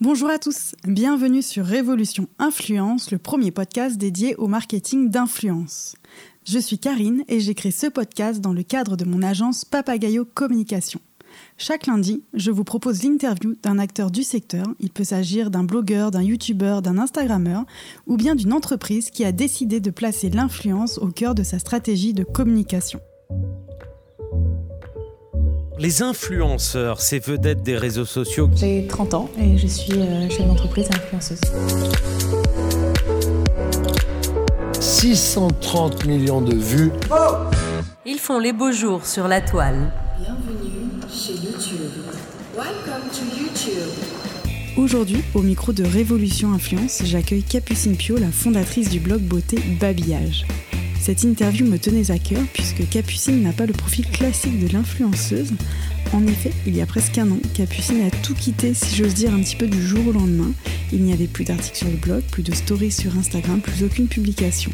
Bonjour 0.00 0.30
à 0.30 0.38
tous, 0.38 0.76
bienvenue 0.86 1.42
sur 1.42 1.64
Révolution 1.64 2.28
Influence, 2.38 3.10
le 3.10 3.18
premier 3.18 3.50
podcast 3.50 3.98
dédié 3.98 4.36
au 4.36 4.46
marketing 4.46 5.10
d'influence. 5.10 5.96
Je 6.44 6.60
suis 6.60 6.78
Karine 6.78 7.24
et 7.26 7.40
j'ai 7.40 7.56
créé 7.56 7.72
ce 7.72 7.88
podcast 7.88 8.40
dans 8.40 8.52
le 8.52 8.62
cadre 8.62 8.96
de 8.96 9.04
mon 9.04 9.24
agence 9.24 9.64
Papagayo 9.64 10.24
Communication. 10.24 11.00
Chaque 11.56 11.88
lundi, 11.88 12.22
je 12.32 12.52
vous 12.52 12.62
propose 12.62 13.02
l'interview 13.02 13.56
d'un 13.60 13.80
acteur 13.80 14.12
du 14.12 14.22
secteur. 14.22 14.66
Il 14.78 14.90
peut 14.90 15.02
s'agir 15.02 15.50
d'un 15.50 15.64
blogueur, 15.64 16.12
d'un 16.12 16.22
youtubeur, 16.22 16.80
d'un 16.80 16.96
instagrammeur 16.96 17.66
ou 18.06 18.16
bien 18.16 18.36
d'une 18.36 18.52
entreprise 18.52 19.10
qui 19.10 19.24
a 19.24 19.32
décidé 19.32 19.80
de 19.80 19.90
placer 19.90 20.30
l'influence 20.30 20.98
au 20.98 21.08
cœur 21.08 21.34
de 21.34 21.42
sa 21.42 21.58
stratégie 21.58 22.14
de 22.14 22.22
communication. 22.22 23.00
Les 25.78 26.02
influenceurs, 26.02 27.00
ces 27.00 27.20
vedettes 27.20 27.62
des 27.62 27.76
réseaux 27.76 28.04
sociaux. 28.04 28.50
J'ai 28.56 28.84
30 28.88 29.14
ans 29.14 29.30
et 29.38 29.56
je 29.56 29.68
suis 29.68 29.92
euh, 29.92 30.28
chef 30.28 30.44
d'entreprise 30.44 30.88
et 30.90 30.96
influenceuse. 30.96 31.40
630 34.80 36.04
millions 36.06 36.40
de 36.40 36.56
vues. 36.56 36.90
Ils 38.04 38.18
font 38.18 38.40
les 38.40 38.52
beaux 38.52 38.72
jours 38.72 39.06
sur 39.06 39.28
la 39.28 39.40
toile. 39.40 39.92
Bienvenue 40.18 40.90
chez 41.08 41.34
YouTube. 41.34 41.92
Welcome 42.56 43.08
to 43.12 43.40
YouTube. 43.40 43.88
Aujourd'hui, 44.76 45.22
au 45.34 45.42
micro 45.42 45.72
de 45.72 45.84
Révolution 45.84 46.52
Influence, 46.52 47.02
j'accueille 47.04 47.44
Capucine 47.44 47.96
Pio, 47.96 48.16
la 48.16 48.32
fondatrice 48.32 48.90
du 48.90 48.98
blog 48.98 49.20
beauté 49.20 49.60
Babillage. 49.80 50.44
Cette 51.00 51.24
interview 51.24 51.66
me 51.66 51.78
tenait 51.78 52.10
à 52.10 52.18
cœur 52.18 52.42
puisque 52.52 52.88
Capucine 52.88 53.42
n'a 53.42 53.52
pas 53.52 53.66
le 53.66 53.72
profil 53.72 54.06
classique 54.06 54.58
de 54.58 54.72
l'influenceuse. 54.72 55.52
En 56.12 56.26
effet, 56.26 56.52
il 56.66 56.76
y 56.76 56.80
a 56.80 56.86
presque 56.86 57.18
un 57.18 57.30
an, 57.30 57.38
Capucine 57.54 58.02
a 58.02 58.10
tout 58.10 58.34
quitté, 58.34 58.72
si 58.74 58.96
j'ose 58.96 59.14
dire, 59.14 59.34
un 59.34 59.40
petit 59.40 59.56
peu 59.56 59.66
du 59.66 59.80
jour 59.86 60.06
au 60.06 60.12
lendemain. 60.12 60.52
Il 60.92 61.02
n'y 61.02 61.12
avait 61.12 61.26
plus 61.26 61.44
d'articles 61.44 61.76
sur 61.76 61.88
le 61.88 61.96
blog, 61.96 62.22
plus 62.30 62.42
de 62.42 62.54
stories 62.54 62.92
sur 62.92 63.16
Instagram, 63.18 63.60
plus 63.60 63.84
aucune 63.84 64.08
publication. 64.08 64.72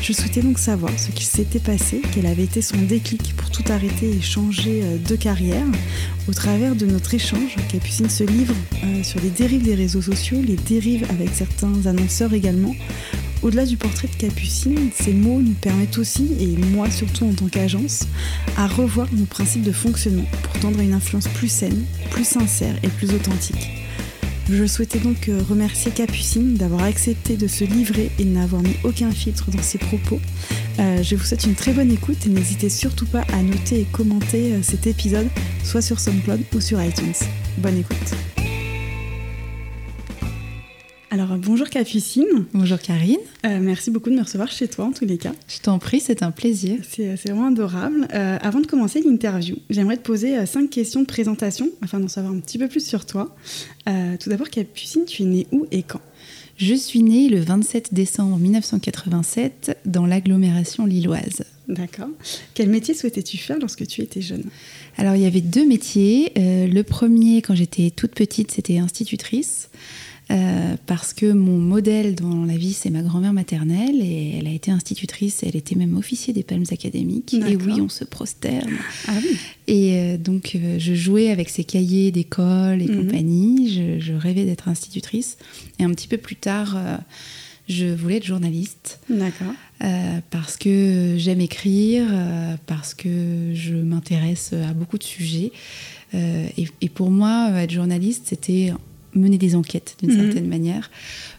Je 0.00 0.12
souhaitais 0.12 0.40
donc 0.40 0.58
savoir 0.58 0.90
ce 0.98 1.10
qu'il 1.10 1.26
s'était 1.26 1.60
passé, 1.60 2.02
quel 2.12 2.26
avait 2.26 2.42
été 2.42 2.60
son 2.60 2.78
déclic 2.78 3.34
pour 3.36 3.50
tout 3.50 3.62
arrêter 3.68 4.10
et 4.10 4.20
changer 4.20 4.80
euh, 4.82 4.96
de 4.98 5.14
carrière. 5.14 5.66
Au 6.28 6.32
travers 6.32 6.74
de 6.74 6.86
notre 6.86 7.14
échange, 7.14 7.56
Capucine 7.70 8.10
se 8.10 8.24
livre 8.24 8.54
euh, 8.82 9.02
sur 9.04 9.20
les 9.20 9.30
dérives 9.30 9.62
des 9.62 9.76
réseaux 9.76 10.02
sociaux, 10.02 10.38
les 10.44 10.56
dérives 10.56 11.06
avec 11.10 11.28
certains 11.34 11.86
annonceurs 11.86 12.34
également. 12.34 12.74
Au-delà 13.42 13.66
du 13.66 13.76
portrait 13.76 14.08
de 14.08 14.14
Capucine, 14.14 14.90
ces 14.94 15.12
mots 15.12 15.40
nous 15.42 15.54
permettent 15.54 15.98
aussi, 15.98 16.28
et 16.38 16.46
moi 16.46 16.88
surtout 16.90 17.24
en 17.24 17.32
tant 17.32 17.46
qu'agence, 17.46 18.06
à 18.56 18.68
revoir 18.68 19.08
nos 19.12 19.24
principes 19.24 19.62
de 19.62 19.72
fonctionnement 19.72 20.26
pour 20.42 20.60
tendre 20.60 20.78
à 20.78 20.82
une 20.82 20.92
influence 20.92 21.26
plus 21.26 21.50
saine, 21.50 21.84
plus 22.10 22.24
sincère 22.24 22.76
et 22.84 22.88
plus 22.88 23.12
authentique. 23.12 23.70
Je 24.50 24.66
souhaitais 24.66 24.98
donc 24.98 25.28
euh, 25.28 25.40
remercier 25.48 25.90
Capucine 25.90 26.54
d'avoir 26.54 26.82
accepté 26.84 27.36
de 27.36 27.46
se 27.46 27.64
livrer 27.64 28.10
et 28.18 28.24
de 28.24 28.30
n'avoir 28.30 28.62
mis 28.62 28.76
aucun 28.84 29.10
filtre 29.10 29.50
dans 29.50 29.62
ses 29.62 29.78
propos. 29.78 30.20
Euh, 30.78 31.02
je 31.02 31.16
vous 31.16 31.24
souhaite 31.24 31.44
une 31.44 31.54
très 31.54 31.72
bonne 31.72 31.92
écoute 31.92 32.26
et 32.26 32.28
n'hésitez 32.28 32.68
surtout 32.68 33.06
pas 33.06 33.24
à 33.32 33.42
noter 33.42 33.80
et 33.80 33.86
commenter 33.90 34.52
euh, 34.52 34.62
cet 34.62 34.86
épisode, 34.86 35.28
soit 35.64 35.82
sur 35.82 35.98
SoundCloud 35.98 36.42
ou 36.54 36.60
sur 36.60 36.82
iTunes. 36.82 37.14
Bonne 37.58 37.78
écoute. 37.78 38.31
Alors 41.12 41.36
bonjour 41.36 41.68
Capucine. 41.68 42.46
Bonjour 42.54 42.78
Karine. 42.78 43.18
Euh, 43.44 43.58
merci 43.60 43.90
beaucoup 43.90 44.08
de 44.08 44.14
me 44.14 44.22
recevoir 44.22 44.50
chez 44.50 44.66
toi 44.66 44.86
en 44.86 44.92
tous 44.92 45.04
les 45.04 45.18
cas. 45.18 45.32
Je 45.46 45.58
t'en 45.58 45.78
prie, 45.78 46.00
c'est 46.00 46.22
un 46.22 46.30
plaisir. 46.30 46.78
C'est 46.88 47.18
c'est 47.18 47.28
vraiment 47.28 47.48
adorable. 47.48 48.08
Euh, 48.14 48.38
avant 48.40 48.60
de 48.60 48.66
commencer 48.66 49.02
l'interview, 49.02 49.56
j'aimerais 49.68 49.98
te 49.98 50.02
poser 50.02 50.38
euh, 50.38 50.46
cinq 50.46 50.70
questions 50.70 51.02
de 51.02 51.06
présentation 51.06 51.68
afin 51.82 52.00
d'en 52.00 52.08
savoir 52.08 52.32
un 52.32 52.38
petit 52.38 52.56
peu 52.56 52.66
plus 52.66 52.82
sur 52.82 53.04
toi. 53.04 53.36
Euh, 53.90 54.16
tout 54.18 54.30
d'abord 54.30 54.48
Capucine, 54.48 55.04
tu 55.04 55.24
es 55.24 55.26
née 55.26 55.46
où 55.52 55.66
et 55.70 55.82
quand? 55.82 56.00
Je 56.56 56.74
suis 56.74 57.02
née 57.02 57.28
le 57.28 57.40
27 57.40 57.92
décembre 57.92 58.38
1987 58.38 59.78
dans 59.84 60.06
l'agglomération 60.06 60.86
lilloise. 60.86 61.44
D'accord. 61.68 62.08
Quel 62.54 62.70
métier 62.70 62.94
souhaitais-tu 62.94 63.36
faire 63.36 63.58
lorsque 63.58 63.86
tu 63.86 64.00
étais 64.00 64.22
jeune? 64.22 64.44
Alors 64.96 65.14
il 65.14 65.22
y 65.22 65.26
avait 65.26 65.42
deux 65.42 65.66
métiers. 65.66 66.32
Euh, 66.38 66.66
le 66.66 66.82
premier, 66.82 67.42
quand 67.42 67.54
j'étais 67.54 67.90
toute 67.90 68.12
petite, 68.12 68.50
c'était 68.50 68.78
institutrice. 68.78 69.68
Euh, 70.30 70.76
parce 70.86 71.12
que 71.12 71.30
mon 71.32 71.58
modèle 71.58 72.14
dans 72.14 72.44
la 72.46 72.56
vie, 72.56 72.72
c'est 72.72 72.88
ma 72.90 73.02
grand-mère 73.02 73.32
maternelle 73.34 73.96
et 74.00 74.36
elle 74.38 74.46
a 74.46 74.52
été 74.52 74.70
institutrice, 74.70 75.42
elle 75.42 75.56
était 75.56 75.74
même 75.74 75.96
officier 75.96 76.32
des 76.32 76.42
Palmes 76.42 76.64
académiques. 76.70 77.34
Et 77.34 77.56
oui, 77.56 77.80
on 77.82 77.88
se 77.90 78.04
prosterne. 78.04 78.70
Ah 79.08 79.12
oui. 79.22 79.36
Et 79.66 79.94
euh, 79.96 80.16
donc, 80.16 80.52
euh, 80.54 80.78
je 80.78 80.94
jouais 80.94 81.28
avec 81.30 81.48
ces 81.50 81.64
cahiers 81.64 82.12
d'école 82.12 82.80
et 82.80 82.86
Mhm. 82.88 83.04
compagnie. 83.06 83.68
Je, 83.74 84.00
je 84.00 84.12
rêvais 84.14 84.44
d'être 84.44 84.68
institutrice. 84.68 85.36
Et 85.78 85.84
un 85.84 85.90
petit 85.90 86.08
peu 86.08 86.16
plus 86.18 86.36
tard, 86.36 86.78
je 87.68 87.86
voulais 87.86 88.16
être 88.16 88.24
journaliste 88.26 89.00
D'accord. 89.10 89.52
euh, 89.84 90.20
parce 90.30 90.56
que 90.56 91.16
j'aime 91.18 91.40
écrire, 91.40 92.06
euh, 92.10 92.56
parce 92.66 92.94
que 92.94 93.52
je 93.54 93.74
m'intéresse 93.74 94.52
à 94.52 94.72
beaucoup 94.72 94.98
de 94.98 95.04
sujets. 95.04 95.52
Euh, 96.14 96.46
et, 96.56 96.68
et 96.80 96.88
pour 96.88 97.10
moi, 97.10 97.50
être 97.56 97.70
journaliste, 97.70 98.24
c'était 98.28 98.72
mener 99.14 99.38
des 99.38 99.54
enquêtes 99.54 99.96
d'une 100.02 100.12
Mhm. 100.12 100.24
certaine 100.24 100.48
manière. 100.48 100.90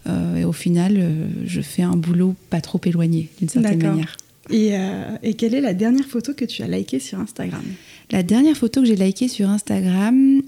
Euh, 0.08 0.38
et 0.38 0.46
au 0.46 0.52
final, 0.54 0.96
euh, 0.98 1.26
je 1.46 1.62
fais 1.62 1.82
un 1.84 1.96
boulot 1.96 2.36
pas 2.50 2.62
trop 2.62 2.80
éloigné 2.86 3.30
d'une 3.40 3.50
certaine 3.50 3.82
manière. 3.82 4.18
Et, 4.50 4.72
euh, 4.74 5.06
et 5.24 5.36
quelle 5.36 5.54
est 5.56 5.62
la 5.62 5.74
dernière 5.74 6.06
photo 6.06 6.34
que 6.34 6.44
tu 6.46 6.64
as 6.64 6.68
likée 6.68 7.00
sur 7.00 7.20
Instagram? 7.20 7.64
La 8.12 8.24
dernière 8.24 8.58
photo 8.58 8.82
que 8.82 8.88
j'ai 8.88 8.98
likée 8.98 9.30
sur 9.30 9.50
Instagram, 9.50 10.42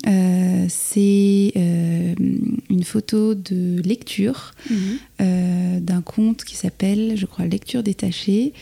c'est 0.68 1.52
une 1.56 2.84
photo 2.84 3.34
de 3.36 3.82
lecture 3.82 4.52
euh, 5.22 5.80
d'un 5.80 6.02
compte 6.02 6.44
qui 6.44 6.56
s'appelle, 6.56 7.14
je 7.16 7.26
crois, 7.26 7.46
Lecture 7.46 7.84
détachée. 7.84 8.54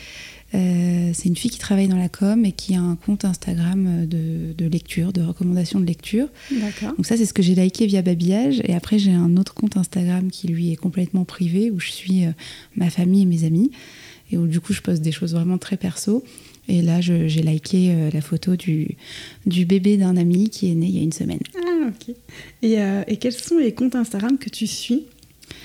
Euh, 0.54 1.10
c'est 1.14 1.28
une 1.28 1.36
fille 1.36 1.50
qui 1.50 1.58
travaille 1.58 1.88
dans 1.88 1.96
la 1.96 2.08
com 2.08 2.44
et 2.44 2.52
qui 2.52 2.74
a 2.76 2.80
un 2.80 2.94
compte 2.94 3.24
Instagram 3.24 4.06
de, 4.06 4.52
de 4.56 4.66
lecture, 4.66 5.12
de 5.12 5.20
recommandation 5.20 5.80
de 5.80 5.86
lecture. 5.86 6.28
D'accord. 6.50 6.94
Donc 6.96 7.06
ça, 7.06 7.16
c'est 7.16 7.26
ce 7.26 7.34
que 7.34 7.42
j'ai 7.42 7.56
liké 7.56 7.86
via 7.86 8.02
Babillage. 8.02 8.60
Et 8.64 8.74
après, 8.74 8.98
j'ai 8.98 9.10
un 9.10 9.36
autre 9.36 9.54
compte 9.54 9.76
Instagram 9.76 10.30
qui, 10.30 10.46
lui, 10.46 10.70
est 10.70 10.76
complètement 10.76 11.24
privé, 11.24 11.70
où 11.70 11.80
je 11.80 11.90
suis 11.90 12.24
euh, 12.24 12.30
ma 12.76 12.88
famille 12.88 13.22
et 13.22 13.26
mes 13.26 13.44
amis. 13.44 13.72
Et 14.30 14.38
où, 14.38 14.46
du 14.46 14.60
coup, 14.60 14.72
je 14.72 14.80
poste 14.80 15.02
des 15.02 15.12
choses 15.12 15.34
vraiment 15.34 15.58
très 15.58 15.76
perso. 15.76 16.24
Et 16.68 16.80
là, 16.80 17.00
j'ai 17.00 17.28
liké 17.28 17.90
euh, 17.90 18.10
la 18.12 18.20
photo 18.20 18.56
du, 18.56 18.96
du 19.44 19.66
bébé 19.66 19.96
d'un 19.96 20.16
ami 20.16 20.48
qui 20.48 20.70
est 20.70 20.74
né 20.74 20.86
il 20.86 20.96
y 20.96 20.98
a 20.98 21.02
une 21.02 21.12
semaine. 21.12 21.40
Ah 21.56 21.88
ok. 21.88 22.14
Et, 22.62 22.80
euh, 22.80 23.02
et 23.06 23.18
quels 23.18 23.34
sont 23.34 23.58
les 23.58 23.72
comptes 23.72 23.94
Instagram 23.94 24.38
que 24.38 24.48
tu 24.48 24.66
suis? 24.66 25.04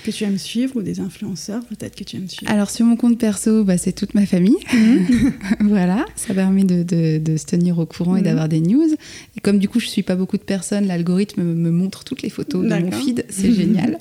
Que 0.02 0.10
tu 0.10 0.24
aimes 0.24 0.38
suivre 0.38 0.76
ou 0.76 0.82
des 0.82 1.00
influenceurs 1.00 1.62
peut-être 1.66 1.94
que 1.96 2.04
tu 2.04 2.16
aimes 2.16 2.28
suivre 2.28 2.50
Alors, 2.52 2.70
sur 2.70 2.84
mon 2.86 2.96
compte 2.96 3.18
perso, 3.18 3.64
bah, 3.64 3.78
c'est 3.78 3.92
toute 3.92 4.14
ma 4.14 4.26
famille. 4.26 4.56
voilà, 5.60 6.04
ça 6.16 6.34
permet 6.34 6.64
de, 6.64 6.82
de- 6.82 7.18
de 7.18 7.36
se 7.36 7.46
tenir 7.46 7.78
au 7.78 7.86
courant 7.86 8.16
et 8.16 8.20
Mhm. 8.20 8.24
d'avoir 8.24 8.48
des 8.48 8.60
news. 8.60 8.88
Et 9.36 9.40
comme 9.40 9.58
du 9.58 9.68
coup, 9.68 9.80
je 9.80 9.86
suis 9.86 10.02
pas 10.02 10.16
beaucoup 10.16 10.36
de 10.38 10.42
personnes, 10.42 10.86
l'algorithme 10.86 11.42
me, 11.42 11.54
me 11.54 11.70
montre 11.70 12.04
toutes 12.04 12.22
les 12.22 12.30
photos 12.30 12.64
de 12.68 12.74
mon 12.74 12.90
feed. 12.92 13.24
C'est 13.28 13.52
génial. 13.52 13.98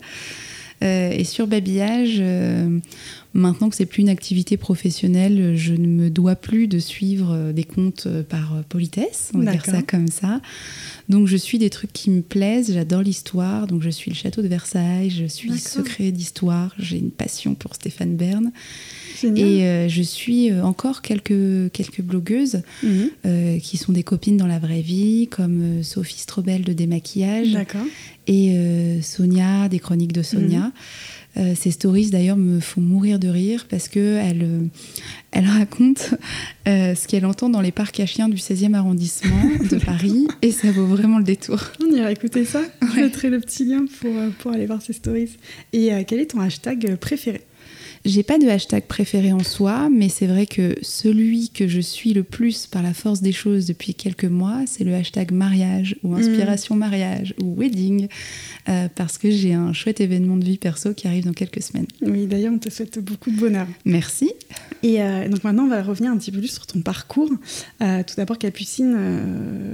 Euh, 0.81 1.11
et 1.11 1.25
sur 1.25 1.45
Babillage, 1.47 2.17
euh, 2.19 2.79
maintenant 3.33 3.69
que 3.69 3.75
c'est 3.75 3.85
plus 3.85 4.01
une 4.01 4.09
activité 4.09 4.57
professionnelle, 4.57 5.55
je 5.55 5.73
ne 5.73 5.87
me 5.87 6.09
dois 6.09 6.35
plus 6.35 6.67
de 6.67 6.79
suivre 6.79 7.31
euh, 7.33 7.53
des 7.53 7.63
comptes 7.63 8.05
euh, 8.07 8.23
par 8.23 8.55
euh, 8.55 8.61
politesse, 8.67 9.31
on 9.33 9.39
va 9.39 9.51
dire 9.51 9.65
ça 9.65 9.81
comme 9.81 10.07
ça. 10.07 10.41
Donc 11.09 11.27
je 11.27 11.37
suis 11.37 11.57
des 11.57 11.69
trucs 11.69 11.93
qui 11.93 12.09
me 12.09 12.21
plaisent, 12.21 12.73
j'adore 12.73 13.01
l'histoire, 13.01 13.67
donc 13.67 13.81
je 13.83 13.89
suis 13.89 14.09
le 14.11 14.15
château 14.15 14.41
de 14.41 14.47
Versailles, 14.47 15.09
je 15.09 15.25
suis 15.25 15.57
secret 15.57 16.11
d'histoire, 16.11 16.73
j'ai 16.79 16.97
une 16.97 17.11
passion 17.11 17.55
pour 17.55 17.75
Stéphane 17.75 18.15
Bern. 18.15 18.51
Génial. 19.19 19.47
Et 19.47 19.63
euh, 19.65 19.89
je 19.89 20.01
suis 20.01 20.53
encore 20.53 21.01
quelques, 21.01 21.71
quelques 21.71 22.01
blogueuses 22.01 22.61
Mhm. 22.83 23.09
euh, 23.25 23.59
qui 23.59 23.77
sont 23.77 23.91
des 23.91 24.03
copines 24.03 24.37
dans 24.37 24.47
la 24.47 24.59
vraie 24.59 24.81
vie, 24.81 25.27
comme 25.29 25.83
Sophie 25.83 26.19
Strobel 26.19 26.63
de 26.63 26.73
Démaquillage 26.73 27.57
et 28.27 28.51
euh, 28.55 29.01
Sonia, 29.01 29.67
des 29.69 29.79
chroniques 29.79 30.13
de 30.13 30.21
Sonia. 30.23 30.59
Mhm. 30.59 30.71
Euh, 31.39 31.53
ces 31.55 31.71
stories 31.71 32.09
d'ailleurs 32.09 32.37
me 32.37 32.59
font 32.59 32.81
mourir 32.81 33.17
de 33.17 33.29
rire 33.29 33.65
parce 33.69 33.87
que 33.87 34.17
elle, 34.17 34.43
euh, 34.43 34.59
elle 35.31 35.45
raconte 35.45 36.15
euh, 36.67 36.95
ce 36.95 37.07
qu'elle 37.07 37.25
entend 37.25 37.49
dans 37.49 37.61
les 37.61 37.71
parcs 37.71 37.99
à 37.99 38.05
chiens 38.05 38.27
du 38.27 38.37
16e 38.37 38.73
arrondissement 38.73 39.41
de 39.71 39.77
Paris 39.77 40.27
et 40.41 40.51
ça 40.51 40.71
vaut 40.71 40.85
vraiment 40.85 41.17
le 41.17 41.23
détour. 41.23 41.61
On 41.81 41.95
ira 41.95 42.11
écouter 42.11 42.43
ça. 42.45 42.61
Je 42.81 42.99
mettrai 42.99 43.29
le 43.29 43.39
petit 43.39 43.63
lien 43.65 43.85
pour, 44.01 44.11
pour 44.39 44.51
aller 44.51 44.65
voir 44.65 44.81
ces 44.81 44.93
stories. 44.93 45.37
Et 45.71 45.91
quel 46.07 46.19
est 46.19 46.31
ton 46.31 46.41
hashtag 46.41 46.95
préféré? 46.97 47.41
J'ai 48.09 48.23
pas 48.23 48.39
de 48.39 48.47
hashtag 48.47 48.85
préféré 48.85 49.31
en 49.33 49.43
soi, 49.43 49.87
mais 49.91 50.09
c'est 50.09 50.25
vrai 50.25 50.47
que 50.47 50.73
celui 50.81 51.49
que 51.49 51.67
je 51.67 51.79
suis 51.79 52.15
le 52.15 52.23
plus 52.23 52.65
par 52.65 52.81
la 52.81 52.95
force 52.95 53.21
des 53.21 53.31
choses 53.31 53.67
depuis 53.67 53.93
quelques 53.93 54.25
mois, 54.25 54.63
c'est 54.65 54.83
le 54.83 54.95
hashtag 54.95 55.31
mariage 55.31 55.95
ou 56.01 56.15
inspiration 56.15 56.75
mariage 56.75 57.35
ou 57.39 57.55
wedding, 57.55 58.07
euh, 58.67 58.87
parce 58.95 59.19
que 59.19 59.29
j'ai 59.29 59.53
un 59.53 59.73
chouette 59.73 60.01
événement 60.01 60.37
de 60.37 60.43
vie 60.43 60.57
perso 60.57 60.95
qui 60.95 61.07
arrive 61.07 61.25
dans 61.25 61.33
quelques 61.33 61.61
semaines. 61.61 61.85
Oui, 62.01 62.25
d'ailleurs, 62.25 62.51
on 62.51 62.57
te 62.57 62.71
souhaite 62.71 62.97
beaucoup 62.97 63.29
de 63.29 63.39
bonheur. 63.39 63.67
Merci. 63.85 64.31
Et 64.81 65.03
euh, 65.03 65.29
donc 65.29 65.43
maintenant, 65.43 65.65
on 65.65 65.69
va 65.69 65.83
revenir 65.83 66.11
un 66.11 66.17
petit 66.17 66.31
peu 66.31 66.39
plus 66.39 66.51
sur 66.51 66.65
ton 66.65 66.81
parcours. 66.81 67.29
Euh, 67.83 68.01
tout 68.01 68.15
d'abord, 68.17 68.39
Capucine, 68.39 68.97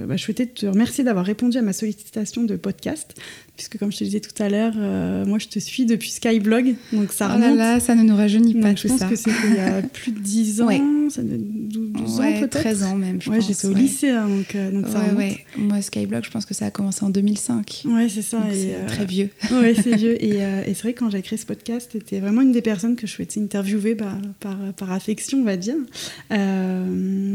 bah, 0.09 0.17
je 0.17 0.23
souhaitais 0.23 0.47
te 0.47 0.65
remercier 0.65 1.05
d'avoir 1.05 1.25
répondu 1.25 1.57
à 1.57 1.61
ma 1.61 1.71
sollicitation 1.71 2.43
de 2.43 2.57
podcast. 2.57 3.15
Puisque 3.56 3.78
comme 3.78 3.92
je 3.92 3.98
te 4.00 4.04
disais 4.04 4.19
tout 4.19 4.42
à 4.44 4.50
l'heure, 4.50 4.74
euh, 4.78 5.25
moi 5.25 5.38
je 5.40 5.48
te 5.48 5.60
suis 5.60 5.86
depuis 5.86 6.10
Skyblog, 6.12 6.75
donc 6.94 7.12
ça 7.12 7.34
oh 7.36 7.40
là 7.40 7.52
là, 7.54 7.80
ça 7.80 7.96
ne 7.96 8.04
nous 8.04 8.16
rajeunit 8.16 8.54
pas. 8.56 8.69
Donc, 8.69 8.78
je 8.78 8.88
pense 8.88 9.04
que 9.04 9.16
c'était 9.16 9.31
il 9.50 9.56
y 9.56 9.60
a 9.60 9.81
plus 9.94 10.12
de 10.12 10.19
10 10.19 10.62
ans, 10.62 10.68
Ouais. 10.68 10.81
ça 11.10 11.22
doit- 11.22 11.38
12, 11.38 11.92
12 11.94 12.19
Ouais, 12.19 12.25
ans 12.36 12.40
peut-être. 12.40 12.60
13 12.60 12.84
ans 12.84 12.96
même, 12.96 13.22
je 13.22 13.30
ouais, 13.30 13.38
pense. 13.38 13.48
j'étais 13.48 13.68
au 13.68 13.72
ouais. 13.74 13.80
lycée, 13.80 14.10
hein, 14.10 14.28
donc, 14.28 14.56
euh, 14.56 14.72
donc 14.72 14.88
ça 14.88 15.00
remonte. 15.00 15.18
ouais. 15.18 15.38
Moi, 15.57 15.81
Skyblog, 15.81 16.24
je 16.25 16.31
pense 16.31 16.46
que 16.46 16.54
ça 16.54 16.66
a 16.66 16.72
commencé 16.72 17.04
en 17.06 17.10
2005. 17.10 17.84
Ouais, 17.86 18.07
c'est 18.10 18.22
ça. 18.22 18.40
C'est 18.52 18.75
euh, 18.75 18.88
très 18.88 19.06
vieux. 19.06 19.30
ouais, 19.52 19.74
c'est 19.75 19.96
vieux. 19.98 20.24
Et, 20.24 20.44
euh, 20.44 20.62
et 20.66 20.74
c'est 20.74 20.81
vrai 20.84 20.94
que 20.94 21.00
quand 21.00 21.10
j'ai 21.10 21.22
créé 21.22 21.38
ce 21.38 21.46
podcast, 21.46 21.90
c'était 21.94 22.19
vraiment 22.19 22.42
une 22.42 22.52
des 22.52 22.62
personnes 22.62 22.96
que 22.96 23.07
je 23.07 23.12
souhaitais 23.13 23.40
interviewer 23.42 23.96
bah, 23.96 24.18
par, 24.40 24.57
par 24.78 24.92
affection, 24.92 25.40
on 25.40 25.44
va 25.44 25.57
dire. 25.57 25.75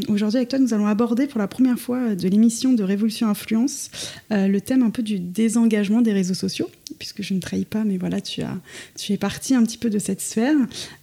Aujourd'hui, 0.09 0.39
avec 0.39 0.49
toi, 0.49 0.59
nous 0.59 0.75
allons 0.75 0.87
aborder 0.87 1.27
pour 1.27 1.39
la 1.39 1.49
première 1.49 1.79
fois 1.79 2.15
de 2.15 2.29
l'émission 2.29 2.73
de 2.73 2.83
Révolution 2.83 3.29
Influence 3.29 3.91
le 4.31 4.59
thème 4.59 4.83
un 4.83 4.91
peu 4.91 5.03
du 5.03 5.19
désengagement 5.19 6.01
des 6.03 6.10
réseaux 6.13 6.35
sociaux, 6.35 6.71
puisque 6.99 7.23
je 7.23 7.35
ne 7.35 7.41
trahis 7.41 7.65
pas, 7.65 7.85
mais 7.85 7.99
voilà, 7.99 8.21
tu, 8.21 8.43
as, 8.43 8.59
tu 8.99 9.13
es 9.13 9.17
parti 9.17 9.55
un 9.55 9.63
petit 9.65 9.79
peu 9.79 9.91
de 9.91 9.99
cette 9.99 10.21
sphère. 10.21 10.57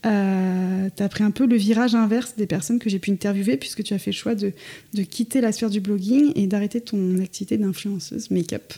Euh, 0.06 0.90
tu 0.96 1.04
as 1.04 1.10
pris 1.10 1.24
un 1.24 1.32
peu 1.32 1.46
le 1.46 1.56
virage 1.56 1.96
inverse 1.96 2.36
des 2.38 2.48
personnes 2.48 2.80
que 2.80 2.90
j'ai 2.90 3.00
pu 3.00 3.12
interviewer, 3.12 3.58
puisque 3.58 3.84
tu 3.84 3.94
as 3.94 4.00
fait 4.00 4.12
le 4.12 4.16
choix 4.16 4.36
de, 4.36 4.54
de 4.94 5.04
quitter 5.04 5.42
la 5.42 5.52
sphère 5.52 5.70
du 5.70 5.80
blogging 5.80 6.32
et 6.36 6.48
d'arrêter 6.48 6.82
ton 6.82 7.18
activité 7.20 7.58
d'influenceuse 7.58 8.32
make-up. 8.32 8.74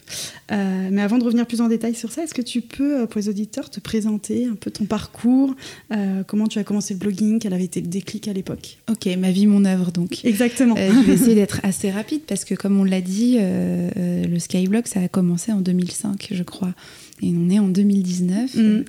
Euh, 0.51 0.89
mais 0.91 1.01
avant 1.01 1.17
de 1.17 1.23
revenir 1.23 1.45
plus 1.45 1.61
en 1.61 1.67
détail 1.67 1.95
sur 1.95 2.11
ça, 2.11 2.23
est-ce 2.23 2.33
que 2.33 2.41
tu 2.41 2.61
peux, 2.61 3.01
euh, 3.01 3.05
pour 3.05 3.19
les 3.19 3.29
auditeurs, 3.29 3.69
te 3.69 3.79
présenter 3.79 4.45
un 4.45 4.55
peu 4.55 4.71
ton 4.71 4.85
parcours, 4.85 5.55
euh, 5.91 6.23
comment 6.25 6.47
tu 6.47 6.59
as 6.59 6.63
commencé 6.63 6.93
le 6.93 6.99
blogging, 6.99 7.39
quel 7.39 7.53
avait 7.53 7.65
été 7.65 7.81
le 7.81 7.87
déclic 7.87 8.27
à 8.27 8.33
l'époque? 8.33 8.77
Ok, 8.89 9.07
ma 9.17 9.31
vie, 9.31 9.47
mon 9.47 9.65
œuvre, 9.65 9.91
donc. 9.91 10.23
Exactement. 10.25 10.75
Je 10.75 11.05
vais 11.05 11.13
essayer 11.13 11.35
d'être 11.35 11.59
assez 11.63 11.91
rapide 11.91 12.21
parce 12.27 12.45
que, 12.45 12.55
comme 12.55 12.79
on 12.79 12.83
l'a 12.83 13.01
dit, 13.01 13.37
le 13.39 14.39
Skyblog, 14.39 14.87
ça 14.87 15.01
a 15.01 15.07
commencé 15.07 15.51
en 15.51 15.61
2005, 15.61 16.29
je 16.31 16.43
crois. 16.43 16.73
Et 17.21 17.33
on 17.35 17.49
est 17.49 17.59
en 17.59 17.67
2019. 17.67 18.55
Mhm. 18.55 18.63
euh, 18.65 18.83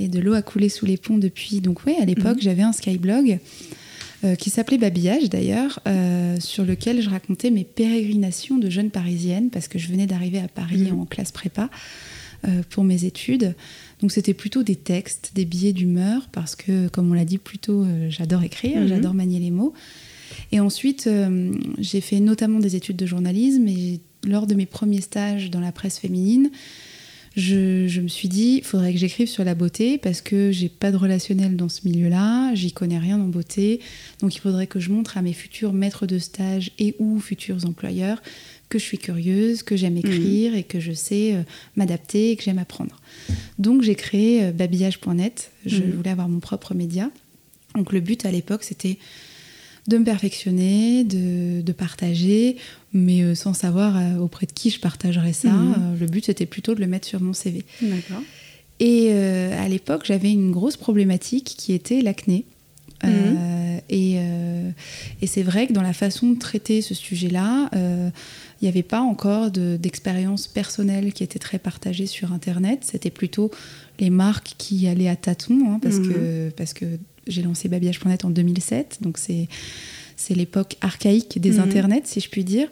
et 0.00 0.06
de 0.08 0.20
l'eau 0.20 0.34
a 0.34 0.42
coulé 0.42 0.68
sous 0.68 0.86
les 0.86 0.96
ponts 0.96 1.18
depuis. 1.18 1.60
Donc, 1.60 1.84
oui, 1.86 1.94
à 2.00 2.04
l'époque, 2.04 2.36
Mhm. 2.36 2.42
j'avais 2.42 2.62
un 2.62 2.72
Skyblog 2.72 3.38
euh, 4.24 4.34
qui 4.34 4.50
s'appelait 4.50 4.78
Babillage, 4.78 5.28
d'ailleurs, 5.30 5.80
euh, 5.86 6.36
sur 6.40 6.64
lequel 6.64 7.00
je 7.02 7.08
racontais 7.10 7.50
mes 7.50 7.64
pérégrinations 7.64 8.58
de 8.58 8.68
jeune 8.70 8.90
parisienne 8.90 9.48
parce 9.50 9.68
que 9.68 9.78
je 9.78 9.88
venais 9.88 10.06
d'arriver 10.06 10.38
à 10.38 10.48
Paris 10.48 10.88
Mhm. 10.90 11.00
en 11.00 11.04
classe 11.04 11.30
prépa 11.32 11.70
euh, 12.46 12.62
pour 12.70 12.84
mes 12.84 13.04
études. 13.04 13.54
Donc, 14.00 14.12
c'était 14.12 14.34
plutôt 14.34 14.62
des 14.62 14.76
textes, 14.76 15.32
des 15.34 15.44
billets 15.44 15.72
d'humeur 15.72 16.28
parce 16.30 16.54
que, 16.54 16.86
comme 16.88 17.10
on 17.10 17.14
l'a 17.14 17.24
dit 17.24 17.38
plus 17.38 17.58
tôt, 17.58 17.82
euh, 17.82 18.08
j'adore 18.10 18.44
écrire, 18.44 18.80
Mhm. 18.82 18.88
j'adore 18.88 19.14
manier 19.14 19.40
les 19.40 19.50
mots. 19.50 19.72
Et 20.52 20.60
ensuite, 20.60 21.08
j'ai 21.78 22.00
fait 22.00 22.20
notamment 22.20 22.60
des 22.60 22.76
études 22.76 22.96
de 22.96 23.06
journalisme 23.06 23.66
et 23.66 23.98
lors 24.24 24.46
de 24.46 24.54
mes 24.54 24.66
premiers 24.66 25.00
stages 25.00 25.50
dans 25.50 25.60
la 25.60 25.72
presse 25.72 25.98
féminine, 25.98 26.50
je, 27.38 27.86
je 27.88 28.00
me 28.00 28.08
suis 28.08 28.28
dit, 28.28 28.56
il 28.58 28.64
faudrait 28.64 28.92
que 28.92 28.98
j'écrive 28.98 29.28
sur 29.28 29.44
la 29.44 29.54
beauté 29.54 29.96
parce 29.96 30.20
que 30.20 30.50
j'ai 30.50 30.68
pas 30.68 30.90
de 30.90 30.96
relationnel 30.96 31.56
dans 31.56 31.68
ce 31.68 31.86
milieu-là, 31.86 32.54
j'y 32.54 32.72
connais 32.72 32.98
rien 32.98 33.18
en 33.20 33.28
beauté, 33.28 33.80
donc 34.20 34.34
il 34.34 34.40
faudrait 34.40 34.66
que 34.66 34.80
je 34.80 34.90
montre 34.90 35.16
à 35.16 35.22
mes 35.22 35.32
futurs 35.32 35.72
maîtres 35.72 36.06
de 36.06 36.18
stage 36.18 36.72
et 36.78 36.96
ou 36.98 37.20
futurs 37.20 37.64
employeurs 37.64 38.20
que 38.68 38.78
je 38.78 38.84
suis 38.84 38.98
curieuse, 38.98 39.62
que 39.62 39.76
j'aime 39.76 39.96
écrire 39.96 40.54
et 40.54 40.62
que 40.64 40.80
je 40.80 40.92
sais 40.92 41.34
euh, 41.34 41.42
m'adapter 41.76 42.32
et 42.32 42.36
que 42.36 42.42
j'aime 42.42 42.58
apprendre. 42.58 43.00
Donc 43.58 43.82
j'ai 43.82 43.94
créé 43.94 44.44
euh, 44.44 44.52
babillage.net, 44.52 45.52
je 45.64 45.82
Mhm. 45.82 45.92
voulais 45.92 46.10
avoir 46.10 46.28
mon 46.28 46.40
propre 46.40 46.74
média. 46.74 47.10
Donc 47.76 47.92
le 47.92 48.00
but 48.00 48.26
à 48.26 48.30
l'époque 48.30 48.64
c'était 48.64 48.98
de 49.88 49.98
me 49.98 50.04
perfectionner, 50.04 51.02
de, 51.04 51.60
de 51.62 51.72
partager, 51.72 52.56
mais 52.92 53.22
euh, 53.22 53.34
sans 53.34 53.54
savoir 53.54 53.96
euh, 53.96 54.18
auprès 54.18 54.46
de 54.46 54.52
qui 54.52 54.70
je 54.70 54.78
partagerais 54.80 55.32
ça. 55.32 55.48
Mhm. 55.50 55.72
Euh, 55.72 55.96
le 56.00 56.06
but 56.06 56.24
c'était 56.26 56.46
plutôt 56.46 56.74
de 56.74 56.80
le 56.80 56.86
mettre 56.86 57.06
sur 57.08 57.20
mon 57.20 57.32
CV. 57.32 57.64
D'accord. 57.82 58.22
Et 58.80 59.08
euh, 59.10 59.58
à 59.60 59.66
l'époque, 59.68 60.02
j'avais 60.04 60.30
une 60.30 60.52
grosse 60.52 60.76
problématique 60.76 61.54
qui 61.58 61.72
était 61.72 62.00
l'acné. 62.02 62.44
Euh, 63.04 63.78
et 63.88 64.14
euh, 64.18 64.70
et 65.22 65.26
c'est 65.28 65.42
vrai 65.42 65.66
que 65.68 65.72
dans 65.72 65.82
la 65.82 65.92
façon 65.92 66.30
de 66.32 66.38
traiter 66.38 66.82
ce 66.82 66.94
sujet-là, 66.94 67.70
il 67.74 68.64
n'y 68.64 68.68
avait 68.68 68.82
pas 68.82 69.00
encore 69.00 69.50
de- 69.52 69.76
d'expérience 69.80 70.46
personnelle 70.48 71.12
qui 71.12 71.22
était 71.22 71.38
très 71.38 71.58
partagée 71.60 72.06
sur 72.06 72.32
Internet. 72.32 72.80
C'était 72.82 73.10
plutôt 73.10 73.50
les 74.00 74.10
marques 74.10 74.54
qui 74.58 74.86
allaient 74.88 75.08
à 75.08 75.16
tâtons, 75.16 75.60
hein, 75.72 75.78
parce, 75.80 75.96
Mhm. 75.96 76.08
que, 76.12 76.50
parce 76.56 76.72
que 76.74 76.86
j'ai 77.28 77.42
lancé 77.42 77.68
babillage.net 77.68 78.24
en 78.24 78.30
2007, 78.30 78.98
donc 79.02 79.18
c'est 79.18 79.48
c'est 80.16 80.34
l'époque 80.34 80.76
archaïque 80.80 81.40
des 81.40 81.52
Mhm. 81.52 81.60
internets, 81.60 82.02
si 82.06 82.18
je 82.20 82.28
puis 82.28 82.42
dire. 82.42 82.68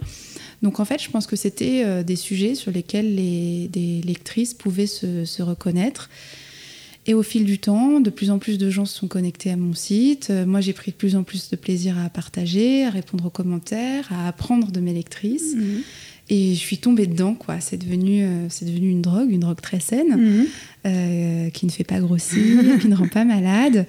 Donc 0.62 0.80
en 0.80 0.84
fait, 0.84 1.00
je 1.00 1.08
pense 1.08 1.26
que 1.28 1.36
c'était 1.36 1.82
euh, 1.84 2.02
des 2.02 2.16
sujets 2.16 2.56
sur 2.56 2.72
lesquels 2.72 3.14
les, 3.14 3.68
des 3.68 4.00
lectrices 4.04 4.52
pouvaient 4.52 4.88
se, 4.88 5.24
se 5.24 5.42
reconnaître. 5.42 6.10
Et 7.08 7.14
au 7.14 7.22
fil 7.22 7.44
du 7.44 7.60
temps, 7.60 8.00
de 8.00 8.10
plus 8.10 8.30
en 8.32 8.40
plus 8.40 8.58
de 8.58 8.68
gens 8.68 8.84
se 8.84 8.98
sont 8.98 9.06
connectés 9.06 9.52
à 9.52 9.56
mon 9.56 9.74
site. 9.74 10.28
Euh, 10.30 10.44
moi, 10.44 10.60
j'ai 10.60 10.72
pris 10.72 10.90
de 10.90 10.96
plus 10.96 11.14
en 11.14 11.22
plus 11.22 11.48
de 11.50 11.54
plaisir 11.54 11.96
à 12.04 12.08
partager, 12.08 12.84
à 12.84 12.90
répondre 12.90 13.26
aux 13.26 13.30
commentaires, 13.30 14.08
à 14.10 14.26
apprendre 14.26 14.72
de 14.72 14.80
mes 14.80 14.92
lectrices. 14.92 15.54
Mhm. 15.54 15.82
Et 16.30 16.54
je 16.54 16.58
suis 16.58 16.78
tombée 16.78 17.06
dedans, 17.06 17.34
quoi. 17.34 17.60
C'est 17.60 17.76
devenu, 17.76 18.24
euh, 18.24 18.48
c'est 18.48 18.64
devenu 18.64 18.90
une 18.90 19.02
drogue, 19.02 19.30
une 19.30 19.38
drogue 19.38 19.60
très 19.60 19.78
saine, 19.78 20.16
Mhm. 20.16 21.50
qui 21.52 21.66
ne 21.66 21.70
fait 21.70 21.84
pas 21.84 22.00
grossir, 22.00 22.34
qui 22.80 22.88
ne 22.88 22.96
rend 22.96 23.06
pas 23.08 23.24
malade. 23.24 23.86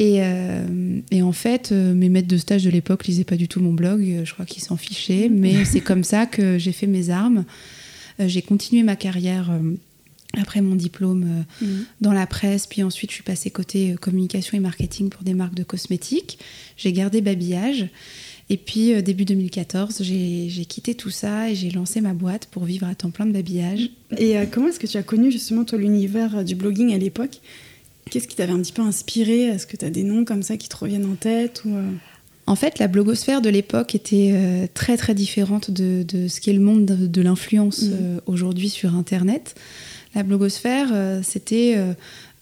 Et, 0.00 0.22
euh, 0.22 0.64
et 1.10 1.20
en 1.22 1.32
fait, 1.32 1.70
euh, 1.72 1.92
mes 1.94 2.08
maîtres 2.08 2.26
de 2.26 2.38
stage 2.38 2.64
de 2.64 2.70
l'époque 2.70 3.06
lisaient 3.06 3.24
pas 3.24 3.36
du 3.36 3.48
tout 3.48 3.60
mon 3.60 3.74
blog. 3.74 4.00
euh, 4.02 4.24
Je 4.24 4.32
crois 4.32 4.46
qu'ils 4.46 4.62
s'en 4.62 4.76
fichaient. 4.78 5.28
Mais 5.30 5.64
c'est 5.66 5.82
comme 5.82 6.04
ça 6.04 6.24
que 6.26 6.56
j'ai 6.58 6.72
fait 6.72 6.86
mes 6.86 7.10
armes. 7.10 7.44
J'ai 8.18 8.40
continué 8.42 8.82
ma 8.82 8.96
carrière 8.96 9.50
après 10.38 10.60
mon 10.62 10.74
diplôme 10.74 11.44
Mhm. 11.60 11.84
dans 12.00 12.12
la 12.12 12.26
presse, 12.26 12.66
puis 12.66 12.82
ensuite 12.82 13.10
je 13.10 13.14
suis 13.16 13.22
passée 13.24 13.50
côté 13.50 13.94
communication 14.00 14.56
et 14.56 14.60
marketing 14.60 15.08
pour 15.10 15.22
des 15.22 15.34
marques 15.34 15.54
de 15.54 15.62
cosmétiques. 15.64 16.38
J'ai 16.76 16.92
gardé 16.92 17.20
Babillage. 17.20 17.88
Et 18.50 18.56
puis 18.56 19.00
début 19.02 19.24
2014, 19.24 20.02
j'ai 20.02 20.64
quitté 20.66 20.94
tout 20.94 21.10
ça 21.10 21.50
et 21.50 21.54
j'ai 21.54 21.70
lancé 21.70 22.00
ma 22.00 22.14
boîte 22.14 22.46
pour 22.50 22.64
vivre 22.64 22.86
à 22.86 22.94
temps 22.94 23.10
plein 23.10 23.26
de 23.26 23.32
babillage. 23.32 23.90
Et 24.18 24.36
euh, 24.36 24.44
comment 24.50 24.68
est-ce 24.68 24.80
que 24.80 24.86
tu 24.88 24.96
as 24.96 25.02
connu 25.02 25.30
justement 25.30 25.64
toi 25.64 25.78
l'univers 25.78 26.42
du 26.44 26.54
blogging 26.56 26.92
à 26.92 26.98
l'époque? 26.98 27.40
Qu'est-ce 28.10 28.26
qui 28.28 28.36
t'avait 28.36 28.52
un 28.52 28.60
petit 28.60 28.72
peu 28.72 28.82
inspiré? 28.82 29.42
Est-ce 29.44 29.66
que 29.66 29.76
tu 29.76 29.84
as 29.84 29.90
des 29.90 30.02
noms 30.04 30.24
comme 30.24 30.42
ça 30.42 30.56
qui 30.56 30.68
te 30.68 30.76
reviennent 30.76 31.10
en 31.10 31.14
tête 31.14 31.62
ou, 31.64 31.74
euh, 31.76 31.90
En 32.46 32.56
fait, 32.56 32.78
la 32.78 32.88
blogosphère 32.88 33.40
de 33.40 33.50
l'époque 33.50 33.94
était 33.94 34.30
euh, 34.32 34.66
très 34.74 34.96
très 34.96 35.14
différente 35.14 35.70
de, 35.70 36.02
de 36.02 36.26
ce 36.28 36.40
qu'est 36.40 36.52
le 36.52 36.60
monde 36.60 36.86
de, 36.86 37.06
de 37.06 37.22
l'influence 37.22 37.82
Mhm. 37.82 37.92
euh, 38.00 38.20
aujourd'hui 38.26 38.68
sur 38.68 38.94
Internet. 38.96 39.54
La 40.16 40.24
blogosphère, 40.24 40.88
c'était 41.22 41.76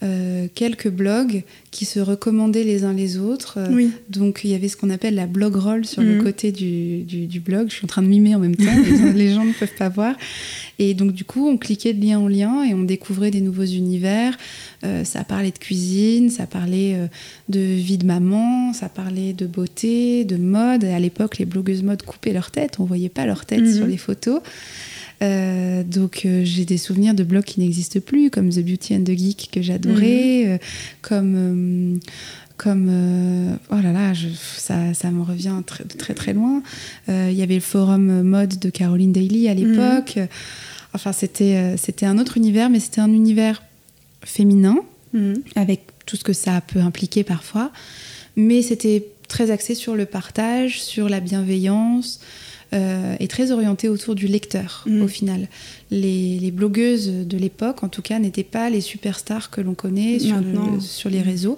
euh, 0.05 0.47
quelques 0.55 0.89
blogs 0.89 1.43
qui 1.73 1.85
se 1.85 1.99
recommandaient 1.99 2.63
les 2.63 2.85
uns 2.85 2.93
les 2.93 3.19
autres. 3.19 3.55
Euh, 3.59 3.67
Oui. 3.73 3.91
Donc 4.09 4.43
il 4.45 4.51
y 4.51 4.55
avait 4.55 4.69
ce 4.69 4.77
qu'on 4.77 4.91
appelle 4.91 5.17
la 5.17 5.27
blog 5.27 5.57
roll 5.57 5.85
sur 5.85 6.03
Mhm. 6.03 6.19
le 6.19 6.23
côté 6.23 6.53
du, 6.53 7.03
du- 7.03 7.27
du 7.27 7.41
blog. 7.41 7.69
Je 7.69 7.75
suis 7.75 7.85
en 7.85 7.89
train 7.89 8.03
de 8.03 8.07
mimer 8.07 8.35
en 8.37 8.39
même 8.39 8.55
temps, 8.55 8.63
les, 9.17 9.33
gens 9.35 9.45
ne 9.45 9.53
peuvent 9.53 9.75
pas 9.77 9.89
voir. 9.89 10.15
Et 10.79 10.95
donc 10.95 11.13
du 11.13 11.25
coup, 11.25 11.49
on 11.49 11.57
cliquait 11.57 11.95
de 11.95 12.05
lien 12.05 12.21
en 12.21 12.29
lien 12.29 12.63
et 12.63 12.75
on 12.75 12.85
découvrait 12.85 13.33
des 13.33 13.41
nouveaux 13.41 13.65
univers. 13.65 14.39
Euh, 14.85 15.03
ça 15.03 15.25
parlait 15.25 15.51
de 15.51 15.59
cuisine, 15.59 16.31
ça 16.31 16.47
parlait 16.47 16.95
euh, 16.95 17.07
de 17.49 17.59
vie 17.59 17.99
de 17.99 18.07
maman, 18.07 18.73
ça 18.73 18.89
parlait 18.89 19.33
de 19.33 19.47
beauté, 19.47 20.25
de 20.25 20.37
mode. 20.37 20.85
À 20.85 21.01
l'époque, 21.01 21.39
les 21.39 21.45
blogueuses 21.45 21.83
mode 21.83 22.03
coupaient 22.03 22.33
leur 22.33 22.53
tête, 22.53 22.77
on 22.79 22.85
voyait 22.85 23.09
pas 23.09 23.27
leur 23.27 23.45
tête 23.47 23.63
Mhm. 23.63 23.75
sur 23.75 23.87
les 23.89 23.97
photos. 23.97 24.41
Euh, 25.23 25.83
donc 25.83 26.23
euh, 26.25 26.43
j'ai 26.45 26.65
des 26.65 26.79
souvenirs 26.79 27.15
de 27.15 27.25
blogs 27.25 27.45
qui 27.45 27.59
n'existent 27.61 28.01
plus, 28.01 28.31
comme 28.31 28.51
The 28.51 28.61
Beauty 28.61 28.95
and 28.95 29.03
the 29.05 29.17
Geek 29.19 29.49
que 29.53 29.63
j'adorais, 29.63 30.45
euh, 30.47 30.59
comme 31.03 31.35
euh, 31.37 31.97
comme 32.57 32.89
euh, 32.91 33.55
oh 33.71 33.77
là 33.83 33.93
là, 33.93 34.15
je- 34.15 34.29
ça, 34.57 34.95
ça 34.95 35.11
me 35.11 35.23
revient 35.23 35.55
très 35.67 35.85
de 35.85 35.93
très 35.97 36.15
très 36.15 36.33
loin. 36.35 36.63
Euh, 37.09 37.29
Il 37.33 37.37
y 37.37 37.43
avait 37.43 37.55
le 37.57 37.61
forum 37.61 38.23
mode 38.23 38.59
de 38.59 38.71
Caroline 38.71 39.13
Daly 39.13 39.49
à 39.49 39.55
l'époque. 39.55 40.19
Enfin 40.95 41.13
c'était 41.13 41.77
c'était 41.77 42.07
un 42.07 42.19
autre 42.19 42.37
univers, 42.37 42.71
mais 42.71 42.81
c'était 42.81 43.01
un 43.01 43.13
univers 43.13 43.63
féminin 44.25 44.77
Mhm. 45.15 45.43
avec 45.57 45.83
tout 46.07 46.17
ce 46.17 46.25
que 46.25 46.33
ça 46.35 46.61
peut 46.61 46.81
impliquer 46.81 47.25
parfois. 47.25 47.73
Mais 48.37 48.63
c'était 48.63 49.07
très 49.27 49.51
axé 49.51 49.75
sur 49.75 49.95
le 49.97 50.05
partage, 50.07 50.81
sur 50.83 51.09
la 51.09 51.21
bienveillance 51.21 52.21
euh, 52.75 53.17
et 53.21 53.29
très 53.29 53.51
orienté 53.51 53.89
autour 53.89 54.15
du 54.15 54.27
lecteur 54.27 54.85
Mhm. 54.87 55.03
au 55.03 55.09
final. 55.09 55.49
Les, 55.91 56.39
les 56.39 56.51
blogueuses 56.51 57.09
de 57.27 57.37
l'époque, 57.39 57.83
en 57.83 57.89
tout 57.89 58.03
cas, 58.03 58.19
n'étaient 58.19 58.43
pas 58.45 58.69
les 58.71 58.81
superstars 58.81 59.51
que 59.51 59.61
l'on 59.61 59.75
connaît 59.75 60.19
sur, 60.19 60.37
le- 60.37 60.81
sur 60.81 61.09
les 61.11 61.23
réseaux. 61.23 61.57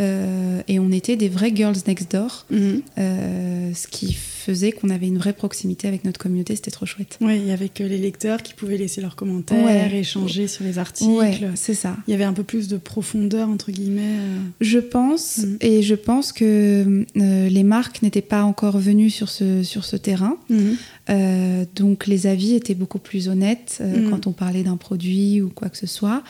Euh, 0.00 0.62
et 0.68 0.78
on 0.78 0.90
était 0.90 1.16
des 1.16 1.28
vrais 1.28 1.52
girls 1.54 1.76
next 1.86 2.10
door. 2.12 2.46
Mhm. 2.50 2.82
Euh, 2.98 3.70
ce 3.74 3.86
qui 3.86 4.16
faisait 4.42 4.72
qu'on 4.72 4.90
avait 4.90 5.06
une 5.06 5.18
vraie 5.18 5.32
proximité 5.32 5.88
avec 5.88 6.04
notre 6.04 6.18
communauté, 6.18 6.56
c'était 6.56 6.70
trop 6.70 6.86
chouette. 6.86 7.18
Oui, 7.20 7.50
avec 7.50 7.78
les 7.78 7.98
lecteurs 7.98 8.42
qui 8.42 8.54
pouvaient 8.54 8.76
laisser 8.76 9.00
leurs 9.00 9.16
commentaires, 9.16 9.94
échanger 9.94 10.48
sur 10.48 10.64
les 10.64 10.78
articles. 10.78 11.10
Ouais, 11.10 11.38
c'est 11.54 11.74
ça. 11.74 11.96
Il 12.06 12.10
y 12.10 12.14
avait 12.14 12.24
un 12.24 12.32
peu 12.32 12.42
plus 12.42 12.68
de 12.68 12.76
profondeur, 12.76 13.48
entre 13.48 13.70
guillemets. 13.70 14.18
Je 14.60 14.78
pense, 14.78 15.38
mm. 15.38 15.56
et 15.60 15.82
je 15.82 15.94
pense 15.94 16.32
que 16.32 17.04
les 17.14 17.62
marques 17.64 18.02
n'étaient 18.02 18.20
pas 18.20 18.42
encore 18.42 18.78
venues 18.78 19.10
sur 19.10 19.28
ce, 19.28 19.62
sur 19.62 19.84
ce 19.84 19.96
terrain. 19.96 20.36
Mm. 20.50 21.64
donc 21.74 22.06
les 22.06 22.26
avis 22.26 22.54
étaient 22.54 22.74
beaucoup 22.74 22.98
plus 22.98 23.28
honnêtes 23.28 23.82
mm. 23.82 24.10
quand 24.10 24.26
on 24.26 24.32
parlait 24.32 24.62
d'un 24.62 24.76
produit 24.76 25.40
ou 25.40 25.48
quoi 25.48 25.68
que 25.68 25.78
ce 25.78 25.86
soit. 25.86 26.22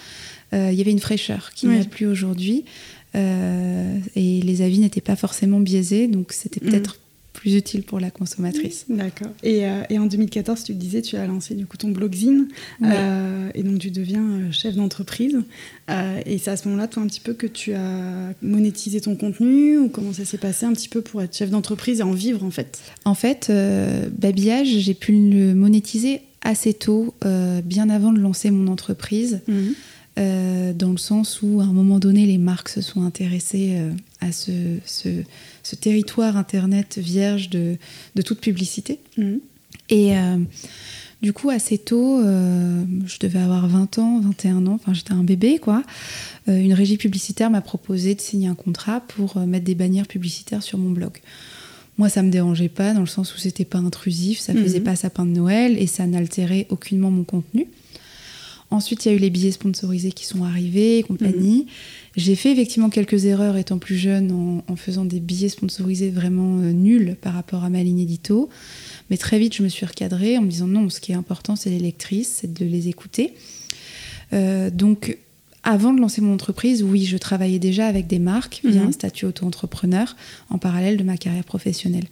Il 0.53 0.75
y 0.75 0.81
avait 0.83 0.91
une 0.91 1.01
fraîcheur 1.01 1.53
qui 1.55 1.67
n'y 1.67 1.81
a 1.81 1.85
plus 1.85 2.07
aujourd'hui. 2.07 2.65
Euh, 3.15 3.99
et 4.17 4.41
les 4.41 4.63
avis 4.63 4.79
n'étaient 4.79 5.03
pas 5.03 5.17
forcément 5.17 5.61
biaisés, 5.61 6.09
donc 6.09 6.33
c'était 6.33 6.61
peut-être 6.61 6.99
plus 7.33 7.55
utile 7.55 7.83
pour 7.83 8.01
la 8.01 8.11
consommatrice. 8.11 8.87
D'accord. 8.89 9.29
Et, 9.43 9.67
euh, 9.67 9.83
et, 9.91 9.99
en 9.99 10.07
2014, 10.07 10.65
tu 10.65 10.75
disais, 10.75 11.03
tu 11.03 11.17
as 11.17 11.27
lancé 11.27 11.55
du 11.55 11.67
coup 11.67 11.77
ton 11.77 11.91
blogzine, 11.91 12.49
euh, 12.83 13.51
et 13.55 13.63
donc 13.63 13.79
tu 13.79 13.91
deviens 13.91 14.51
chef 14.51 14.75
d'entreprise. 14.75 15.39
et 16.27 16.39
c'est 16.39 16.51
à 16.51 16.57
ce 16.57 16.69
moment-là, 16.69 16.89
toi, 16.89 17.03
un 17.03 17.07
petit 17.07 17.21
peu 17.21 17.35
que 17.35 17.47
tu 17.47 17.75
as 17.75 18.35
monétisé 18.43 19.01
ton 19.01 19.17
contenu, 19.17 19.79
ou 19.79 19.89
comment 19.89 20.13
ça 20.13 20.25
s'est 20.25 20.39
passé 20.39 20.67
un 20.67 20.73
petit 20.73 20.89
peu 20.89 21.01
pour 21.01 21.23
être 21.23 21.37
chef 21.37 21.51
d'entreprise 21.51 22.01
et 22.01 22.03
en 22.03 22.13
vivre 22.13 22.45
en 22.45 22.51
fait? 22.51 22.81
En 23.05 23.15
fait, 23.15 23.53
Babillage, 24.19 24.69
j'ai 24.69 24.95
pu 24.95 25.13
le 25.13 25.55
monétiser 25.55 26.21
assez 26.43 26.75
tôt, 26.75 27.15
bien 27.65 27.91
avant 27.91 28.13
de 28.13 28.19
lancer 28.19 28.51
mon 28.51 28.71
entreprise. 28.71 29.41
Mhm. 29.49 29.75
Euh, 30.19 30.75
dans 30.75 30.91
le 30.91 30.99
sens 30.99 31.41
où 31.41 31.63
à 31.63 31.65
un 31.65 31.73
moment 31.73 31.99
donné 31.99 32.27
les 32.27 32.37
marques 32.37 32.69
se 32.69 32.83
sont 32.83 33.03
intéressées 33.03 33.77
euh, 33.77 33.93
à 34.23 34.33
ce, 34.33 34.79
ce, 34.87 35.77
territoire 35.77 36.37
internet 36.37 36.99
vierge 36.99 37.51
de, 37.51 37.77
de 38.15 38.23
toute 38.23 38.41
publicité. 38.41 38.99
Mhm. 39.17 39.41
Et 39.89 40.17
euh, 40.17 40.39
du 41.23 41.33
coup, 41.33 41.51
assez 41.51 41.79
tôt, 41.79 42.21
je 42.23 43.19
devais 43.21 43.39
avoir 43.39 43.69
20 43.69 43.99
ans, 43.99 44.21
21 44.21 44.67
ans, 44.67 44.75
enfin 44.75 44.93
j'étais 44.93 45.13
un 45.13 45.23
bébé 45.23 45.59
quoi. 45.59 45.83
une 46.49 46.73
régie 46.73 46.97
publicitaire 46.97 47.49
m'a 47.49 47.61
proposé 47.61 48.15
de 48.15 48.21
signer 48.21 48.49
un 48.49 48.55
contrat 48.55 49.01
pour 49.01 49.39
mettre 49.39 49.65
des 49.65 49.77
bannières 49.77 50.09
publicitaires 50.09 50.63
sur 50.63 50.79
mon 50.79 50.91
blog. 50.91 51.21
Moi, 51.99 52.09
ça 52.09 52.23
me 52.23 52.31
dérangeait 52.31 52.69
pas 52.69 52.95
dans 52.95 53.01
le 53.01 53.07
sens 53.07 53.35
où 53.35 53.39
c'était 53.39 53.65
pas 53.65 53.79
intrusif, 53.79 54.41
ça 54.41 54.55
faisait 54.55 54.79
mhm. 54.79 54.85
pas 54.85 54.97
sapin 54.97 55.27
de 55.27 55.31
Noël 55.31 55.77
et 55.79 55.87
ça 55.87 56.07
n'altérait 56.07 56.67
aucunement 56.71 57.11
mon 57.11 57.25
contenu. 57.25 57.67
Ensuite, 58.71 59.05
il 59.05 59.09
y 59.11 59.13
a 59.13 59.15
eu 59.15 59.21
les 59.21 59.29
billets 59.29 59.53
sponsorisés 59.53 60.13
qui 60.13 60.25
sont 60.25 60.45
arrivés 60.45 60.99
et 60.99 61.03
compagnie. 61.03 61.59
Mhm. 61.59 61.67
J'ai 62.17 62.37
fait 62.37 62.53
effectivement 62.53 62.91
quelques 62.91 63.25
erreurs 63.25 63.57
étant 63.57 63.79
plus 63.79 63.97
jeune 63.97 64.63
en, 64.69 64.77
faisant 64.77 65.05
des 65.05 65.21
billets 65.21 65.49
sponsorisés 65.49 66.11
vraiment 66.11 66.59
euh, 66.59 66.73
nuls 66.73 67.17
par 67.21 67.33
rapport 67.33 67.65
à 67.65 67.71
ma 67.71 67.83
ligne 67.83 68.01
édito. 68.01 68.51
Mais 69.11 69.17
très 69.17 69.39
vite, 69.39 69.55
je 69.55 69.63
me 69.63 69.69
suis 69.69 69.87
recadrée 69.87 70.37
en 70.37 70.43
me 70.43 70.51
disant 70.51 70.67
non, 70.67 70.91
ce 70.91 71.01
qui 71.01 71.13
est 71.13 71.15
important, 71.15 71.57
c'est 71.57 71.71
les 71.71 71.79
lectrices, 71.79 72.41
c'est 72.41 72.53
de 72.53 72.67
les 72.67 72.89
écouter. 72.89 73.35
Euh, 74.35 74.69
donc, 74.71 75.17
avant 75.63 75.95
de 75.95 76.01
lancer 76.01 76.21
mon 76.21 76.35
entreprise, 76.35 76.83
oui, 76.83 77.05
je 77.07 77.17
travaillais 77.17 77.59
déjà 77.59 77.87
avec 77.87 78.09
des 78.09 78.19
marques 78.19 78.61
via 78.65 78.83
mhm. 78.83 78.89
un 78.89 78.93
statut 78.93 79.27
auto-entrepreneur 79.27 80.15
en 80.51 80.59
parallèle 80.59 80.97
de 80.97 81.05
ma 81.05 81.17
carrière 81.17 81.45
professionnelle. 81.45 82.07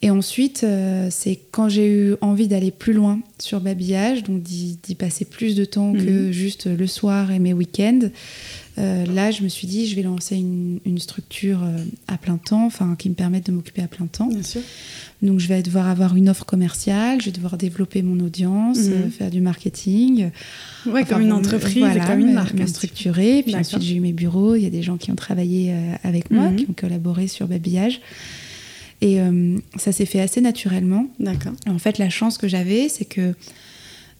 Et 0.00 0.10
ensuite, 0.10 0.62
euh, 0.62 1.08
c'est 1.10 1.40
quand 1.50 1.68
j'ai 1.68 1.88
eu 1.88 2.14
envie 2.20 2.46
d'aller 2.46 2.70
plus 2.70 2.92
loin 2.92 3.20
sur 3.40 3.60
babillage, 3.60 4.22
donc 4.22 4.42
d'y 4.42 4.94
passer 4.94 5.24
plus 5.24 5.56
de 5.56 5.64
temps 5.64 5.92
que 5.92 6.26
mhm. 6.26 6.30
juste 6.30 6.66
le 6.66 6.86
soir 6.86 7.32
et 7.32 7.40
mes 7.40 7.52
week-ends. 7.52 8.08
Euh, 8.78 9.04
là, 9.06 9.30
je 9.30 9.42
me 9.42 9.48
suis 9.48 9.66
dit, 9.66 9.86
je 9.86 9.96
vais 9.96 10.02
lancer 10.02 10.36
une, 10.36 10.98
structure 10.98 11.62
euh, 11.62 11.84
à 12.06 12.16
plein 12.16 12.36
temps, 12.36 12.66
enfin, 12.66 12.96
qui 12.98 13.08
me 13.08 13.14
permette 13.14 13.46
de 13.46 13.52
m'occuper 13.52 13.82
à 13.82 13.88
plein 13.88 14.06
temps. 14.06 14.26
Bien 14.26 14.42
sûr. 14.42 14.60
Donc, 15.22 15.40
je 15.40 15.48
vais 15.48 15.62
devoir 15.62 15.88
avoir 15.88 16.16
une 16.16 16.28
offre 16.28 16.44
commerciale, 16.44 17.20
je 17.20 17.26
vais 17.26 17.32
devoir 17.32 17.56
développer 17.56 18.02
mon 18.02 18.24
audience, 18.24 18.78
mhm. 18.78 19.10
faire 19.10 19.30
du 19.30 19.40
marketing. 19.40 20.30
Ouais, 20.86 21.04
comme 21.04 21.22
une 21.22 21.32
entreprise, 21.32 21.84
comme 22.06 22.20
une 22.20 22.32
marque. 22.32 22.54
Me 22.54 22.66
structurer. 22.66 23.42
Puis 23.42 23.54
ensuite, 23.56 23.82
j'ai 23.82 23.96
eu 23.96 24.00
mes 24.00 24.12
bureaux. 24.12 24.54
Il 24.54 24.62
y 24.62 24.66
a 24.66 24.70
des 24.70 24.82
gens 24.82 24.96
qui 24.96 25.10
ont 25.10 25.16
travaillé 25.16 25.74
avec 26.04 26.30
moi, 26.30 26.50
mhm. 26.50 26.56
qui 26.56 26.66
ont 26.68 26.74
collaboré 26.74 27.26
sur 27.26 27.46
babillage. 27.46 28.00
Et 29.00 29.20
euh, 29.20 29.58
ça 29.76 29.92
s'est 29.92 30.06
fait 30.06 30.20
assez 30.20 30.40
naturellement. 30.40 31.06
D'accord. 31.20 31.52
En 31.66 31.78
fait, 31.78 31.98
la 31.98 32.10
chance 32.10 32.38
que 32.38 32.48
j'avais, 32.48 32.88
c'est 32.88 33.04
que 33.04 33.34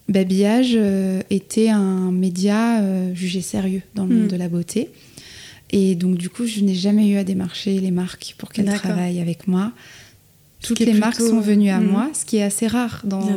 Babillage 0.08 0.72
euh, 0.74 1.20
était 1.30 1.68
un 1.68 2.10
média 2.10 2.80
euh, 2.80 3.14
jugé 3.14 3.40
sérieux 3.40 3.82
dans 3.94 4.06
le 4.06 4.14
monde 4.14 4.24
hmm. 4.24 4.28
de 4.28 4.36
la 4.36 4.48
beauté. 4.48 4.90
Et 5.70 5.94
donc, 5.94 6.16
du 6.16 6.30
coup, 6.30 6.46
je 6.46 6.60
n'ai 6.60 6.74
jamais 6.74 7.08
eu 7.08 7.16
à 7.16 7.24
démarcher 7.24 7.78
les 7.78 7.90
marques 7.90 8.34
pour 8.38 8.50
qu'elles 8.50 8.72
travaillent 8.72 9.20
avec 9.20 9.46
moi. 9.46 9.72
Toutes 10.62 10.80
les 10.80 10.94
marques 10.94 11.20
sont 11.20 11.40
venues 11.40 11.70
à 11.70 11.78
hmm. 11.78 11.86
moi, 11.86 12.10
ce 12.14 12.24
qui 12.24 12.38
est 12.38 12.42
assez 12.42 12.66
rare 12.66 13.02
dans, 13.04 13.28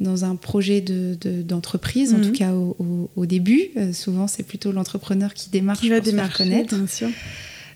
dans, 0.00 0.24
un 0.24 0.36
projet 0.36 0.80
d'entreprise, 0.80 2.12
de, 2.12 2.16
en 2.16 2.18
hmm. 2.18 2.22
tout 2.22 2.32
cas 2.32 2.52
au, 2.52 3.26
début. 3.26 3.68
souvent, 3.92 4.26
c'est 4.26 4.42
plutôt 4.42 4.72
l'entrepreneur 4.72 5.34
qui 5.34 5.50
démarche 5.50 5.80
qui 5.80 5.90
va 5.90 5.96
pour 5.96 6.06
démarcher, 6.06 6.32
se 6.32 6.36
faire 6.38 6.46
connaître. 6.46 6.76
Bien 6.76 6.86
sûr. 6.86 7.08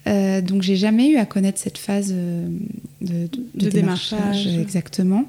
Euh, 0.07 0.41
donc 0.41 0.63
j'ai 0.63 0.77
jamais 0.77 1.11
eu 1.11 1.17
à 1.17 1.27
connaître 1.27 1.61
cette 1.61 1.79
phase 1.79 2.13
euh, 2.13 2.49
de, 3.01 3.69
démarchage, 3.69 4.47
exactement. 4.47 5.25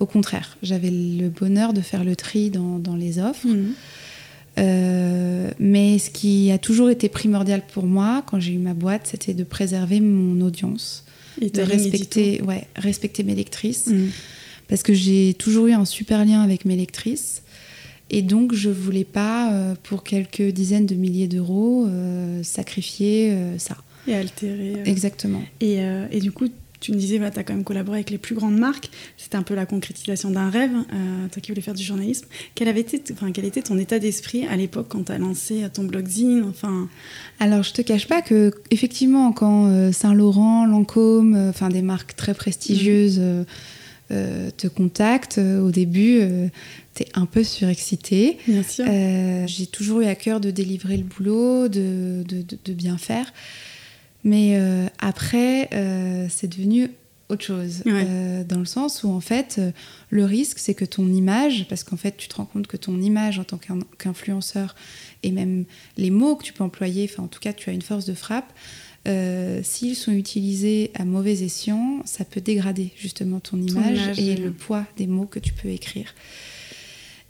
Au 0.00 0.06
contraire, 0.06 0.56
j'avais 0.62 0.90
le 0.90 1.28
bonheur 1.28 1.72
de 1.72 1.80
faire 1.80 2.04
le 2.04 2.16
tri 2.16 2.50
dans, 2.50 2.96
les 2.96 3.18
offres. 3.18 3.46
Mhm. 3.46 3.72
Euh, 4.58 5.50
mais 5.60 5.98
ce 5.98 6.10
qui 6.10 6.50
a 6.50 6.58
toujours 6.58 6.90
été 6.90 7.08
primordial 7.08 7.62
pour 7.72 7.86
moi 7.86 8.24
quand 8.26 8.40
j'ai 8.40 8.52
eu 8.52 8.58
ma 8.58 8.74
boîte, 8.74 9.02
c'était 9.04 9.32
de 9.32 9.44
préserver 9.44 10.00
mon 10.00 10.44
audience, 10.44 11.04
Et 11.40 11.50
de 11.50 11.62
respecter, 11.62 12.42
ouais, 12.42 12.66
respecter 12.74 13.22
mes 13.22 13.36
lectrices, 13.36 13.86
mhm. 13.86 14.10
parce 14.68 14.82
que 14.82 14.92
j'ai 14.92 15.34
toujours 15.34 15.68
eu 15.68 15.72
un 15.72 15.84
super 15.84 16.24
lien 16.24 16.42
avec 16.42 16.64
mes 16.64 16.76
lectrices. 16.76 17.42
Et 18.12 18.22
donc, 18.22 18.54
je 18.54 18.70
voulais 18.70 19.04
pas, 19.04 19.54
pour 19.84 20.02
quelques 20.02 20.42
dizaines 20.42 20.86
de 20.86 20.96
milliers 20.96 21.28
d'euros, 21.28 21.88
sacrifier 22.42 23.32
ça. 23.58 23.76
Et 24.06 24.14
altérer. 24.14 24.74
Euh. 24.76 24.84
Exactement. 24.84 25.42
Et, 25.60 25.80
euh, 25.80 26.06
et, 26.10 26.20
du 26.20 26.32
coup, 26.32 26.48
tu 26.80 26.92
me 26.92 26.96
disais, 26.96 27.18
bah, 27.18 27.30
tu 27.30 27.38
as 27.38 27.44
quand 27.44 27.52
même 27.52 27.64
collaboré 27.64 27.98
avec 27.98 28.10
les 28.10 28.18
plus 28.18 28.34
grandes 28.34 28.58
marques. 28.58 28.90
C'était 29.18 29.36
un 29.36 29.42
peu 29.42 29.54
la 29.54 29.66
concrétisation 29.66 30.30
d'un 30.30 30.48
rêve. 30.48 30.72
Euh, 30.72 31.28
toi 31.30 31.40
qui 31.42 31.50
voulais 31.50 31.60
faire 31.60 31.74
du 31.74 31.82
journalisme. 31.82 32.26
Quel, 32.54 32.68
avait 32.68 32.80
été, 32.80 33.02
enfin, 33.12 33.32
quel 33.32 33.44
était 33.44 33.62
ton 33.62 33.78
état 33.78 33.98
d'esprit 33.98 34.46
à 34.46 34.56
l'époque 34.56 34.86
quand 34.88 35.04
tu 35.04 35.12
as 35.12 35.18
lancé 35.18 35.62
ton 35.72 35.84
blogzine 35.84 36.44
enfin... 36.48 36.88
Alors, 37.38 37.62
je 37.62 37.72
te 37.72 37.82
cache 37.82 38.08
pas 38.08 38.22
que, 38.22 38.52
effectivement, 38.70 39.32
quand 39.32 39.92
Saint-Laurent, 39.92 40.66
Lancôme, 40.66 41.36
enfin 41.48 41.68
des 41.68 41.82
marques 41.82 42.16
très 42.16 42.34
prestigieuses. 42.34 43.20
Mhm. 43.20 43.44
te 44.56 44.66
contactent. 44.66 45.38
au 45.38 45.70
début, 45.70 46.20
tu 46.94 47.02
es 47.02 47.08
un 47.14 47.26
peu 47.26 47.44
surexcité. 47.44 48.38
Bien 48.48 48.62
sûr. 48.62 48.84
J'ai 49.46 49.66
toujours 49.66 50.00
eu 50.00 50.06
à 50.06 50.14
cœur 50.14 50.40
de 50.40 50.50
délivrer 50.50 50.96
le 50.96 51.04
boulot, 51.04 51.68
de, 51.68 52.24
de, 52.26 52.44
de 52.64 52.72
bien 52.72 52.98
faire. 52.98 53.32
Mais 54.24 54.56
euh, 54.56 54.86
après, 54.98 55.68
euh, 55.72 56.26
c'est 56.28 56.48
devenu 56.48 56.90
autre 57.28 57.44
chose. 57.44 57.84
Euh, 57.86 58.42
dans 58.42 58.58
le 58.58 58.64
sens 58.64 59.04
où, 59.04 59.08
en 59.10 59.20
fait, 59.20 59.60
le 60.10 60.24
risque, 60.24 60.58
c'est 60.58 60.74
que 60.74 60.84
ton 60.84 61.06
image, 61.12 61.66
parce 61.68 61.84
qu'en 61.84 61.96
fait, 61.96 62.16
tu 62.16 62.26
te 62.26 62.34
rends 62.34 62.44
compte 62.44 62.66
que 62.66 62.76
ton 62.76 63.00
image 63.00 63.38
en 63.38 63.44
tant 63.44 63.58
qu'influenceur, 63.98 64.74
et 65.22 65.30
même 65.30 65.64
les 65.96 66.10
mots 66.10 66.34
que 66.34 66.42
tu 66.42 66.52
peux 66.52 66.64
employer, 66.64 67.08
enfin, 67.10 67.22
en 67.22 67.28
tout 67.28 67.38
cas, 67.38 67.52
tu 67.52 67.70
as 67.70 67.72
une 67.72 67.82
force 67.82 68.04
de 68.04 68.14
frappe, 68.14 68.52
s'ils 69.62 69.94
sont 69.94 70.10
utilisés 70.10 70.90
à 70.94 71.04
mauvais 71.04 71.44
escient, 71.44 72.02
ça 72.04 72.24
peut 72.24 72.40
dégrader 72.40 72.90
justement 72.96 73.38
ton 73.38 73.62
image, 73.62 74.18
et 74.18 74.34
le 74.34 74.50
poids 74.50 74.84
des 74.96 75.06
mots 75.06 75.26
que 75.26 75.38
tu 75.38 75.52
peux 75.52 75.68
écrire. 75.68 76.14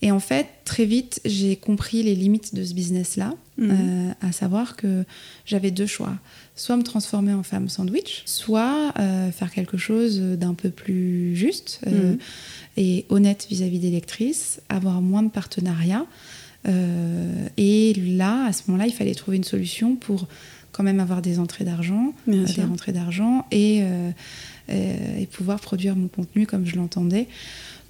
Et 0.03 0.11
en 0.11 0.21
fait, 0.21 0.47
très 0.65 0.87
vite, 0.87 1.21
j'ai 1.27 1.57
compris 1.57 2.03
les 2.03 2.15
limites 2.15 2.55
de 2.55 2.65
ce 2.65 2.73
business-là, 2.73 3.35
mhm. 3.59 4.15
à 4.23 4.33
savoir 4.33 4.77
que 4.77 5.05
j'avais 5.45 5.71
deux 5.71 5.87
choix 5.87 6.15
soit 6.61 6.77
me 6.77 6.83
transformer 6.83 7.33
en 7.33 7.43
femme 7.43 7.71
sandwich, 7.71 8.23
soit 8.27 8.93
euh, 8.99 9.31
faire 9.33 9.51
quelque 9.51 9.79
chose 9.79 10.21
d'un 10.21 10.53
peu 10.53 10.69
plus 10.69 11.35
juste 11.35 11.81
euh, 11.87 12.13
mhm. 12.13 12.19
et 12.77 13.07
honnête 13.09 13.47
vis-à-vis 13.49 13.79
des 13.79 13.91
lectrices, 13.91 14.61
avoir 14.69 15.01
moins 15.01 15.23
de 15.23 15.31
partenariats. 15.31 16.05
Euh, 16.69 17.49
et 17.57 17.95
là, 17.95 18.45
à 18.45 18.53
ce 18.53 18.65
moment-là, 18.67 18.87
il 18.87 18.93
fallait 18.93 19.15
trouver 19.15 19.39
une 19.39 19.45
solution 19.45 19.97
pour 19.97 20.29
quand 20.71 20.83
même 20.83 21.01
avoir 21.01 21.23
des 21.23 21.39
entrées 21.39 21.65
d'argent, 21.65 22.13
des 22.27 22.63
rentrées 22.63 22.93
d'argent 22.93 23.47
et, 23.51 23.83
et 24.69 25.27
pouvoir 25.33 25.61
produire 25.61 25.97
mon 25.97 26.09
contenu 26.09 26.47
comme 26.47 26.65
je 26.65 26.77
l'entendais. 26.77 27.27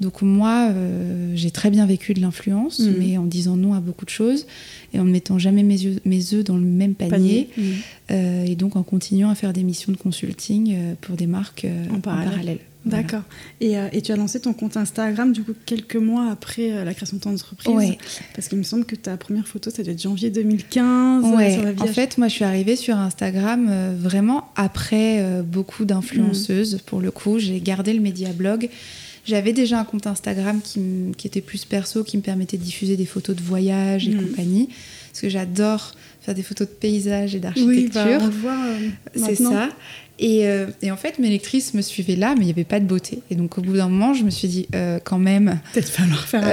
Donc 0.00 0.22
moi, 0.22 0.70
euh, 0.70 1.32
j'ai 1.34 1.50
très 1.50 1.70
bien 1.70 1.86
vécu 1.86 2.14
de 2.14 2.20
l'influence, 2.20 2.80
mm. 2.80 2.94
mais 2.98 3.18
en 3.18 3.24
disant 3.24 3.56
non 3.56 3.74
à 3.74 3.80
beaucoup 3.80 4.04
de 4.04 4.10
choses 4.10 4.46
et 4.92 4.98
en 4.98 5.04
ne 5.04 5.10
mettant 5.10 5.38
jamais 5.38 5.62
mes, 5.62 5.80
yeux, 5.80 5.96
mes 6.04 6.34
œufs 6.34 6.44
dans 6.44 6.56
le 6.56 6.64
même 6.64 6.94
panier. 6.94 7.48
Euh, 8.10 8.44
et 8.44 8.56
donc 8.56 8.76
en 8.76 8.82
continuant 8.82 9.30
à 9.30 9.34
faire 9.34 9.52
des 9.52 9.62
missions 9.62 9.92
de 9.92 9.96
consulting 9.96 10.72
euh, 10.74 10.94
pour 11.00 11.16
des 11.16 11.26
marques 11.26 11.66
en, 11.94 12.00
parallèle. 12.00 12.58
Voilà. 12.84 13.02
D'accord. 13.02 13.22
Et, 13.60 13.76
euh, 13.76 13.88
et 13.92 14.00
tu 14.00 14.10
as 14.10 14.16
lancé 14.16 14.40
ton 14.40 14.54
compte 14.54 14.76
Instagram 14.76 15.32
du 15.32 15.42
coup 15.42 15.52
quelques 15.66 15.96
mois 15.96 16.30
après 16.30 16.72
euh, 16.72 16.84
la 16.84 16.94
création 16.94 17.18
de 17.18 17.22
ton 17.22 17.34
entreprise. 17.34 17.74
Ouais. 17.74 17.98
Parce 18.34 18.48
qu'il 18.48 18.56
me 18.56 18.62
semble 18.62 18.86
que 18.86 18.96
ta 18.96 19.16
première 19.16 19.46
photo, 19.46 19.70
ça 19.70 19.82
doit 19.82 19.92
être 19.92 20.00
janvier 20.00 20.30
2015 20.30 21.24
euh, 21.24 21.36
Ouais, 21.36 21.58
en 21.78 21.86
fait, 21.86 22.16
moi, 22.16 22.28
je 22.28 22.34
suis 22.34 22.44
arrivée 22.44 22.76
sur 22.76 22.96
Instagram 22.96 23.70
vraiment 23.98 24.48
après 24.56 25.42
beaucoup 25.42 25.84
d'influenceuses. 25.84 26.80
Pour 26.86 27.00
le 27.00 27.10
coup, 27.10 27.38
j'ai 27.38 27.60
gardé 27.60 27.92
le 27.92 28.00
média 28.00 28.32
blog. 28.32 28.68
J'avais 29.30 29.52
déjà 29.52 29.78
un 29.78 29.84
compte 29.84 30.06
Instagram 30.08 30.60
qui, 30.62 30.80
était 31.24 31.40
plus 31.40 31.64
perso, 31.64 32.02
qui 32.02 32.16
me 32.16 32.22
permettait 32.22 32.56
de 32.58 32.62
diffuser 32.64 32.96
des 32.96 33.06
photos 33.06 33.36
de 33.36 33.42
voyage 33.42 34.08
et 34.08 34.12
Mhm. 34.14 34.26
compagnie. 34.26 34.68
Parce 35.10 35.20
que 35.22 35.28
j'adore 35.28 35.94
faire 36.20 36.34
des 36.34 36.42
photos 36.42 36.66
de 36.68 36.72
paysages 36.72 37.34
et 37.34 37.38
oui, 37.38 37.40
d'architecture. 37.42 37.92
bah, 38.04 38.18
on 38.22 38.26
le 38.26 38.32
voit 38.32 38.64
euh, 38.66 38.88
C'est 39.14 39.36
ça. 39.36 39.68
Et, 40.18 40.46
euh, 40.46 40.66
et 40.82 40.90
en 40.90 40.96
fait, 40.96 41.18
mes 41.18 41.30
lectrices 41.30 41.72
me 41.74 41.80
suivaient 41.80 42.16
là, 42.16 42.34
mais 42.36 42.42
il 42.42 42.46
n'y 42.46 42.50
avait 42.52 42.64
pas 42.64 42.80
de 42.80 42.84
beauté. 42.84 43.20
Et 43.30 43.36
donc, 43.36 43.56
au 43.56 43.62
bout 43.62 43.74
d'un 43.76 43.88
moment, 43.88 44.12
je 44.14 44.22
me 44.24 44.30
suis 44.30 44.48
dit, 44.48 44.66
euh, 44.74 44.98
quand 45.02 45.18
même, 45.18 45.60
Peut-être 45.72 45.88
falloir 45.88 46.26
faire 46.26 46.44
un 46.44 46.52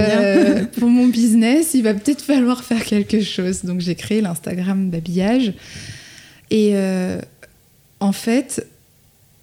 lien. 0.60 0.66
pour 0.80 0.90
mon 0.90 1.08
business, 1.08 1.74
il 1.74 1.82
va 1.84 1.94
peut-être 1.94 2.22
falloir 2.22 2.64
faire 2.64 2.84
quelque 2.86 3.22
chose. 3.22 3.64
Donc 3.66 3.82
j'ai 3.82 3.96
créé 3.96 4.22
l'Instagram 4.22 4.90
Babillage. 4.90 5.54
Et 6.52 6.74
en 8.00 8.12
fait, 8.14 8.66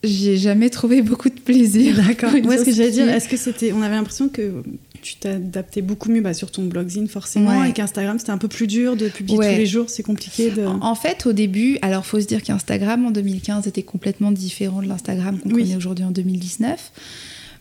j'ai 0.04 0.36
jamais 0.36 0.70
trouvé 0.70 1.02
beaucoup 1.02 1.28
de 1.28 1.40
plaisir. 1.40 1.96
D'accord. 1.96 2.32
Ouais, 2.32 2.58
ce 2.58 2.64
que 2.64 2.72
j'allais 2.72 2.90
dire, 2.90 3.08
est-ce 3.08 3.28
que 3.28 3.36
c'était. 3.36 3.72
On 3.72 3.82
avait 3.82 3.94
l'impression 3.94 4.28
que 4.28 4.62
tu 5.02 5.16
t'adaptais 5.16 5.82
beaucoup 5.82 6.10
mieux 6.10 6.20
bah, 6.22 6.32
sur 6.32 6.50
ton 6.50 6.62
blogzine, 6.64 7.08
forcément, 7.08 7.60
Ouais. 7.60 7.70
et 7.70 7.72
qu'Instagram, 7.72 8.18
c'était 8.18 8.30
un 8.30 8.38
peu 8.38 8.48
plus 8.48 8.66
dur 8.66 8.96
de 8.96 9.08
publier 9.08 9.38
Ouais. 9.38 9.52
tous 9.52 9.58
les 9.58 9.66
jours, 9.66 9.90
c'est 9.90 10.02
compliqué 10.02 10.50
de. 10.50 10.64
En 10.64 10.80
en 10.82 10.94
fait, 10.94 11.26
au 11.26 11.32
début, 11.32 11.78
alors 11.82 12.06
faut 12.06 12.20
se 12.20 12.26
dire 12.26 12.42
qu'Instagram 12.42 13.04
en 13.06 13.10
2015 13.10 13.66
était 13.66 13.82
complètement 13.82 14.30
différent 14.30 14.80
de 14.82 14.86
l'Instagram 14.88 15.38
qu'on 15.40 15.50
Oui. 15.50 15.62
connaît 15.64 15.76
aujourd'hui 15.76 16.04
en 16.04 16.10
2019. 16.10 16.92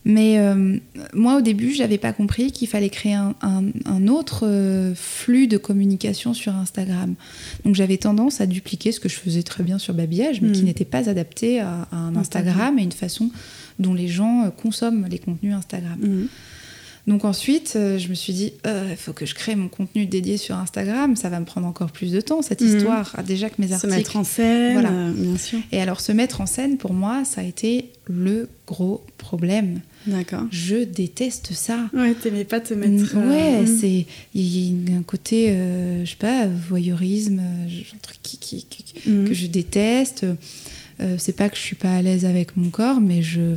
Mais 0.06 0.38
euh, 0.38 0.76
moi, 1.14 1.38
au 1.38 1.40
début, 1.40 1.72
j'avais 1.72 1.96
pas 1.96 2.12
compris 2.12 2.52
qu'il 2.52 2.68
fallait 2.68 2.90
créer 2.90 3.14
un, 3.14 3.34
un- 3.40 3.64
un 3.86 4.06
autre 4.06 4.44
euh, 4.46 4.92
flux 4.94 5.46
de 5.46 5.56
communication 5.56 6.34
sur 6.34 6.54
Instagram. 6.54 7.14
Donc 7.64 7.74
j'avais 7.74 7.96
tendance 7.96 8.40
à 8.42 8.46
dupliquer 8.46 8.92
ce 8.92 9.00
que 9.00 9.08
je 9.08 9.16
faisais 9.16 9.42
très 9.42 9.62
bien 9.64 9.78
sur 9.78 9.94
Babillage, 9.94 10.42
mais 10.42 10.52
qui 10.52 10.62
Mm. 10.62 10.66
n'était 10.66 10.84
pas 10.84 11.08
adapté 11.08 11.60
à, 11.60 11.88
à 11.90 11.96
un 11.96 12.16
Instagram. 12.16 12.48
Instagram 12.48 12.78
et 12.78 12.82
une 12.82 12.92
façon 12.92 13.30
dont 13.78 13.94
les 13.94 14.08
gens 14.08 14.44
euh, 14.44 14.50
consomment 14.50 15.06
les 15.10 15.18
contenus 15.18 15.54
Instagram. 15.54 15.98
Mhm. 16.00 16.28
Donc 17.06 17.26
ensuite, 17.26 17.74
euh, 17.76 17.98
je 17.98 18.08
me 18.08 18.14
suis 18.14 18.32
dit, 18.32 18.52
Euh, 18.66 18.86
il 18.90 18.96
faut 18.96 19.12
que 19.12 19.26
je 19.26 19.34
crée 19.34 19.56
mon 19.56 19.68
contenu 19.68 20.06
dédié 20.06 20.38
sur 20.38 20.56
Instagram. 20.56 21.16
Ça 21.16 21.28
va 21.28 21.38
me 21.38 21.44
prendre 21.44 21.66
encore 21.66 21.90
plus 21.92 22.10
de 22.12 22.20
temps, 22.22 22.40
cette 22.40 22.62
Mhm. 22.62 22.76
histoire. 22.78 23.12
Ah, 23.18 23.22
Déjà 23.22 23.50
que 23.50 23.56
mes 23.60 23.68
Se 23.68 23.74
articles... 23.74 23.94
mettre 23.94 24.16
en 24.16 24.24
scène, 24.24 24.72
Voilà. 24.72 24.90
euh, 24.90 25.12
bien 25.12 25.36
sûr. 25.36 25.58
Et 25.70 25.80
alors, 25.82 26.00
se 26.00 26.12
mettre 26.12 26.40
en 26.40 26.46
scène, 26.46 26.78
pour 26.78 26.94
moi, 26.94 27.24
ça 27.26 27.42
a 27.42 27.44
été 27.44 27.90
le 28.08 28.48
gros 28.66 29.04
problème. 29.18 29.80
D'accord. 30.06 30.44
Je 30.50 30.84
déteste 30.84 31.52
ça. 31.52 31.88
Ouais, 31.94 32.14
t'aimais 32.14 32.44
pas 32.44 32.60
te 32.60 32.72
mettre. 32.74 33.16
euh, 33.16 33.28
ouais, 33.28 33.60
mhm. 33.66 33.78
c'est 33.80 34.06
il 34.34 34.88
y 34.90 34.94
a 34.94 34.96
un 34.98 35.02
côté, 35.02 35.50
euh, 35.50 36.04
je 36.06 36.10
sais 36.10 36.16
pas, 36.16 36.46
voyeurisme, 36.46 37.38
euh, 37.40 37.68
un 37.94 37.98
truc 38.00 38.18
qui, 38.22 38.38
qui- 38.38 38.64
qui- 38.64 39.10
Mhm. 39.10 39.28
que 39.28 39.34
je 39.34 39.46
déteste. 39.46 40.24
Euh, 41.00 41.16
c'est 41.18 41.36
pas 41.36 41.48
que 41.50 41.56
je 41.56 41.62
suis 41.62 41.76
pas 41.76 41.92
à 41.96 42.00
l'aise 42.02 42.24
avec 42.24 42.56
mon 42.56 42.70
corps, 42.70 43.00
mais 43.00 43.20
je 43.22 43.56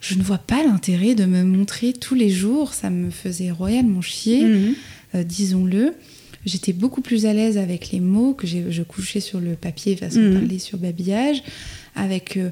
je 0.00 0.14
ne 0.14 0.22
vois 0.22 0.38
pas 0.38 0.62
l'intérêt 0.64 1.14
de 1.14 1.24
me 1.26 1.42
montrer 1.44 1.92
tous 1.92 2.14
les 2.14 2.30
jours. 2.30 2.72
Ça 2.74 2.90
me 2.90 3.10
faisait 3.10 3.50
royalement 3.50 4.00
chier, 4.00 4.44
Mhm. 4.44 4.74
euh, 5.14 5.22
disons-le. 5.24 5.94
J'étais 6.46 6.72
beaucoup 6.72 7.02
plus 7.02 7.26
à 7.26 7.34
l'aise 7.34 7.58
avec 7.58 7.90
les 7.90 8.00
mots 8.00 8.32
que 8.32 8.46
je 8.46 8.82
couchais 8.82 9.20
sur 9.20 9.40
le 9.40 9.54
papier 9.56 9.94
façon 9.96 10.20
de 10.20 10.28
Mhm. 10.28 10.38
parler 10.40 10.58
sur 10.58 10.78
babillage, 10.78 11.42
avec 11.94 12.36
euh, 12.38 12.48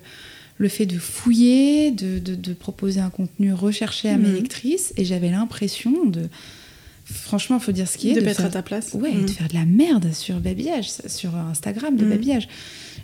le 0.59 0.69
fait 0.69 0.85
de 0.87 0.99
fouiller, 0.99 1.91
de, 1.93 2.19
de- 2.19 2.35
de 2.35 2.53
proposer 2.53 3.01
un 3.01 3.11
contenu 3.11 3.53
recherché 3.55 4.09
à 4.11 4.19
mes 4.19 4.29
Mhm. 4.29 4.35
lectrices, 4.35 4.93
et 4.99 5.05
j'avais 5.07 5.31
l'impression 5.31 6.05
de, 6.05 6.23
franchement, 7.05 7.59
faut 7.61 7.73
dire 7.73 7.89
ce 7.89 7.97
qui 7.97 8.11
est, 8.11 8.15
de, 8.15 8.21
de 8.21 8.25
mettre 8.27 8.39
faire- 8.39 8.47
à 8.47 8.51
ta 8.51 8.63
place. 8.63 8.93
Ouais, 8.93 9.13
Mhm. 9.15 9.25
de 9.25 9.31
faire 9.31 9.49
de 9.49 9.55
la 9.55 9.65
merde 9.65 10.13
sur 10.13 10.39
babillage, 10.41 10.91
sur 11.07 11.35
Instagram 11.37 11.97
de 11.97 12.05
Mhm. 12.05 12.11
babillage. 12.11 12.49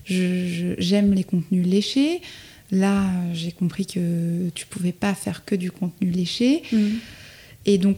Je- 0.04 0.46
je- 0.48 0.74
J'aime 0.78 1.14
les 1.14 1.24
contenus 1.24 1.66
léchés. 1.66 2.20
Là, 2.74 3.04
j'ai 3.32 3.52
compris 3.52 3.86
que 3.86 4.48
tu 4.54 4.66
pouvais 4.66 4.92
pas 4.92 5.14
faire 5.14 5.44
que 5.44 5.54
du 5.54 5.70
contenu 5.70 6.10
léché. 6.10 6.62
Mhm. 6.72 6.90
Et 7.66 7.78
donc, 7.78 7.96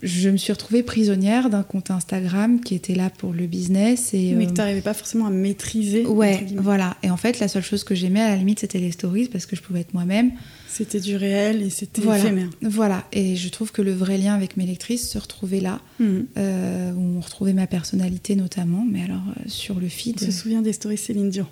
je 0.00 0.28
me 0.30 0.36
suis 0.36 0.52
retrouvée 0.52 0.84
prisonnière 0.84 1.50
d'un 1.50 1.64
compte 1.64 1.90
Instagram 1.90 2.60
qui 2.60 2.76
était 2.76 2.94
là 2.94 3.10
pour 3.10 3.32
le 3.32 3.46
business. 3.46 4.14
Et, 4.14 4.32
Mais 4.34 4.44
euh, 4.46 4.48
que 4.48 4.52
t'arrivais 4.54 4.80
pas 4.80 4.94
forcément 4.94 5.26
à 5.26 5.30
maîtriser. 5.30 6.06
Ouais, 6.06 6.46
voilà. 6.56 6.96
Et 7.02 7.10
en 7.10 7.16
fait, 7.16 7.40
la 7.40 7.48
seule 7.48 7.64
chose 7.64 7.82
que 7.82 7.96
j'aimais 7.96 8.20
à 8.20 8.28
la 8.28 8.36
limite, 8.36 8.60
c'était 8.60 8.78
les 8.78 8.92
stories 8.92 9.26
parce 9.28 9.44
que 9.46 9.56
je 9.56 9.62
pouvais 9.62 9.80
être 9.80 9.94
moi-même. 9.94 10.30
C'était 10.68 11.00
du 11.00 11.16
réel 11.16 11.62
et 11.62 11.70
c'était 11.70 12.00
Voilà. 12.02 12.22
éphémère. 12.22 12.48
Voilà. 12.62 13.04
Et 13.12 13.34
je 13.34 13.48
trouve 13.48 13.72
que 13.72 13.82
le 13.82 13.92
vrai 13.92 14.18
lien 14.18 14.34
avec 14.34 14.56
mes 14.56 14.66
lectrices 14.66 15.08
se 15.10 15.18
retrouvait 15.18 15.60
là, 15.60 15.80
Mhm. 15.98 16.26
euh, 16.36 16.92
où 16.92 17.16
on 17.16 17.20
retrouvait 17.20 17.54
ma 17.54 17.66
personnalité 17.66 18.36
notamment. 18.36 18.86
Mais 18.88 19.02
alors, 19.02 19.22
euh, 19.30 19.48
sur 19.48 19.80
le 19.80 19.88
feed. 19.88 20.18
On 20.22 20.26
se 20.26 20.30
souvient 20.30 20.62
des 20.62 20.74
stories 20.74 20.98
Céline 20.98 21.30
Dion, 21.30 21.46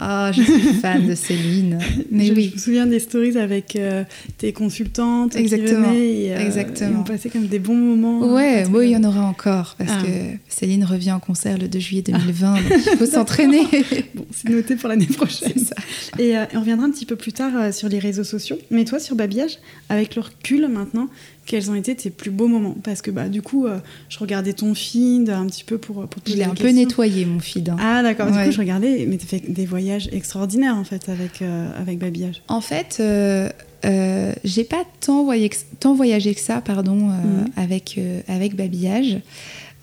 Ah, 0.00 0.32
je 0.34 0.42
suis 0.42 0.60
fan 0.80 1.06
de 1.06 1.14
Céline. 1.14 1.78
Mais 2.10 2.26
je, 2.26 2.32
oui. 2.32 2.48
je 2.50 2.54
me 2.56 2.60
souviens 2.60 2.86
des 2.86 2.98
stories 2.98 3.38
avec 3.38 3.76
euh, 3.76 4.04
tes 4.38 4.52
consultantes 4.52 5.36
Exactement. 5.36 5.92
qui 5.92 5.98
et, 5.98 6.34
euh, 6.34 6.38
Exactement. 6.40 6.90
et 6.90 6.96
on 6.96 7.04
passait 7.04 7.30
comme 7.30 7.46
des 7.46 7.58
bons 7.60 7.76
moments. 7.76 8.34
Ouais, 8.34 8.62
Parce 8.64 8.70
oui, 8.74 8.86
il 8.88 8.90
y 8.92 8.96
en 8.96 9.04
aura 9.04 9.22
encore 9.22 9.76
parce 9.78 9.90
Ah. 9.92 10.02
que 10.04 10.08
Céline 10.48 10.84
revient 10.84 11.12
en 11.12 11.20
concert 11.20 11.56
le 11.58 11.68
2 11.68 11.78
juillet 11.78 12.02
2020, 12.06 12.54
donc 12.54 12.62
il 12.92 12.96
faut 12.98 13.06
s'entraîner. 13.06 13.62
Bon, 14.14 14.26
c'est 14.32 14.48
noté 14.48 14.74
pour 14.76 14.88
l'année 14.88 15.06
prochaine. 15.06 15.56
Ça. 15.58 15.74
Et 16.18 16.36
euh, 16.36 16.44
on 16.54 16.60
reviendra 16.60 16.86
un 16.86 16.90
petit 16.90 17.06
peu 17.06 17.14
plus 17.16 17.32
tard 17.32 17.52
euh, 17.54 17.70
sur 17.72 17.88
les 17.88 17.98
réseaux 18.00 18.24
sociaux. 18.24 18.58
Mais 18.72 18.84
toi, 18.84 18.98
sur 18.98 19.14
Babillage, 19.14 19.58
avec 19.88 20.16
le 20.16 20.22
recul 20.22 20.66
maintenant, 20.68 21.08
quels 21.50 21.68
ont 21.68 21.74
été 21.74 21.96
tes 21.96 22.10
plus 22.10 22.30
beaux 22.30 22.46
moments 22.46 22.76
Parce 22.84 23.02
que 23.02 23.10
bah, 23.10 23.28
du 23.28 23.42
coup, 23.42 23.66
euh, 23.66 23.78
je 24.08 24.18
regardais 24.20 24.52
ton 24.52 24.72
feed 24.74 25.30
un 25.30 25.46
petit 25.46 25.64
peu 25.64 25.78
pour, 25.78 26.06
pour 26.06 26.22
te 26.22 26.30
Je 26.30 26.36
l'ai 26.36 26.44
un 26.44 26.54
peu 26.54 26.68
nettoyé, 26.70 27.24
mon 27.26 27.40
feed. 27.40 27.70
hein. 27.70 27.76
Ah 27.80 28.02
d'accord, 28.04 28.30
du 28.30 28.38
coup 28.38 28.52
je 28.52 28.58
regardais, 28.58 29.04
mais 29.08 29.16
tu 29.16 29.26
fait 29.26 29.42
des 29.52 29.66
voyages 29.66 30.08
extraordinaires 30.12 30.76
en 30.76 30.84
fait 30.84 31.08
avec, 31.08 31.42
euh, 31.42 31.68
avec 31.76 31.98
Babillage. 31.98 32.42
En 32.46 32.60
fait, 32.60 32.98
euh, 33.00 33.48
euh, 33.84 34.32
j'ai 34.44 34.62
pas 34.62 34.84
tant 35.00 35.24
voyagé, 35.24 35.48
que, 35.48 35.56
tant 35.80 35.94
voyagé 35.94 36.34
que 36.36 36.40
ça, 36.40 36.60
pardon, 36.60 37.08
euh, 37.10 37.12
Mhm. 37.42 37.48
avec, 37.56 37.96
euh, 37.98 38.20
avec 38.28 38.54
Babillage. 38.54 39.18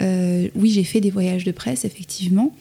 Euh, 0.02 0.48
oui, 0.56 0.70
j'ai 0.70 0.84
fait 0.86 1.02
des 1.02 1.10
voyages 1.12 1.44
de 1.44 1.52
presse, 1.52 1.84
effectivement. 1.84 2.54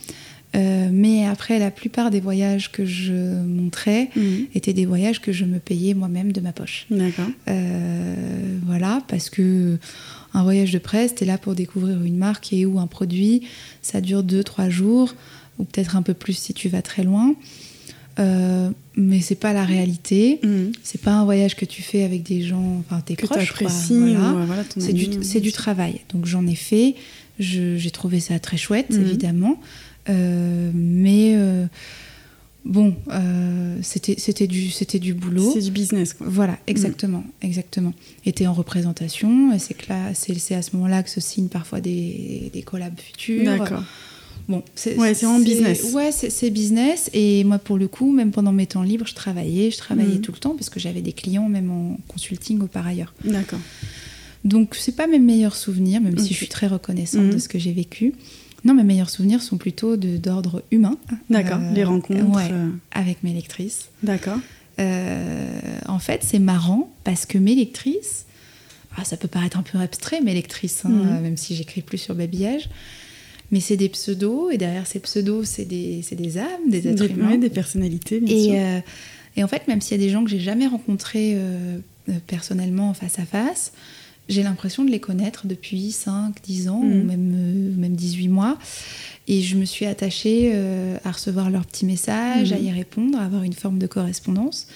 Euh, 0.54 0.88
mais 0.90 1.26
après, 1.26 1.58
la 1.58 1.70
plupart 1.70 2.10
des 2.10 2.20
voyages 2.20 2.72
que 2.72 2.86
je 2.86 3.12
montrais 3.44 4.08
étaient 4.54 4.72
des 4.72 4.86
voyages 4.86 5.20
que 5.20 5.32
je 5.32 5.44
me 5.44 5.58
payais 5.58 5.92
moi-même 5.92 6.32
de 6.32 6.40
ma 6.40 6.52
poche. 6.52 6.86
D'accord. 6.90 7.26
Euh, 7.48 8.14
voilà, 8.64 9.02
parce 9.08 9.28
que 9.28 9.78
un 10.32 10.42
voyage 10.42 10.72
de 10.72 10.78
presse, 10.78 11.14
t'es 11.14 11.24
là 11.24 11.36
pour 11.38 11.54
découvrir 11.54 12.02
une 12.02 12.16
marque 12.16 12.52
et 12.52 12.64
ou 12.66 12.78
un 12.78 12.86
produit. 12.86 13.42
Ça 13.82 14.00
dure 14.00 14.22
2-3 14.22 14.70
jours, 14.70 15.14
ou 15.58 15.64
peut-être 15.64 15.96
un 15.96 16.02
peu 16.02 16.14
plus 16.14 16.34
si 16.38 16.54
tu 16.54 16.68
vas 16.68 16.82
très 16.82 17.02
loin. 17.02 17.34
Euh, 18.18 18.70
mais 18.96 19.20
c'est 19.20 19.34
pas 19.34 19.52
la 19.52 19.64
réalité. 19.64 20.40
Mhm. 20.42 20.72
C'est 20.82 21.00
pas 21.02 21.12
un 21.12 21.24
voyage 21.24 21.54
que 21.54 21.66
tu 21.66 21.82
fais 21.82 22.02
avec 22.02 22.22
des 22.22 22.40
gens, 22.42 22.78
enfin 22.80 23.00
tes 23.00 23.14
Que 23.14 23.26
proches. 23.26 23.52
voilà. 23.58 24.30
euh, 24.30 24.44
voilà, 24.46 24.62
C'est 24.78 25.40
du, 25.40 25.52
travail. 25.52 26.00
Donc 26.14 26.24
j'en 26.24 26.46
ai 26.46 26.54
fait. 26.54 26.94
J'ai 27.38 27.90
trouvé 27.90 28.20
ça 28.20 28.38
très 28.38 28.56
chouette, 28.56 28.90
Mhm. 28.90 29.00
évidemment. 29.06 29.60
Euh, 30.08 30.70
mais 30.74 31.32
euh, 31.34 31.66
bon, 32.64 32.94
euh, 33.10 33.76
c'était 33.82 34.14
c'était 34.18 34.46
du, 34.46 34.70
c'était 34.70 34.98
du 34.98 35.14
boulot. 35.14 35.50
C'est 35.52 35.60
du 35.62 35.70
business 35.70 36.14
quoi. 36.14 36.26
Voilà, 36.30 36.58
exactement, 36.66 37.24
exactement. 37.42 37.92
Et 38.24 38.32
t'es 38.32 38.46
en 38.46 38.52
représentation, 38.54 39.52
et 39.52 39.58
c'est 39.58 39.74
que 39.74 39.88
là, 39.88 40.14
c'est 40.14 40.38
c'est 40.38 40.54
à 40.54 40.62
ce 40.62 40.76
moment-là 40.76 41.02
que 41.02 41.10
se 41.10 41.20
signent 41.20 41.48
parfois 41.48 41.80
des, 41.80 42.50
des 42.52 42.62
collabs 42.62 42.98
futurs. 42.98 43.44
D'accord. 43.44 43.82
Bon, 44.48 44.62
c'est 44.76 44.96
Ouais, 44.96 45.12
c'est 45.12 45.26
vraiment 45.26 45.40
business. 45.44 45.92
Ouais, 45.92 46.12
c'est 46.12 46.30
c'est 46.30 46.50
business. 46.50 47.10
Et 47.12 47.42
moi, 47.42 47.58
pour 47.58 47.78
le 47.78 47.88
coup, 47.88 48.12
même 48.12 48.30
pendant 48.30 48.52
mes 48.52 48.66
temps 48.68 48.82
libres, 48.84 49.06
je 49.08 49.14
travaillais, 49.14 49.72
je 49.72 49.76
travaillais 49.78 50.14
Mhm. 50.16 50.20
tout 50.20 50.30
le 50.30 50.38
temps 50.38 50.54
parce 50.54 50.70
que 50.70 50.78
j'avais 50.78 51.00
des 51.02 51.12
clients, 51.12 51.48
même 51.48 51.68
en 51.70 51.98
consulting 52.06 52.60
ou 52.60 52.66
par 52.68 52.86
ailleurs. 52.86 53.12
D'accord. 53.24 53.58
Donc, 54.46 54.74
c'est 54.74 54.96
pas 54.96 55.06
mes 55.06 55.18
meilleurs 55.18 55.56
souvenirs, 55.56 56.00
même 56.00 56.16
si 56.18 56.28
je 56.32 56.34
suis 56.38 56.48
très 56.48 56.66
reconnaissante 56.68 57.28
de 57.30 57.38
ce 57.38 57.48
que 57.48 57.58
j'ai 57.58 57.72
vécu. 57.72 58.14
Non, 58.64 58.72
mes 58.74 58.84
meilleurs 58.84 59.10
souvenirs 59.10 59.42
sont 59.42 59.58
plutôt 59.58 59.96
d'ordre 59.96 60.62
humain. 60.70 60.96
D'accord. 61.30 61.58
Euh, 61.60 61.72
Les 61.74 61.84
rencontres. 61.84 62.24
ouais. 62.36 62.48
euh, 62.52 62.70
Avec 62.92 63.22
mes 63.22 63.32
lectrices. 63.34 63.90
D'accord. 64.02 64.38
Euh, 64.78 65.78
en 65.86 65.98
fait, 65.98 66.20
c'est 66.24 66.38
marrant 66.38 66.90
parce 67.04 67.26
que 67.26 67.38
mes 67.38 67.54
lectrices, 67.54 68.24
ah, 68.96 69.04
ça 69.04 69.16
peut 69.16 69.28
paraître 69.28 69.58
un 69.58 69.62
peu 69.62 69.78
abstrait, 69.78 70.20
mes 70.20 70.34
lectrices, 70.34 70.82
hein, 70.84 70.90
euh, 70.92 71.20
même 71.20 71.36
si 71.36 71.54
j'écris 71.54 71.82
plus 71.82 71.98
sur 71.98 72.14
babillage, 72.14 72.68
mais 73.52 73.60
c'est 73.60 73.76
des 73.76 73.88
pseudos, 73.88 74.50
et 74.52 74.58
derrière 74.58 74.86
ces 74.86 74.98
pseudos, 75.00 75.44
c'est 75.44 75.64
des, 75.64 76.02
des 76.12 76.38
âmes, 76.38 76.46
des 76.68 76.88
êtres 76.88 77.06
Des, 77.06 77.12
humains. 77.14 77.30
ouais, 77.32 77.38
des 77.38 77.50
personnalités, 77.50 78.20
bien 78.20 78.34
et, 78.36 78.42
sûr. 78.44 78.54
euh, 78.56 78.80
et 79.36 79.44
en 79.44 79.48
fait, 79.48 79.68
même 79.68 79.80
s'il 79.80 80.00
y 80.00 80.02
a 80.02 80.04
des 80.06 80.10
gens 80.12 80.24
que 80.24 80.30
j'ai 80.30 80.40
jamais 80.40 80.66
rencontrés 80.66 81.36
personnellement 82.26 82.94
face 82.94 83.18
à 83.18 83.24
face, 83.24 83.72
j'ai 84.28 84.42
l'impression 84.42 84.84
de 84.84 84.90
les 84.90 85.00
connaître 85.00 85.46
depuis 85.46 85.92
5, 85.92 86.34
10 86.42 86.68
ans, 86.68 86.82
Mhm. 86.82 87.00
ou 87.00 87.04
même, 87.04 87.32
euh, 87.34 87.80
même 87.80 87.94
18 87.96 88.28
mois. 88.28 88.58
Et 89.28 89.40
je 89.42 89.56
me 89.56 89.64
suis 89.64 89.86
attachée 89.86 90.52
euh, 90.54 90.96
à 91.04 91.10
recevoir 91.12 91.50
leurs 91.50 91.64
petits 91.66 91.86
messages, 91.86 92.52
Mhm. 92.52 92.58
à 92.58 92.60
y 92.60 92.70
répondre, 92.72 93.18
à 93.18 93.24
avoir 93.24 93.42
une 93.44 93.52
forme 93.54 93.78
de 93.78 93.86
correspondance. 93.86 94.66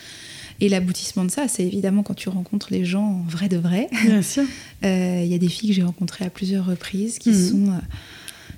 Et 0.63 0.69
l'aboutissement 0.69 1.25
de 1.25 1.31
ça, 1.31 1.49
c'est 1.49 1.65
évidemment 1.65 2.03
quand 2.03 2.15
tu 2.15 2.29
rencontres 2.29 2.69
les 2.71 2.85
gens 2.85 3.03
en 3.05 3.23
vrai 3.29 3.49
de 3.49 3.57
vrai. 3.57 3.89
Bien 4.05 4.23
sûr. 4.23 4.45
Euh, 4.85 5.23
Il 5.25 5.31
y 5.31 5.35
a 5.35 5.39
des 5.39 5.49
filles 5.49 5.69
que 5.71 5.75
j'ai 5.75 5.83
rencontrées 5.83 6.25
à 6.25 6.31
plusieurs 6.31 6.65
reprises 6.67 7.19
qui 7.19 7.31
Mhm. 7.31 7.49
sont 7.51 7.69
euh, 7.73 7.79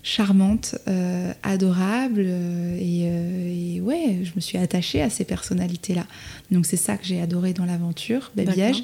charmantes, 0.02 0.76
euh, 0.88 1.32
adorables. 1.42 2.24
euh, 2.26 2.76
et, 2.76 3.02
euh, 3.04 3.76
et 3.76 3.80
ouais, 3.80 4.20
je 4.24 4.30
me 4.36 4.40
suis 4.40 4.58
attachée 4.58 5.00
à 5.02 5.10
ces 5.10 5.24
personnalités-là. 5.24 6.06
Donc 6.50 6.66
c'est 6.66 6.76
ça 6.76 6.96
que 6.96 7.04
j'ai 7.06 7.20
adoré 7.20 7.52
dans 7.52 7.64
l'aventure, 7.64 8.30
Babillage. 8.36 8.82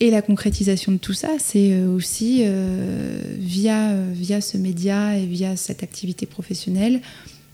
Et 0.00 0.10
la 0.10 0.22
concrétisation 0.22 0.92
de 0.92 0.96
tout 0.98 1.12
ça, 1.12 1.30
c'est 1.38 1.72
euh, 1.72 1.88
aussi 1.94 2.42
euh, 2.44 3.20
via, 3.38 3.90
euh, 3.90 4.10
via 4.12 4.40
ce 4.40 4.56
média 4.58 5.16
et 5.16 5.24
via 5.24 5.56
cette 5.56 5.82
activité 5.82 6.26
professionnelle, 6.26 7.00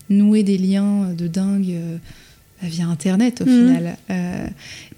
nouer 0.09 0.43
des 0.43 0.57
liens 0.57 1.13
de 1.13 1.27
dingue 1.27 1.69
euh, 1.69 1.97
bah, 2.61 2.67
via 2.67 2.87
Internet 2.87 3.41
au 3.41 3.45
Mhm. 3.45 3.57
final. 3.67 3.97
Euh, 4.09 4.47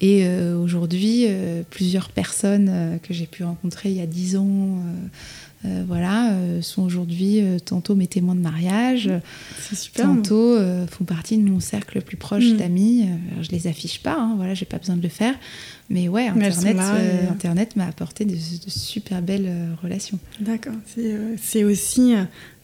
et 0.01 0.27
aujourd'hui, 0.56 1.25
plusieurs 1.69 2.10
personnes 2.10 2.99
que 3.03 3.13
j'ai 3.13 3.25
pu 3.25 3.43
rencontrer 3.43 3.89
il 3.91 3.97
y 3.97 4.01
a 4.01 4.06
dix 4.06 4.36
ans, 4.36 4.79
euh, 5.65 5.84
voilà, 5.88 6.32
euh, 6.34 6.62
sont 6.62 6.82
aujourd'hui 6.84 7.39
euh, 7.41 7.58
tantôt 7.60 7.95
mes 7.95 8.08
témoins 8.08 8.36
de 8.36 8.41
mariage, 8.41 9.10
super. 9.73 10.06
tantôt 10.06 10.58
font 10.89 11.06
partie 11.06 11.38
de 11.38 11.43
mon 11.49 11.60
cercle 11.60 11.95
le 11.97 12.02
plus 12.02 12.17
proche 12.17 12.45
Mhm. 12.52 12.58
d'amis. 12.58 13.06
Je 13.41 13.49
les 13.52 13.67
affiche 13.67 13.99
pas, 14.02 14.17
hein, 14.19 14.34
voilà, 14.38 14.54
j'ai 14.54 14.65
pas 14.65 14.78
besoin 14.78 14.95
de 14.97 15.02
le 15.04 15.10
faire. 15.10 15.36
Mais 15.89 16.08
ouais, 16.08 16.28
Internet, 16.28 16.78
et- 16.78 17.28
Internet 17.32 17.76
m'a 17.76 17.86
apporté 17.88 18.26
de, 18.26 18.34
de 18.34 18.69
super 18.69 19.21
belles 19.21 19.52
relations. 19.82 20.17
D'accord. 20.39 20.73
C'est 21.41 21.63
aussi, 21.63 22.13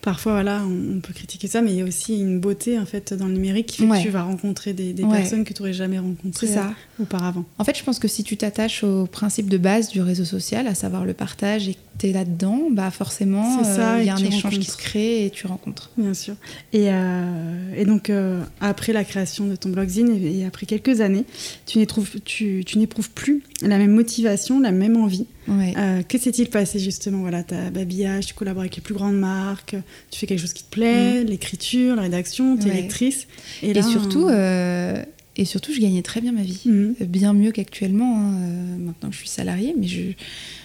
parfois, 0.01 0.31
voilà, 0.33 0.63
on, 0.65 0.97
on 0.97 0.99
peut 1.01 1.13
critiquer 1.13 1.47
ça, 1.47 1.61
mais 1.61 1.71
il 1.71 1.77
y 1.77 1.81
a 1.81 1.85
aussi 1.85 2.17
une 2.19 2.39
beauté, 2.39 2.79
en 2.79 2.85
fait, 2.85 3.13
dans 3.13 3.27
le 3.27 3.33
numérique 3.33 3.67
qui 3.67 3.77
fait 3.81 3.87
Ouais. 3.89 3.97
que 3.99 4.03
tu 4.03 4.09
vas 4.09 4.23
rencontrer 4.23 4.73
des, 4.73 4.93
des 4.93 5.03
Ouais. 5.03 5.17
personnes 5.19 5.43
que 5.43 5.53
tu 5.53 5.61
n'aurais 5.61 5.73
jamais 5.73 5.99
rencontrées 5.99 6.47
ça. 6.47 6.73
auparavant. 6.99 7.43
En 7.57 7.63
fait, 7.63 7.77
je 7.77 7.83
pense 7.83 7.99
que 7.99 8.07
si 8.07 8.23
tu 8.23 8.37
t'attaches 8.37 8.83
au 8.83 9.05
principe 9.05 9.49
de 9.49 9.57
base 9.57 9.89
du 9.89 10.01
réseau 10.01 10.25
social, 10.25 10.67
à 10.67 10.73
savoir 10.73 11.05
le 11.05 11.13
partage, 11.13 11.67
et 11.67 11.75
tu 11.99 12.07
es 12.07 12.13
là-dedans, 12.13 12.69
bah 12.71 12.89
forcément, 12.91 13.59
euh, 13.63 13.97
il 13.99 14.05
y 14.05 14.09
a 14.09 14.15
un 14.15 14.17
échange 14.17 14.57
qui 14.59 14.65
se 14.65 14.77
crée 14.77 15.25
et 15.25 15.29
tu 15.29 15.45
rencontres. 15.47 15.91
Bien 15.97 16.13
sûr. 16.13 16.35
Et, 16.73 16.85
euh, 16.89 17.75
et 17.75 17.85
donc, 17.85 18.09
euh, 18.09 18.41
après 18.61 18.93
la 18.93 19.03
création 19.03 19.45
de 19.47 19.55
ton 19.55 19.69
blogzine 19.69 20.09
et, 20.09 20.39
et 20.39 20.45
après 20.45 20.65
quelques 20.65 21.01
années, 21.01 21.25
tu 21.65 21.77
n'éprouves, 21.77 22.19
tu, 22.23 22.63
tu 22.65 22.77
plus 23.13 23.43
la 23.61 23.77
même 23.77 23.91
motivation, 23.91 24.59
la 24.59 24.71
même 24.71 24.97
envie. 24.97 25.25
Ouais. 25.47 25.73
Euh, 25.77 26.01
que 26.03 26.17
s'est-il 26.17 26.49
passé 26.49 26.79
justement? 26.79 27.19
Voilà, 27.19 27.43
tu 27.43 27.53
as 27.55 27.69
babillage, 27.71 28.27
tu 28.27 28.33
collabores 28.33 28.61
avec 28.61 28.75
les 28.75 28.81
plus 28.81 28.93
grandes 28.93 29.17
marques, 29.17 29.75
tu 30.11 30.19
fais 30.19 30.27
quelque 30.27 30.39
chose 30.39 30.53
qui 30.53 30.63
te 30.63 30.69
plaît, 30.69 31.23
l'écriture, 31.23 31.95
la 31.95 32.03
rédaction, 32.03 32.55
tu 32.57 32.63
es 32.63 32.65
Mm. 32.65 32.69
Ouais. 32.75 32.81
lectrice. 32.81 33.27
Et, 33.63 33.69
Et, 33.69 33.73
là, 33.73 33.81
surtout, 33.83 34.27
euh, 34.27 35.03
et 35.39 35.45
surtout, 35.45 35.73
je 35.73 35.79
gagnais 35.79 36.01
très 36.01 36.21
bien 36.21 36.31
ma 36.31 36.43
vie. 36.43 36.61
Mhm. 36.65 36.95
Bien 37.07 37.33
mieux 37.33 37.51
qu'actuellement, 37.51 38.19
hein, 38.19 38.33
euh, 38.35 38.77
maintenant 38.77 39.09
que 39.09 39.15
je 39.15 39.19
suis 39.19 39.29
salariée, 39.29 39.73
mais 39.77 39.87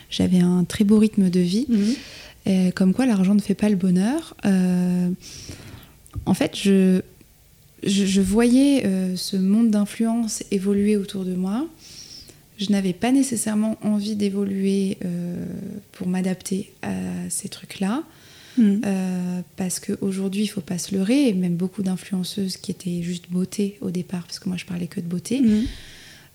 j'avais 0.09 0.39
un 0.39 0.63
très 0.63 0.83
beau 0.83 0.99
rythme 0.99 1.29
de 1.29 1.39
vie. 1.39 1.65
Mhm. 1.69 2.71
Comme 2.75 2.93
quoi 2.93 3.07
l'argent 3.07 3.33
ne 3.33 3.41
fait 3.41 3.55
pas 3.55 3.69
le 3.69 3.75
bonheur. 3.75 4.35
Euh, 4.45 5.09
en 6.25 6.33
fait, 6.33 6.55
je, 6.55 7.01
je, 7.83 8.05
je 8.05 8.21
voyais 8.21 8.85
euh, 8.85 9.15
ce 9.15 9.37
monde 9.37 9.69
d'influence 9.71 10.43
évoluer 10.51 10.97
autour 10.97 11.25
de 11.25 11.33
moi. 11.33 11.67
Je 12.57 12.71
n'avais 12.71 12.93
pas 12.93 13.11
nécessairement 13.11 13.77
envie 13.81 14.15
d'évoluer 14.15 14.97
euh, 15.03 15.45
pour 15.91 16.07
m'adapter 16.07 16.71
à 16.81 16.93
ces 17.29 17.49
trucs-là. 17.49 18.03
Mhm. 18.57 18.81
Euh, 18.85 19.41
parce 19.57 19.79
qu'aujourd'hui, 19.79 20.43
il 20.43 20.47
faut 20.47 20.61
pas 20.61 20.77
se 20.77 20.95
leurrer, 20.95 21.27
et 21.29 21.33
même 21.33 21.55
beaucoup 21.55 21.83
d'influenceuses 21.83 22.57
qui 22.57 22.71
étaient 22.71 23.01
juste 23.01 23.25
beauté 23.29 23.77
au 23.81 23.91
départ, 23.91 24.23
parce 24.25 24.39
que 24.39 24.47
moi 24.49 24.57
je 24.57 24.65
parlais 24.65 24.87
que 24.87 24.99
de 25.01 25.07
beauté, 25.07 25.41
Mhm. 25.41 25.63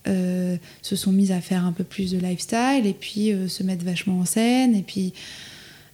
euh, 0.07 0.57
se 0.81 0.95
sont 0.95 1.11
mises 1.11 1.31
à 1.31 1.41
faire 1.41 1.65
un 1.65 1.71
peu 1.71 1.83
plus 1.83 2.11
de 2.11 2.17
lifestyle 2.17 2.85
et 2.85 2.93
puis 2.99 3.31
euh, 3.31 3.47
se 3.47 3.61
mettre 3.63 3.83
vachement 3.85 4.19
en 4.19 4.25
scène 4.25 4.75
et 4.75 4.81
puis 4.81 5.13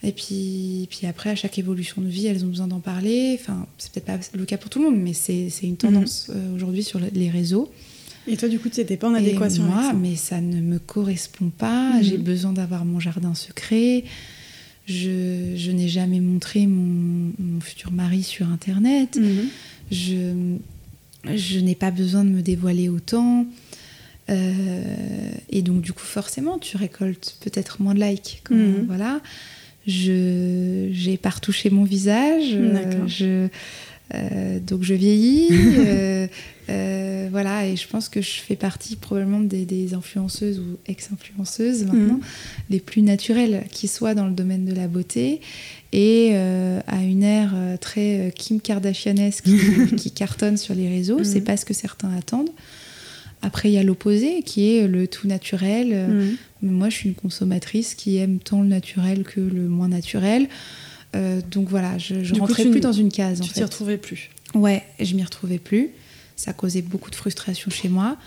et 0.03 0.11
puis, 0.11 0.87
puis 0.91 1.07
après 1.07 1.31
à 1.31 1.35
chaque 1.35 1.57
évolution 1.57 2.01
de 2.03 2.07
vie 2.07 2.27
elles 2.27 2.45
ont 2.45 2.49
besoin 2.49 2.67
d'en 2.67 2.79
parler. 2.79 3.37
Enfin 3.41 3.65
c'est 3.77 3.91
peut-être 3.91 4.05
pas 4.05 4.19
le 4.37 4.45
cas 4.45 4.57
pour 4.57 4.69
tout 4.69 4.79
le 4.81 4.85
monde 4.91 4.99
mais 5.01 5.13
c'est 5.13 5.49
c'est 5.49 5.65
une 5.65 5.75
tendance 5.75 6.27
euh, 6.29 6.55
aujourd'hui 6.55 6.83
sur 6.83 6.99
le- 6.99 7.09
les 7.13 7.29
réseaux. 7.29 7.71
Et 8.29 8.35
toi, 8.35 8.49
du 8.49 8.59
coup, 8.59 8.67
tu 8.67 8.81
n'étais 8.81 8.97
pas 8.97 9.07
en 9.09 9.15
et 9.15 9.19
adéquation 9.19 9.63
moi 9.63 9.77
avec 9.77 9.91
ça? 9.91 9.93
mais 9.97 10.15
ça 10.17 10.41
ne 10.41 10.59
me 10.59 10.79
correspond 10.79 11.49
pas. 11.49 11.93
J'ai 12.01 12.17
besoin 12.17 12.51
d'avoir 12.51 12.83
mon 12.83 12.99
jardin 12.99 13.33
secret 13.33 14.03
je, 14.87 15.53
je 15.55 15.71
n'ai 15.71 15.87
jamais 15.89 16.19
montré 16.21 16.65
mon, 16.65 17.33
mon 17.37 17.59
futur 17.61 17.91
mari 17.91 18.23
sur 18.23 18.47
internet 18.49 19.17
Mhm. 19.21 19.47
je, 19.91 20.33
je 21.35 21.59
n'ai 21.59 21.75
pas 21.75 21.91
besoin 21.91 22.23
de 22.23 22.29
me 22.29 22.41
dévoiler 22.41 22.87
autant. 22.89 23.45
Euh, 24.29 25.29
et 25.49 25.61
donc, 25.61 25.81
du 25.81 25.93
coup, 25.93 26.03
forcément, 26.03 26.57
tu 26.59 26.75
récoltes 26.77 27.37
peut-être 27.41 27.81
moins 27.81 27.93
de 27.93 28.01
likes. 28.03 28.41
quand- 28.43 28.55
Mhm. 28.55 28.85
Voilà. 28.87 29.21
Je, 29.85 30.89
j'ai 30.91 31.15
pas 31.17 31.29
retouché 31.29 31.69
mon 31.69 31.83
visage. 31.85 32.43
euh, 32.53 33.07
je, 33.07 33.47
euh, 34.13 34.59
donc, 34.59 34.83
je 34.83 34.93
vieillis. 34.93 35.47
euh, 35.51 36.27
euh, 36.69 37.27
voilà. 37.31 37.67
Et 37.67 37.75
je 37.75 37.87
pense 37.87 38.09
que 38.09 38.21
je 38.21 38.39
fais 38.39 38.55
partie 38.55 38.95
probablement 38.95 39.39
des, 39.39 39.65
des 39.65 39.93
influenceuses 39.93 40.59
ou 40.59 40.77
ex-influenceuses 40.87 41.85
maintenant 41.85 42.15
Mhm. 42.15 42.21
les 42.69 42.79
plus 42.79 43.01
naturelles 43.01 43.65
qui 43.71 43.87
soient 43.87 44.13
dans 44.13 44.27
le 44.27 44.33
domaine 44.33 44.65
de 44.65 44.73
la 44.73 44.87
beauté 44.87 45.41
et 45.93 46.35
à 46.35 47.03
une 47.03 47.23
ère 47.23 47.53
très 47.79 48.33
Kim 48.35 48.59
Kardashianesque 48.59 49.45
qui, 49.45 49.95
qui 49.95 50.11
cartonne 50.11 50.57
sur 50.57 50.75
les 50.75 50.89
réseaux. 50.89 51.19
Mhm. 51.19 51.23
C'est 51.23 51.41
pas 51.41 51.57
ce 51.57 51.65
que 51.65 51.73
certains 51.73 52.11
attendent. 52.17 52.49
Après, 53.41 53.69
il 53.69 53.73
y 53.73 53.77
a 53.77 53.83
l'opposé 53.83 54.41
qui 54.43 54.75
est 54.75 54.87
le 54.87 55.07
tout 55.07 55.27
naturel. 55.27 56.07
Mhm. 56.09 56.37
Moi, 56.63 56.89
je 56.89 56.95
suis 56.95 57.09
une 57.09 57.15
consommatrice 57.15 57.95
qui 57.95 58.17
aime 58.17 58.39
tant 58.39 58.61
le 58.61 58.67
naturel 58.67 59.23
que 59.23 59.39
le 59.39 59.67
moins 59.67 59.87
naturel. 59.89 60.47
Euh, 61.15 61.41
donc 61.49 61.69
voilà, 61.69 61.97
je, 61.97 62.23
je 62.23 62.33
coup, 62.33 62.41
rentrais 62.41 62.65
plus 62.65 62.79
dans 62.81 62.91
une 62.91 63.11
case. 63.11 63.41
en 63.41 63.43
Tu 63.45 63.53
t'y 63.53 63.63
retrouvais 63.63 63.97
plus. 63.97 64.29
Ouais, 64.53 64.83
je 64.99 65.15
m'y 65.15 65.23
retrouvais 65.23 65.57
plus. 65.59 65.89
Ça 66.35 66.53
causait 66.53 66.81
beaucoup 66.81 67.09
de 67.09 67.15
frustration 67.15 67.71
chez 67.71 67.89
moi. 67.89 68.17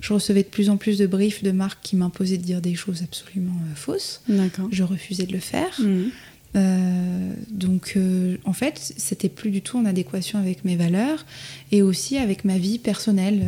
Je 0.00 0.12
recevais 0.12 0.42
de 0.42 0.48
plus 0.48 0.68
en 0.68 0.76
plus 0.76 0.98
de 0.98 1.06
briefs 1.06 1.42
de 1.42 1.50
marques 1.50 1.80
qui 1.82 1.96
m'imposaient 1.96 2.36
de 2.36 2.42
dire 2.42 2.60
des 2.60 2.74
choses 2.74 3.02
absolument 3.02 3.54
euh, 3.70 3.74
fausses. 3.74 4.20
D'accord. 4.28 4.68
Je 4.70 4.82
refusais 4.82 5.24
de 5.26 5.32
le 5.32 5.40
faire. 5.40 5.80
Mhm. 5.80 6.10
Euh, 6.54 7.32
donc, 7.50 7.94
euh, 7.96 8.36
en 8.44 8.52
fait, 8.52 8.92
c'était 8.96 9.28
plus 9.28 9.50
du 9.50 9.62
tout 9.62 9.78
en 9.78 9.84
adéquation 9.84 10.38
avec 10.38 10.64
mes 10.64 10.76
valeurs 10.76 11.24
et 11.72 11.82
aussi 11.82 12.16
avec 12.18 12.44
ma 12.44 12.56
vie 12.58 12.78
personnelle. 12.78 13.42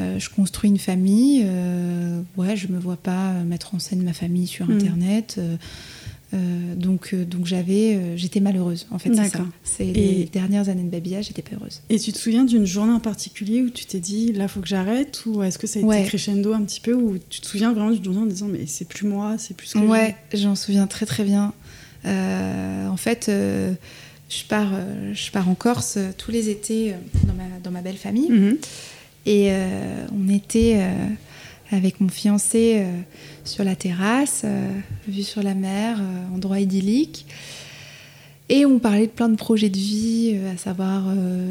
Euh, 0.00 0.18
je 0.18 0.28
construis 0.28 0.70
une 0.70 0.78
famille. 0.78 1.46
ouais, 2.36 2.56
je 2.56 2.68
me 2.68 2.78
vois 2.78 2.96
pas 2.96 3.32
mettre 3.44 3.74
en 3.74 3.78
scène 3.78 4.02
ma 4.02 4.12
famille 4.12 4.46
sur 4.46 4.66
Mhm. 4.68 4.76
Internet. 4.76 5.38
Euh, 6.32 6.74
donc, 6.74 7.10
euh, 7.12 7.24
donc 7.24 7.46
j'avais, 7.46 7.94
euh, 7.94 8.16
j'étais 8.16 8.40
malheureuse. 8.40 8.86
En 8.90 8.98
fait, 8.98 9.10
c'est 9.62 9.84
les 9.84 10.28
dernières 10.32 10.68
années 10.68 10.82
de 10.82 10.88
babillage, 10.88 11.26
j'étais 11.26 11.42
pas 11.42 11.54
heureuse. 11.56 11.82
Et 11.90 11.98
tu 11.98 12.12
te 12.12 12.18
souviens 12.18 12.44
d'une 12.44 12.64
journée 12.66 12.92
en 12.92 13.00
particulier 13.00 13.62
où 13.62 13.70
tu 13.70 13.84
t'es 13.84 14.00
dit 14.00 14.32
là 14.32 14.48
faut 14.48 14.60
que 14.60 14.66
j'arrête 14.66 15.22
ou 15.26 15.42
est-ce 15.42 15.58
que 15.58 15.66
ça 15.66 15.78
a 15.78 15.82
été 15.82 15.88
Ouais. 15.88 16.04
crescendo 16.04 16.52
un 16.52 16.62
petit 16.62 16.80
peu 16.80 16.94
ou 16.94 17.18
tu 17.28 17.40
te 17.40 17.46
souviens 17.46 17.72
vraiment 17.72 17.90
d'une 17.90 18.02
journée 18.04 18.20
en 18.20 18.26
disant 18.26 18.48
mais 18.48 18.66
c'est 18.66 18.88
plus 18.88 19.06
moi 19.06 19.36
c'est 19.38 19.56
plus 19.56 19.68
ce 19.68 19.74
que 19.74 19.78
Ouais, 19.84 20.16
j'en 20.32 20.54
souviens 20.56 20.86
très 20.86 21.06
très 21.06 21.24
bien. 21.24 21.52
Euh, 22.06 22.88
en 22.88 22.96
fait, 22.96 23.26
je, 23.30 24.44
pars, 24.48 24.72
je 25.12 25.30
pars 25.30 25.48
en 25.48 25.54
Corse 25.54 25.98
tous 26.18 26.30
les 26.30 26.48
étés 26.48 26.94
dans, 27.26 27.34
ma, 27.34 27.44
dans 27.62 27.70
ma 27.70 27.80
belle 27.80 27.96
famille. 27.96 28.30
Mhm. 28.30 28.58
Et 29.26 29.50
on 30.12 30.28
était 30.28 30.80
avec 31.70 32.00
mon 32.00 32.08
fiancé 32.08 32.84
sur 33.44 33.64
la 33.64 33.76
terrasse, 33.76 34.42
euh, 34.44 34.68
vue 35.08 35.22
sur 35.22 35.42
la 35.42 35.54
mer, 35.54 35.98
euh, 36.00 36.34
endroit 36.34 36.60
idyllique. 36.60 37.26
Et 38.48 38.66
on 38.66 38.78
parlait 38.78 39.06
de 39.06 39.12
plein 39.12 39.28
de 39.28 39.36
projets 39.36 39.70
de 39.70 39.76
vie, 39.78 40.32
euh, 40.34 40.52
à 40.54 40.56
savoir 40.56 41.04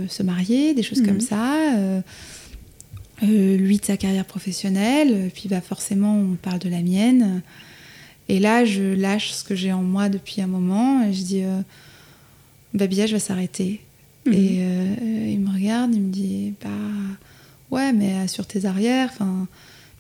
se 0.08 0.24
marier, 0.24 0.74
des 0.74 0.84
choses 0.84 1.02
Mhm. 1.02 1.08
comme 1.08 1.22
ça. 1.22 1.76
euh, 1.78 2.02
euh, 3.22 3.56
lui 3.58 3.78
de 3.78 3.86
sa 3.86 3.96
carrière 3.96 4.26
professionnelle, 4.26 5.30
puis 5.34 5.48
bah, 5.48 5.62
forcément 5.62 6.18
on 6.18 6.34
parle 6.36 6.60
de 6.60 6.68
la 6.68 6.82
mienne. 6.82 7.42
Et 8.28 8.40
là, 8.40 8.66
je 8.66 8.82
lâche 8.82 9.32
ce 9.32 9.44
que 9.44 9.56
j'ai 9.56 9.72
en 9.72 9.84
moi 9.84 10.10
depuis 10.10 10.42
un 10.42 10.48
moment 10.48 11.04
et 11.06 11.14
je 11.14 11.22
dis 11.22 11.44
euh, 11.44 11.62
Babillage 12.74 13.14
va 13.14 13.20
s'arrêter. 13.20 13.82
Mhm. 14.26 14.34
Et 14.34 14.58
euh, 14.60 15.28
il 15.30 15.40
me 15.40 15.54
regarde, 15.54 15.94
il 15.94 16.02
me 16.02 16.12
dit 16.12 16.54
Bah 16.62 16.70
ouais, 17.72 17.94
mais 17.94 18.14
assure 18.18 18.46
tes 18.48 18.66
arrières. 18.66 19.10
Enfin, 19.14 19.48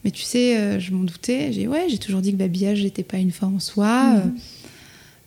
mais 0.03 0.11
tu 0.11 0.23
sais, 0.23 0.57
euh, 0.57 0.79
je 0.79 0.91
m'en 0.91 1.03
doutais. 1.03 1.51
J'ai 1.53 1.61
dit, 1.61 1.67
ouais, 1.67 1.85
j'ai 1.89 1.97
toujours 1.97 2.21
dit 2.21 2.31
que 2.31 2.37
babillage 2.37 2.83
n'était 2.83 3.03
pas 3.03 3.17
une 3.17 3.31
fin 3.31 3.47
en 3.47 3.59
soi. 3.59 4.15
Mhm. 4.15 4.35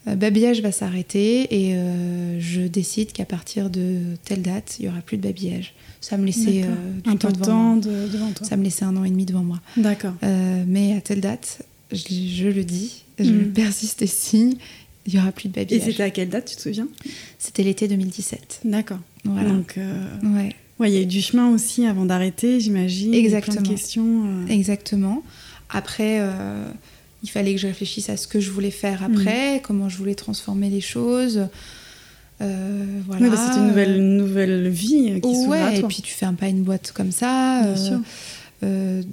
Euh, 0.07 0.15
babillage 0.15 0.61
va 0.61 0.71
s'arrêter 0.71 1.47
et 1.53 1.75
euh, 1.75 2.39
je 2.39 2.61
décide 2.61 3.11
qu'à 3.11 3.25
partir 3.25 3.69
de 3.69 3.99
telle 4.23 4.41
date, 4.41 4.77
il 4.79 4.85
y 4.85 4.87
aura 4.87 5.01
plus 5.01 5.17
de 5.17 5.23
babillage. 5.23 5.73
Ça 5.99 6.15
me 6.15 6.25
laissait 6.25 6.61
euh, 6.63 6.67
du 7.03 7.09
un 7.09 7.17
temps 7.17 7.27
peu 7.29 7.33
de 7.33 7.39
devant 7.41 7.73
moi. 7.73 7.81
temps 7.81 7.89
de- 7.89 8.07
devant 8.07 8.31
toi. 8.31 8.47
Ça 8.47 8.55
me 8.55 8.63
laissait 8.63 8.85
un 8.85 8.95
an 8.95 9.03
et 9.03 9.09
demi 9.09 9.25
devant 9.25 9.43
moi. 9.43 9.59
D'accord. 9.75 10.13
Euh, 10.23 10.63
mais 10.65 10.95
à 10.95 11.01
telle 11.01 11.19
date, 11.21 11.63
je, 11.91 11.97
je 12.07 12.47
le 12.47 12.63
dis, 12.63 13.03
je 13.19 13.31
Mhm. 13.31 13.51
persiste 13.51 14.01
et 14.01 14.07
signe, 14.07 14.53
il 15.07 15.13
y 15.15 15.17
aura 15.17 15.31
plus 15.33 15.49
de 15.49 15.57
Et 15.59 15.63
babillage. 15.65 15.85
c'était 15.89 16.03
à 16.03 16.09
quelle 16.11 16.29
date 16.29 16.45
tu 16.45 16.55
te 16.55 16.61
souviens? 16.61 16.87
C'était 17.39 17.63
l'été 17.63 17.87
2017. 17.89 18.61
D'accord. 18.63 18.99
Voilà. 19.25 19.49
Donc 19.49 19.77
euh, 19.77 20.05
Ouais. 20.23 20.55
Ouais, 20.79 20.91
il 20.91 20.93
y 20.93 20.97
a 20.97 21.01
eu 21.01 21.05
du 21.07 21.21
chemin 21.21 21.49
aussi 21.51 21.85
avant 21.85 22.05
d'arrêter, 22.05 22.59
j'imagine. 22.59 23.13
et 23.13 23.21
plein 23.23 23.29
de 23.31 23.35
Exactement. 23.35 23.69
questions. 23.69 24.23
euh. 24.25 24.47
Exactement. 24.47 25.23
Après, 25.69 26.17
euh, 26.19 26.65
il 27.23 27.29
fallait 27.29 27.53
que 27.55 27.59
je 27.59 27.67
réfléchisse 27.67 28.09
à 28.09 28.17
ce 28.17 28.27
que 28.27 28.39
je 28.39 28.51
voulais 28.51 28.71
faire 28.71 29.03
après, 29.03 29.61
comment 29.63 29.89
je 29.89 29.97
voulais 29.97 30.15
transformer 30.15 30.69
les 30.69 30.81
choses. 30.81 31.47
Euh, 32.41 32.85
voilà. 33.07 33.23
Ouais, 33.25 33.29
bah, 33.31 33.37
c'était 33.37 33.59
une 33.59 33.67
nouvelle, 33.69 33.95
une 33.97 34.17
nouvelle 34.17 34.69
vie 34.69 35.19
qui 35.21 35.35
s'ouvrait 35.35 35.61
à 35.61 35.65
Ouais, 35.69 35.77
et 35.77 35.79
toi. 35.79 35.89
puis 35.89 36.01
tu 36.03 36.13
fermes 36.13 36.35
pas 36.35 36.47
une 36.47 36.61
boîte 36.61 36.91
comme 36.93 37.11
ça. 37.11 37.63
Bien 37.63 37.75
sûr. 37.75 37.99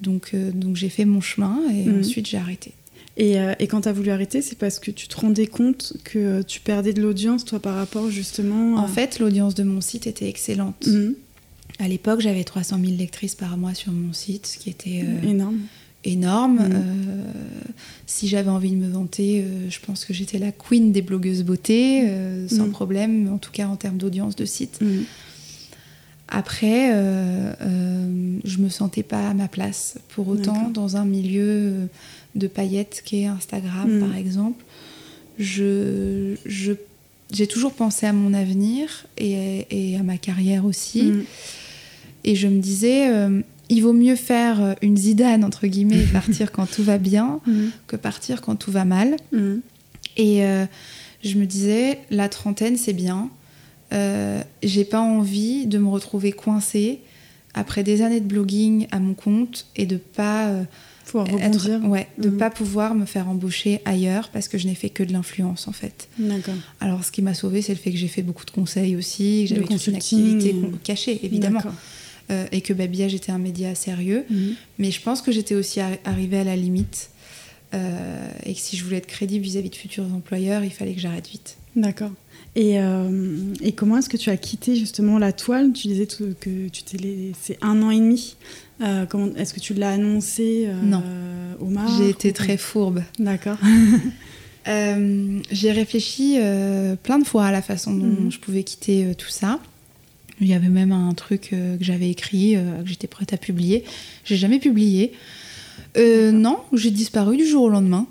donc 0.03 0.35
donc 0.55 0.77
j'ai 0.77 0.88
fait 0.88 1.05
mon 1.05 1.20
chemin 1.20 1.59
et 1.70 1.85
Mhm. 1.88 2.00
ensuite 2.00 2.27
j'ai 2.29 2.37
arrêté. 2.38 2.72
Et, 3.16 3.37
et 3.61 3.66
quand 3.68 3.83
tu 3.83 3.88
as 3.88 3.92
voulu 3.92 4.11
arrêter, 4.11 4.42
c'est 4.42 4.59
parce 4.59 4.79
que 4.81 4.90
tu 4.90 5.07
te 5.09 5.16
rendais 5.20 5.46
compte 5.46 5.94
que 6.05 6.42
tu 6.42 6.61
perdais 6.61 6.92
de 6.92 7.00
l'audience, 7.00 7.44
toi, 7.44 7.61
par 7.61 7.77
rapport 7.77 8.11
justement. 8.11 8.74
En 8.77 8.88
fait, 8.88 9.18
l'audience 9.20 9.55
de 9.55 9.62
mon 9.62 9.81
site 9.81 10.07
était 10.07 10.29
excellente. 10.29 10.87
Mhm. 10.87 11.14
À 11.80 11.88
l'époque, 11.88 12.20
j'avais 12.20 12.44
300 12.44 12.78
000 12.84 12.96
lectrices 12.96 13.34
par 13.34 13.56
mois 13.56 13.74
sur 13.74 13.92
mon 13.92 14.12
site, 14.12 14.46
ce 14.46 14.58
qui 14.58 14.70
était 14.70 15.02
euh, 15.04 15.28
énorme. 15.28 15.58
énorme. 16.04 16.54
Mhm. 16.56 16.72
Euh, 16.72 17.24
si 18.06 18.28
j'avais 18.28 18.50
envie 18.50 18.70
de 18.70 18.76
me 18.76 18.88
vanter, 18.88 19.42
euh, 19.42 19.68
je 19.70 19.78
pense 19.80 20.04
que 20.04 20.12
j'étais 20.14 20.38
la 20.38 20.52
queen 20.52 20.92
des 20.92 21.02
blogueuses 21.02 21.42
beauté, 21.42 22.08
sans 22.48 22.66
Mhm. 22.66 22.70
problème, 22.70 23.32
en 23.32 23.38
tout 23.38 23.50
cas 23.50 23.66
en 23.66 23.76
termes 23.76 23.96
d'audience 23.98 24.37
de 24.37 24.44
site. 24.44 24.80
Mhm. 24.80 25.04
Après, 26.28 26.90
je 28.44 28.58
me 28.58 28.68
sentais 28.68 29.02
pas 29.02 29.28
à 29.28 29.34
ma 29.34 29.46
place 29.48 29.98
pour 30.08 30.28
autant 30.28 30.70
dans 30.70 30.96
un 30.96 31.04
milieu 31.04 31.88
de 32.34 32.46
paillettes 32.46 33.02
qui 33.04 33.20
est 33.22 33.26
Instagram, 33.26 34.00
par 34.00 34.16
exemple. 34.16 34.64
Je, 35.38 36.34
je- 36.46 36.72
j'ai 37.32 37.46
toujours 37.46 37.72
pensé 37.74 38.06
à 38.06 38.12
mon 38.12 38.32
avenir 38.34 39.06
et, 39.18 39.66
et 39.70 39.96
à 39.96 40.02
ma 40.02 40.16
carrière 40.16 40.64
aussi. 40.64 41.12
Et 42.24 42.34
je 42.37 42.48
me 42.48 42.60
disais, 42.60 43.08
euh, 43.10 43.40
il 43.68 43.80
vaut 43.82 43.92
mieux 43.92 44.16
faire 44.16 44.76
une 44.82 44.96
Zidane, 44.96 45.44
entre 45.44 45.66
guillemets, 45.66 46.02
et 46.02 46.06
partir 46.12 46.52
quand 46.52 46.66
tout 46.66 46.82
va 46.82 46.98
bien, 46.98 47.40
Mhm. 47.46 47.70
que 47.87 47.96
partir 47.96 48.40
quand 48.42 48.56
tout 48.56 48.70
va 48.70 48.84
mal. 48.84 49.16
Mhm. 49.32 49.60
Et 50.16 50.44
euh, 50.44 50.64
je 51.22 51.37
me 51.38 51.44
disais, 51.46 51.98
la 52.10 52.28
trentaine, 52.28 52.76
c'est 52.76 52.92
bien. 52.92 53.30
Euh, 53.92 54.40
J'ai 54.62 54.84
pas 54.84 55.00
envie 55.00 55.66
de 55.66 55.78
me 55.78 55.88
retrouver 55.88 56.32
coincée 56.32 57.00
après 57.52 57.84
des 57.84 58.02
années 58.02 58.20
de 58.20 58.26
blogging 58.26 58.87
à 58.90 58.98
mon 58.98 59.14
compte 59.14 59.66
et 59.76 59.87
de 59.87 59.96
pas 59.96 60.48
euh, 60.48 60.64
être, 61.38 61.70
ouais, 61.87 62.08
de 62.18 62.30
Mhm. 62.30 62.38
pas 62.38 62.50
pouvoir 62.50 62.94
me 62.96 63.04
faire 63.04 63.28
embaucher 63.28 63.80
ailleurs 63.84 64.30
parce 64.30 64.48
que 64.48 64.58
je 64.58 64.66
n'ai 64.66 64.74
fait 64.74 64.88
que 64.88 65.04
de 65.04 65.12
l'influence 65.12 65.68
en 65.68 65.72
fait. 65.72 66.08
D'accord. 66.18 66.54
Alors 66.80 67.04
ce 67.04 67.12
qui 67.12 67.22
m'a 67.22 67.34
sauvée, 67.34 67.62
c'est 67.62 67.72
le 67.74 67.78
fait 67.78 67.92
que 67.92 67.96
j'ai 67.98 68.08
fait 68.08 68.22
beaucoup 68.22 68.44
de 68.44 68.50
conseils 68.50 68.96
aussi, 68.96 69.46
que 69.48 69.54
j'avais 69.54 69.66
une 69.66 69.94
activité 69.94 70.56
cachée 70.82 71.20
évidemment, 71.24 71.58
D'accord. 71.60 71.74
Euh, 72.30 72.46
et 72.52 72.60
que 72.60 72.72
Babillage 72.72 73.14
était 73.14 73.32
un 73.32 73.38
média 73.38 73.74
sérieux. 73.74 74.24
Mhm. 74.30 74.54
Mais 74.78 74.90
je 74.90 75.00
pense 75.00 75.22
que 75.22 75.30
j'étais 75.32 75.54
aussi 75.54 75.80
arri- 75.80 75.98
arrivée 76.04 76.38
à 76.38 76.44
la 76.44 76.56
limite 76.56 77.10
euh, 77.74 78.26
et 78.44 78.54
que 78.54 78.60
si 78.60 78.76
je 78.76 78.84
voulais 78.84 78.98
être 78.98 79.06
crédible 79.06 79.44
vis-à-vis 79.44 79.70
de 79.70 79.74
futurs 79.76 80.04
employeurs, 80.14 80.62
il 80.64 80.70
fallait 80.70 80.94
que 80.94 81.00
j'arrête 81.00 81.28
vite. 81.28 81.56
D'accord. 81.76 82.12
Et, 82.56 82.78
euh, 82.78 83.52
et 83.62 83.72
comment 83.72 83.96
est-ce 83.98 84.08
que 84.08 84.16
tu 84.16 84.30
as 84.30 84.37
quitté 84.37 84.76
justement 84.76 85.18
la 85.18 85.32
toile? 85.32 85.72
Tu 85.72 85.88
disais 85.88 86.06
que 86.06 86.68
tu 86.68 86.82
t'es 86.84 86.98
laissé 86.98 87.58
un 87.62 87.82
an 87.82 87.90
et 87.90 87.98
demi. 87.98 88.37
Euh, 88.80 89.06
est-ce 89.37 89.52
que 89.54 89.60
tu 89.60 89.74
l'as 89.74 89.90
annoncé 89.90 90.68
Non. 90.84 91.02
marques 91.68 91.90
J'ai 91.98 92.10
été 92.10 92.32
très 92.32 92.56
fourbe. 92.56 93.02
D'accord. 93.18 93.58
J'ai 94.66 95.72
réfléchi 95.72 96.38
plein 97.02 97.18
de 97.18 97.24
fois 97.24 97.46
à 97.46 97.52
la 97.52 97.60
façon 97.62 97.92
dont 97.94 98.06
Mhm. 98.06 98.30
je 98.32 98.38
pouvais 98.38 98.62
quitter 98.62 99.14
tout 99.18 99.28
ça. 99.28 99.58
Il 100.40 100.49
y 100.49 100.55
avait 100.55 100.68
même 100.68 100.92
un 100.92 101.14
truc 101.14 101.51
euh, 101.53 101.77
que 101.77 101.85
j'avais 101.85 102.11
écrit, 102.11 102.57
euh, 102.57 102.83
que 102.83 102.88
j'étais 102.88 103.07
prête 103.07 103.33
à 103.33 103.37
publier. 103.37 103.85
J'ai 104.25 104.37
jamais 104.37 104.59
publié. 104.59 105.12
Euh, 105.97 106.33
non, 106.33 106.59
j'ai 106.73 106.90
disparu 106.90 107.37
du 107.37 107.47
jour 107.47 107.62
au 107.64 107.68
lendemain. 107.68 108.07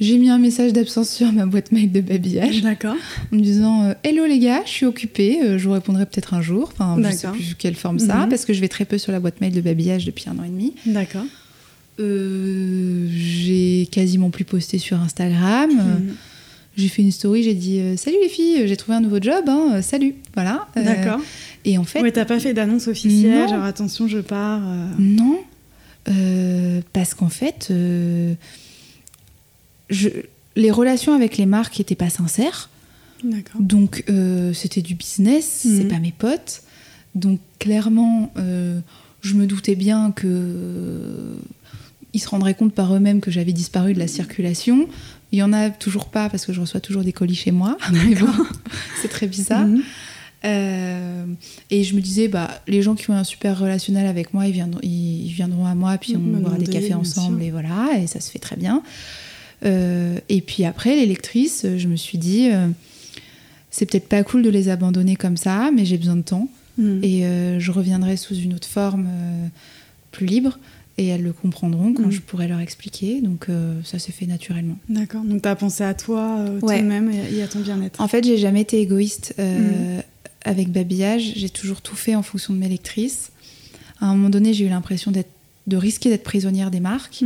J'ai 0.00 0.16
mis 0.16 0.30
un 0.30 0.38
message 0.38 0.72
d'absence 0.72 1.10
sur 1.10 1.32
ma 1.32 1.44
boîte 1.44 1.72
mail 1.72 1.90
de 1.90 2.00
babillage 2.00 2.62
D'accord. 2.62 2.94
en 3.32 3.36
me 3.36 3.40
disant 3.42 3.92
Hello 4.04 4.26
les 4.26 4.38
gars, 4.38 4.62
je 4.64 4.70
suis 4.70 4.86
occupée, 4.86 5.38
je 5.58 5.64
vous 5.66 5.72
répondrai 5.72 6.06
peut-être 6.06 6.34
un 6.34 6.40
jour. 6.40 6.70
Enfin, 6.72 6.96
je 6.98 7.02
sais 7.10 7.22
D'accord. 7.26 7.32
plus 7.32 7.54
quelle 7.58 7.74
forme 7.74 7.98
ça, 7.98 8.18
Mhm. 8.22 8.28
parce 8.28 8.44
que 8.44 8.52
je 8.52 8.60
vais 8.60 8.68
très 8.68 8.84
peu 8.84 8.96
sur 8.96 9.10
la 9.10 9.18
boîte 9.18 9.40
mail 9.40 9.52
de 9.52 9.60
babillage 9.60 10.04
depuis 10.06 10.26
un 10.30 10.38
an 10.38 10.44
et 10.44 10.48
demi. 10.50 10.72
D'accord. 10.86 11.24
J'ai 13.10 13.88
quasiment 13.90 14.30
plus 14.30 14.44
posté 14.44 14.78
sur 14.78 15.00
Instagram. 15.00 15.70
Mhm. 15.72 16.14
J'ai 16.78 16.86
fait 16.88 17.02
une 17.02 17.10
story, 17.10 17.42
j'ai 17.42 17.54
dit 17.54 17.80
euh, 17.80 17.96
Salut 17.96 18.16
les 18.22 18.28
filles, 18.28 18.68
j'ai 18.68 18.76
trouvé 18.76 18.96
un 18.96 19.00
nouveau 19.00 19.20
job, 19.20 19.44
hein, 19.48 19.70
euh, 19.74 19.82
salut. 19.82 20.14
Voilà. 20.34 20.68
Euh, 20.76 20.84
D'accord. 20.84 21.20
Et 21.64 21.76
en 21.76 21.82
fait, 21.82 22.00
Ouais, 22.00 22.12
t'as 22.12 22.24
pas 22.24 22.38
fait 22.38 22.54
d'annonce 22.54 22.86
officielle, 22.86 23.40
Non. 23.42 23.48
genre 23.48 23.64
attention, 23.64 24.06
je 24.06 24.18
pars. 24.18 24.62
euh. 24.64 24.86
non. 24.98 25.40
Parce 26.94 27.12
qu'en 27.14 27.28
fait, 27.28 27.70
je- 29.90 30.08
les 30.56 30.70
relations 30.70 31.12
avec 31.14 31.36
les 31.36 31.46
marques 31.46 31.78
n'étaient 31.78 31.94
pas 31.96 32.08
sincères. 32.10 32.70
D'accord. 33.24 33.60
Donc, 33.60 34.04
c'était 34.54 34.80
du 34.80 34.94
business, 34.94 35.64
Mhm. 35.64 35.76
c'est 35.78 35.88
pas 35.88 35.98
mes 35.98 36.14
potes. 36.16 36.62
Donc, 37.16 37.40
clairement, 37.58 38.32
je 38.36 39.34
me 39.34 39.46
doutais 39.46 39.74
bien 39.74 40.12
que 40.12 41.36
ils 42.14 42.20
se 42.20 42.28
rendraient 42.28 42.54
compte 42.54 42.72
par 42.72 42.94
eux-mêmes 42.94 43.20
que 43.20 43.30
j'avais 43.30 43.52
disparu 43.52 43.92
de 43.92 43.98
la 43.98 44.08
circulation. 44.08 44.88
Il 45.32 45.38
y 45.38 45.42
en 45.42 45.52
a 45.52 45.70
toujours 45.70 46.06
pas 46.08 46.28
parce 46.28 46.46
que 46.46 46.52
je 46.52 46.60
reçois 46.60 46.80
toujours 46.80 47.02
des 47.04 47.12
colis 47.12 47.34
chez 47.34 47.50
moi. 47.50 47.76
Mais 47.92 48.14
bon, 48.14 48.26
c'est 49.02 49.08
très 49.08 49.26
bizarre. 49.26 49.66
Mhm. 49.66 49.82
Euh, 50.44 51.24
et 51.70 51.82
je 51.82 51.94
me 51.96 52.00
disais, 52.00 52.28
bah, 52.28 52.48
les 52.68 52.80
gens 52.80 52.94
qui 52.94 53.10
ont 53.10 53.14
un 53.14 53.24
super 53.24 53.58
relationnel 53.58 54.06
avec 54.06 54.32
moi, 54.32 54.46
ils 54.46 54.52
viendront, 54.52 54.80
ils, 54.82 55.26
ils 55.26 55.32
viendront 55.32 55.66
à 55.66 55.74
moi, 55.74 55.98
puis 55.98 56.14
on 56.16 56.20
Me 56.20 56.38
boira 56.38 56.56
des 56.56 56.66
cafés 56.66 56.94
ensemble, 56.94 57.42
et 57.42 57.50
voilà, 57.50 57.98
et 58.00 58.06
ça 58.06 58.20
se 58.20 58.30
fait 58.30 58.38
très 58.38 58.54
bien. 58.56 58.82
Euh, 59.64 60.16
et 60.28 60.40
puis 60.40 60.64
après, 60.64 60.94
les 60.94 61.06
lectrices, 61.06 61.66
je 61.76 61.88
me 61.88 61.96
suis 61.96 62.18
dit, 62.18 62.50
euh, 62.52 62.68
c'est 63.72 63.86
peut-être 63.86 64.08
pas 64.08 64.22
cool 64.22 64.42
de 64.42 64.48
les 64.50 64.68
abandonner 64.68 65.16
comme 65.16 65.36
ça, 65.36 65.70
mais 65.74 65.84
j'ai 65.84 65.98
besoin 65.98 66.16
de 66.16 66.22
temps, 66.22 66.48
Mhm. 66.78 67.00
et 67.02 67.26
euh, 67.26 67.58
je 67.58 67.72
reviendrai 67.72 68.16
sous 68.16 68.36
une 68.36 68.54
autre 68.54 68.68
forme 68.68 69.08
plus 70.12 70.26
libre, 70.26 70.60
et 70.98 71.06
elles 71.06 71.22
le 71.22 71.32
comprendront 71.32 71.94
quand 71.94 72.02
Mhm. 72.06 72.10
je 72.10 72.20
pourrai 72.20 72.48
leur 72.48 72.60
expliquer. 72.60 73.20
Donc 73.22 73.48
euh, 73.48 73.80
ça 73.84 73.98
s'est 73.98 74.12
fait 74.12 74.26
naturellement. 74.26 74.76
D'accord. 74.88 75.22
Donc 75.22 75.42
t'as 75.42 75.54
pensé 75.54 75.82
à 75.84 75.94
toi, 75.94 76.36
euh, 76.40 76.60
Ouais. 76.60 76.80
toi-même 76.80 77.10
et, 77.10 77.36
et 77.36 77.42
à 77.42 77.48
ton 77.48 77.60
bien-être. 77.60 78.00
En 78.00 78.08
fait, 78.08 78.24
j'ai 78.24 78.36
jamais 78.36 78.60
été 78.62 78.80
égoïste 78.80 79.34
euh, 79.38 79.96
Mhm. 79.98 80.02
avec 80.44 80.70
Babillage. 80.70 81.32
J'ai 81.36 81.48
toujours 81.50 81.80
tout 81.80 81.96
fait 81.96 82.14
en 82.14 82.22
fonction 82.22 82.52
de 82.52 82.58
mes 82.58 82.68
lectrices. 82.68 83.30
À 84.00 84.06
un 84.06 84.14
moment 84.14 84.28
donné, 84.30 84.52
j'ai 84.54 84.64
eu 84.66 84.68
l'impression 84.68 85.10
d'être, 85.10 85.30
de 85.66 85.76
risquer 85.76 86.08
d'être 86.10 86.24
prisonnière 86.24 86.70
des 86.70 86.80
marques. 86.80 87.22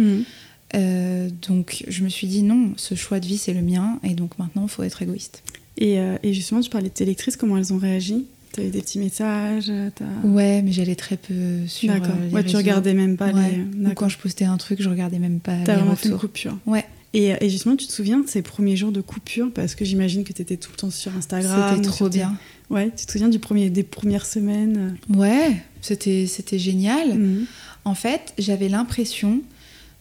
Euh, 0.74 1.28
donc, 1.48 1.84
je 1.88 2.02
me 2.04 2.08
suis 2.08 2.26
dit 2.26 2.42
non, 2.42 2.72
ce 2.76 2.94
choix 2.94 3.20
de 3.20 3.26
vie, 3.26 3.36
c'est 3.38 3.52
le 3.52 3.62
mien. 3.62 3.98
Et 4.04 4.14
donc 4.14 4.38
maintenant, 4.38 4.62
il 4.64 4.68
faut 4.70 4.82
être 4.82 5.02
égoïste. 5.02 5.42
Et, 5.78 5.96
et 6.22 6.32
justement, 6.34 6.60
tu 6.60 6.70
parlais 6.70 6.88
de 6.88 6.94
tes 6.94 7.04
lectrices, 7.04 7.36
comment 7.36 7.56
elles 7.58 7.72
ont 7.72 7.78
réagi? 7.78 8.24
T'as 8.52 8.62
eu 8.62 8.68
des 8.68 8.80
petits 8.82 8.98
messages 8.98 9.66
euh, 9.70 9.88
Ouais, 10.24 10.60
mais 10.62 10.72
j'allais 10.72 10.94
très 10.94 11.16
peu 11.16 11.66
sur. 11.66 11.88
D'accord. 11.92 12.14
euh, 12.20 12.30
ouais, 12.30 12.44
tu 12.44 12.54
regardais 12.56 12.94
même 12.94 13.16
pas 13.16 13.32
Ouais. 13.32 13.64
les. 13.74 13.88
Ou 13.90 13.94
quand 13.94 14.08
je 14.08 14.18
postais 14.18 14.44
un 14.44 14.56
truc, 14.58 14.82
je 14.82 14.88
regardais 14.88 15.18
même 15.18 15.40
pas 15.40 15.56
T'as 15.64 15.76
vraiment 15.76 15.96
fait 15.96 16.08
une 16.08 16.14
retours. 16.14 16.30
coupure. 16.30 16.58
Ouais, 16.66 16.84
Et, 17.14 17.32
et 17.40 17.48
justement, 17.50 17.76
tu 17.76 17.86
te 17.86 17.92
souviens 17.92 18.18
de 18.20 18.28
ces 18.28 18.42
premiers 18.42 18.76
jours 18.76 18.92
de 18.92 19.00
coupure? 19.00 19.50
Parce 19.52 19.74
que 19.74 19.84
j'imagine 19.84 20.22
que 20.24 20.32
tu 20.32 20.42
étais 20.42 20.56
tout 20.56 20.70
le 20.72 20.76
temps 20.76 20.90
sur 20.90 21.14
Instagram. 21.16 21.76
c'était 21.76 21.88
trop 21.88 22.08
bien. 22.08 22.36
Ouais, 22.70 22.90
tu 22.96 23.04
te 23.06 23.12
souviens 23.12 23.28
du 23.28 23.38
premier, 23.38 23.68
des 23.70 23.82
premières 23.82 24.24
semaines 24.26 24.96
Ouais, 25.10 25.56
c'était, 25.80 26.26
génial. 26.58 27.18
Mhm. 27.18 27.44
En 27.84 27.94
fait, 27.94 28.32
j'avais 28.38 28.68
l'impression 28.68 29.40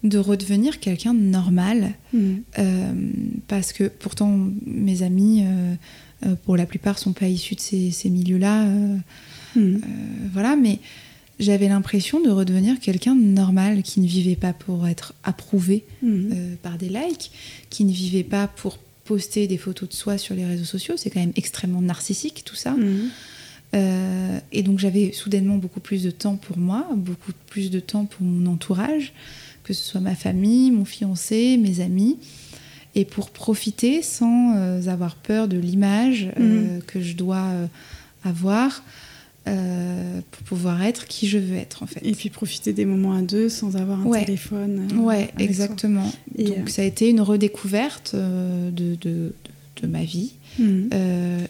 de 0.03 0.17
redevenir 0.17 0.79
quelqu'un 0.79 1.13
de 1.13 1.19
normal. 1.19 1.91
Mhm. 2.13 2.41
Euh, 2.59 2.91
parce 3.47 3.71
que 3.73 3.85
pourtant 3.85 4.37
mes 4.65 5.03
amis, 5.03 5.43
euh, 5.43 5.45
euh, 5.45 5.75
pour 6.45 6.57
la 6.57 6.65
plupart, 6.65 6.97
sont 6.99 7.13
pas 7.13 7.27
issus 7.27 7.55
de 7.55 7.59
ces, 7.61 7.91
ces 7.91 8.09
milieux-là. 8.09 8.63
euh, 8.65 8.97
Mhm. 9.55 9.81
euh, 9.83 9.87
voilà, 10.31 10.55
mais 10.55 10.79
j'avais 11.39 11.67
l'impression 11.67 12.21
de 12.21 12.29
redevenir 12.29 12.79
quelqu'un 12.79 13.15
de 13.15 13.23
normal 13.25 13.81
qui 13.83 13.99
ne 13.99 14.07
vivait 14.07 14.35
pas 14.37 14.53
pour 14.53 14.87
être 14.87 15.13
approuvé 15.23 15.83
euh, 16.03 16.55
par 16.63 16.77
des 16.77 16.87
likes, 16.87 17.31
qui 17.69 17.83
ne 17.83 17.91
vivait 17.91 18.23
pas 18.23 18.47
pour 18.47 18.77
poster 19.03 19.47
des 19.47 19.57
photos 19.57 19.89
de 19.89 19.93
soi 19.93 20.17
sur 20.17 20.35
les 20.35 20.45
réseaux 20.45 20.63
sociaux. 20.63 20.93
C'est 20.95 21.09
quand 21.09 21.19
même 21.19 21.33
extrêmement 21.35 21.81
narcissique 21.81 22.43
tout 22.45 22.55
ça. 22.55 22.75
Euh, 23.73 24.39
et 24.51 24.63
donc 24.63 24.79
j'avais 24.79 25.11
soudainement 25.13 25.57
beaucoup 25.57 25.79
plus 25.79 26.03
de 26.03 26.11
temps 26.11 26.35
pour 26.35 26.57
moi, 26.57 26.87
beaucoup 26.95 27.31
plus 27.47 27.71
de 27.71 27.79
temps 27.79 28.05
pour 28.05 28.21
mon 28.25 28.49
entourage, 28.51 29.13
que 29.63 29.73
ce 29.73 29.81
soit 29.83 30.01
ma 30.01 30.15
famille, 30.15 30.71
mon 30.71 30.85
fiancé, 30.85 31.57
mes 31.57 31.79
amis, 31.79 32.17
et 32.95 33.05
pour 33.05 33.29
profiter 33.31 34.01
sans 34.01 34.55
euh, 34.57 34.87
avoir 34.87 35.15
peur 35.15 35.47
de 35.47 35.57
l'image 35.57 36.29
euh, 36.39 36.79
que 36.87 37.01
je 37.01 37.15
dois 37.15 37.37
euh, 37.45 37.65
avoir 38.23 38.83
pour 39.45 40.43
pouvoir 40.43 40.83
être 40.83 41.07
qui 41.07 41.27
je 41.27 41.37
veux 41.39 41.55
être 41.57 41.81
en 41.83 41.87
fait. 41.87 41.99
Et 42.03 42.11
puis 42.13 42.29
profiter 42.29 42.73
des 42.73 42.85
moments 42.85 43.13
à 43.13 43.21
deux 43.23 43.49
sans 43.49 43.75
avoir 43.75 43.99
un 44.01 44.05
Ouais. 44.05 44.23
téléphone. 44.25 44.87
ouais, 44.99 45.31
exactement. 45.39 46.11
Et, 46.37 46.43
donc 46.51 46.69
ça 46.69 46.83
a 46.83 46.85
été 46.85 47.09
une 47.09 47.21
redécouverte 47.21 48.15
de, 48.15 48.69
de, 48.71 48.95
de- 49.01 49.33
de 49.81 49.87
ma 49.87 50.03
vie. 50.03 50.33
Mhm. 50.59 50.89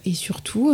Et 0.06 0.14
surtout, 0.14 0.72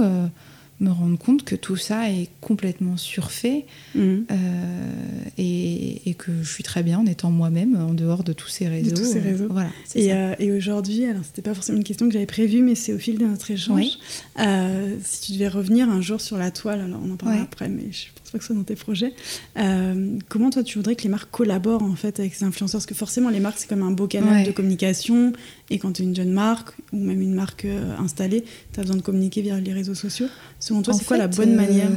me 0.80 0.92
rendre 0.92 1.18
compte 1.18 1.44
que 1.44 1.56
tout 1.56 1.76
ça 1.76 2.12
est 2.12 2.30
complètement 2.40 2.98
surfait 2.98 3.66
Mhm. 3.96 4.26
euh, 4.30 4.92
et, 5.38 6.10
et 6.10 6.14
que 6.14 6.32
je 6.44 6.50
suis 6.52 6.64
très 6.64 6.84
bien 6.84 7.00
en 7.00 7.06
étant 7.06 7.32
moi-même 7.32 7.76
en 7.76 7.94
dehors 7.94 8.24
de 8.24 8.34
tous 8.34 8.48
ces 8.48 8.68
réseaux. 8.68 8.96
tous 8.96 9.04
ces 9.06 9.20
réseaux. 9.20 9.48
Voilà. 9.50 9.70
c'est 9.86 10.00
Et, 10.00 10.10
ça. 10.10 10.16
euh, 10.16 10.36
et 10.40 10.52
aujourd'hui, 10.52 11.06
alors 11.06 11.24
c'était 11.24 11.42
pas 11.42 11.54
forcément 11.56 11.78
une 11.80 11.84
question 11.84 12.06
que 12.08 12.14
j'avais 12.14 12.26
prévue, 12.28 12.62
mais 12.62 12.76
c'est 12.76 12.94
au 12.94 13.00
fil 13.00 13.18
de 13.18 13.26
notre 13.26 13.50
échange. 13.50 13.76
Oui. 13.80 13.98
Euh, 14.40 14.96
si 15.04 15.22
tu 15.22 15.32
devais 15.34 15.48
revenir 15.48 15.90
un 15.90 16.02
jour 16.02 16.22
sur 16.22 16.38
la 16.38 16.52
toile, 16.52 16.82
alors 16.82 17.02
on 17.04 17.12
en 17.12 17.18
parlera 17.18 17.40
Ouais. 17.40 17.44
après, 17.46 17.70
mais 17.70 17.92
je 17.92 18.06
pense 18.22 18.27
pas 18.32 18.38
que 18.38 18.44
ce 18.44 18.48
soit 18.48 18.56
dans 18.56 18.64
tes 18.64 18.76
projets. 18.76 19.14
euh, 19.58 20.18
comment 20.30 20.50
toi 20.50 20.64
tu 20.64 20.78
voudrais 20.78 20.96
que 20.96 21.04
les 21.04 21.10
marques 21.10 21.32
collaborent 21.32 21.84
en 21.84 21.96
fait 21.96 22.20
avec 22.20 22.34
ces 22.36 22.44
influenceurs? 22.46 22.80
Parce 22.80 22.86
que 22.86 22.96
forcément, 22.96 23.30
les 23.30 23.40
marques 23.40 23.58
c'est 23.60 23.68
comme 23.70 23.84
un 23.84 23.92
beau 23.92 24.08
canal 24.08 24.34
Ouais. 24.38 24.44
de 24.44 24.52
communication, 24.52 25.34
et 25.70 25.78
quand 25.80 25.94
tu 25.94 26.02
es 26.02 26.06
une 26.06 26.16
jeune 26.16 26.32
marque 26.32 26.72
ou 26.94 26.98
même 26.98 27.22
une 27.22 27.34
marque 27.34 27.66
euh, 27.66 27.96
installée, 28.00 28.44
tu 28.74 28.80
as 28.80 28.84
besoin 28.84 28.98
de 28.98 29.02
communiquer 29.02 29.42
via 29.42 29.60
les 29.60 29.74
réseaux 29.74 29.96
sociaux. 29.96 30.28
Selon 30.60 30.82
toi, 30.82 30.94
c'est 30.94 31.06
quoi 31.06 31.18
la 31.18 31.28
bonne 31.28 31.54
euh, 31.54 31.56
manière? 31.56 31.90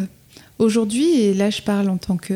Aujourd'hui, 0.59 1.21
et 1.21 1.35
là 1.35 1.51
je 1.51 1.63
parle 1.63 1.89
en 1.89 1.97
tant 1.97 2.17
que 2.17 2.35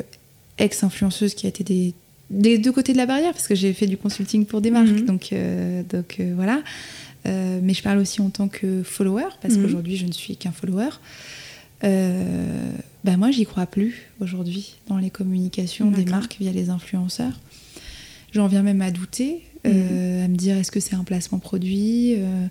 ex-influenceuse 0.58 1.34
qui 1.34 1.46
a 1.46 1.48
été 1.48 1.62
des, 1.64 1.94
des 2.30 2.58
deux 2.58 2.72
côtés 2.72 2.92
de 2.92 2.98
la 2.98 3.06
barrière, 3.06 3.32
parce 3.32 3.48
que 3.48 3.54
j'ai 3.54 3.72
fait 3.72 3.86
du 3.86 3.96
consulting 3.96 4.46
pour 4.46 4.60
des 4.60 4.70
marques, 4.70 4.88
Mhm. 4.88 5.04
donc, 5.06 5.32
euh, 5.32 5.82
donc 5.82 6.20
voilà. 6.34 6.62
Euh, 7.26 7.58
mais 7.62 7.72
je 7.72 7.82
parle 7.82 7.98
aussi 7.98 8.20
en 8.20 8.28
tant 8.30 8.48
que 8.48 8.82
follower, 8.82 9.24
parce 9.40 9.54
Mhm. 9.54 9.62
qu'aujourd'hui 9.62 9.96
je 9.96 10.06
ne 10.06 10.12
suis 10.12 10.36
qu'un 10.36 10.52
follower. 10.52 10.90
Euh, 11.82 12.53
bah 13.04 13.18
moi, 13.18 13.30
j'y 13.30 13.44
crois 13.44 13.66
plus 13.66 14.10
aujourd'hui 14.20 14.76
dans 14.88 14.96
les 14.96 15.10
communications 15.10 15.90
des 15.90 16.06
marques 16.06 16.36
via 16.40 16.52
les 16.52 16.70
influenceurs. 16.70 17.38
J'en 18.32 18.48
viens 18.48 18.62
même 18.62 18.80
à 18.80 18.90
douter, 18.90 19.42
euh, 19.66 20.24
à 20.24 20.28
me 20.28 20.36
dire 20.36 20.56
est-ce 20.56 20.72
que 20.72 20.80
c'est 20.80 20.96
un 20.96 21.04
placement 21.04 21.38
produit 21.38 22.14
euh, 22.16 22.46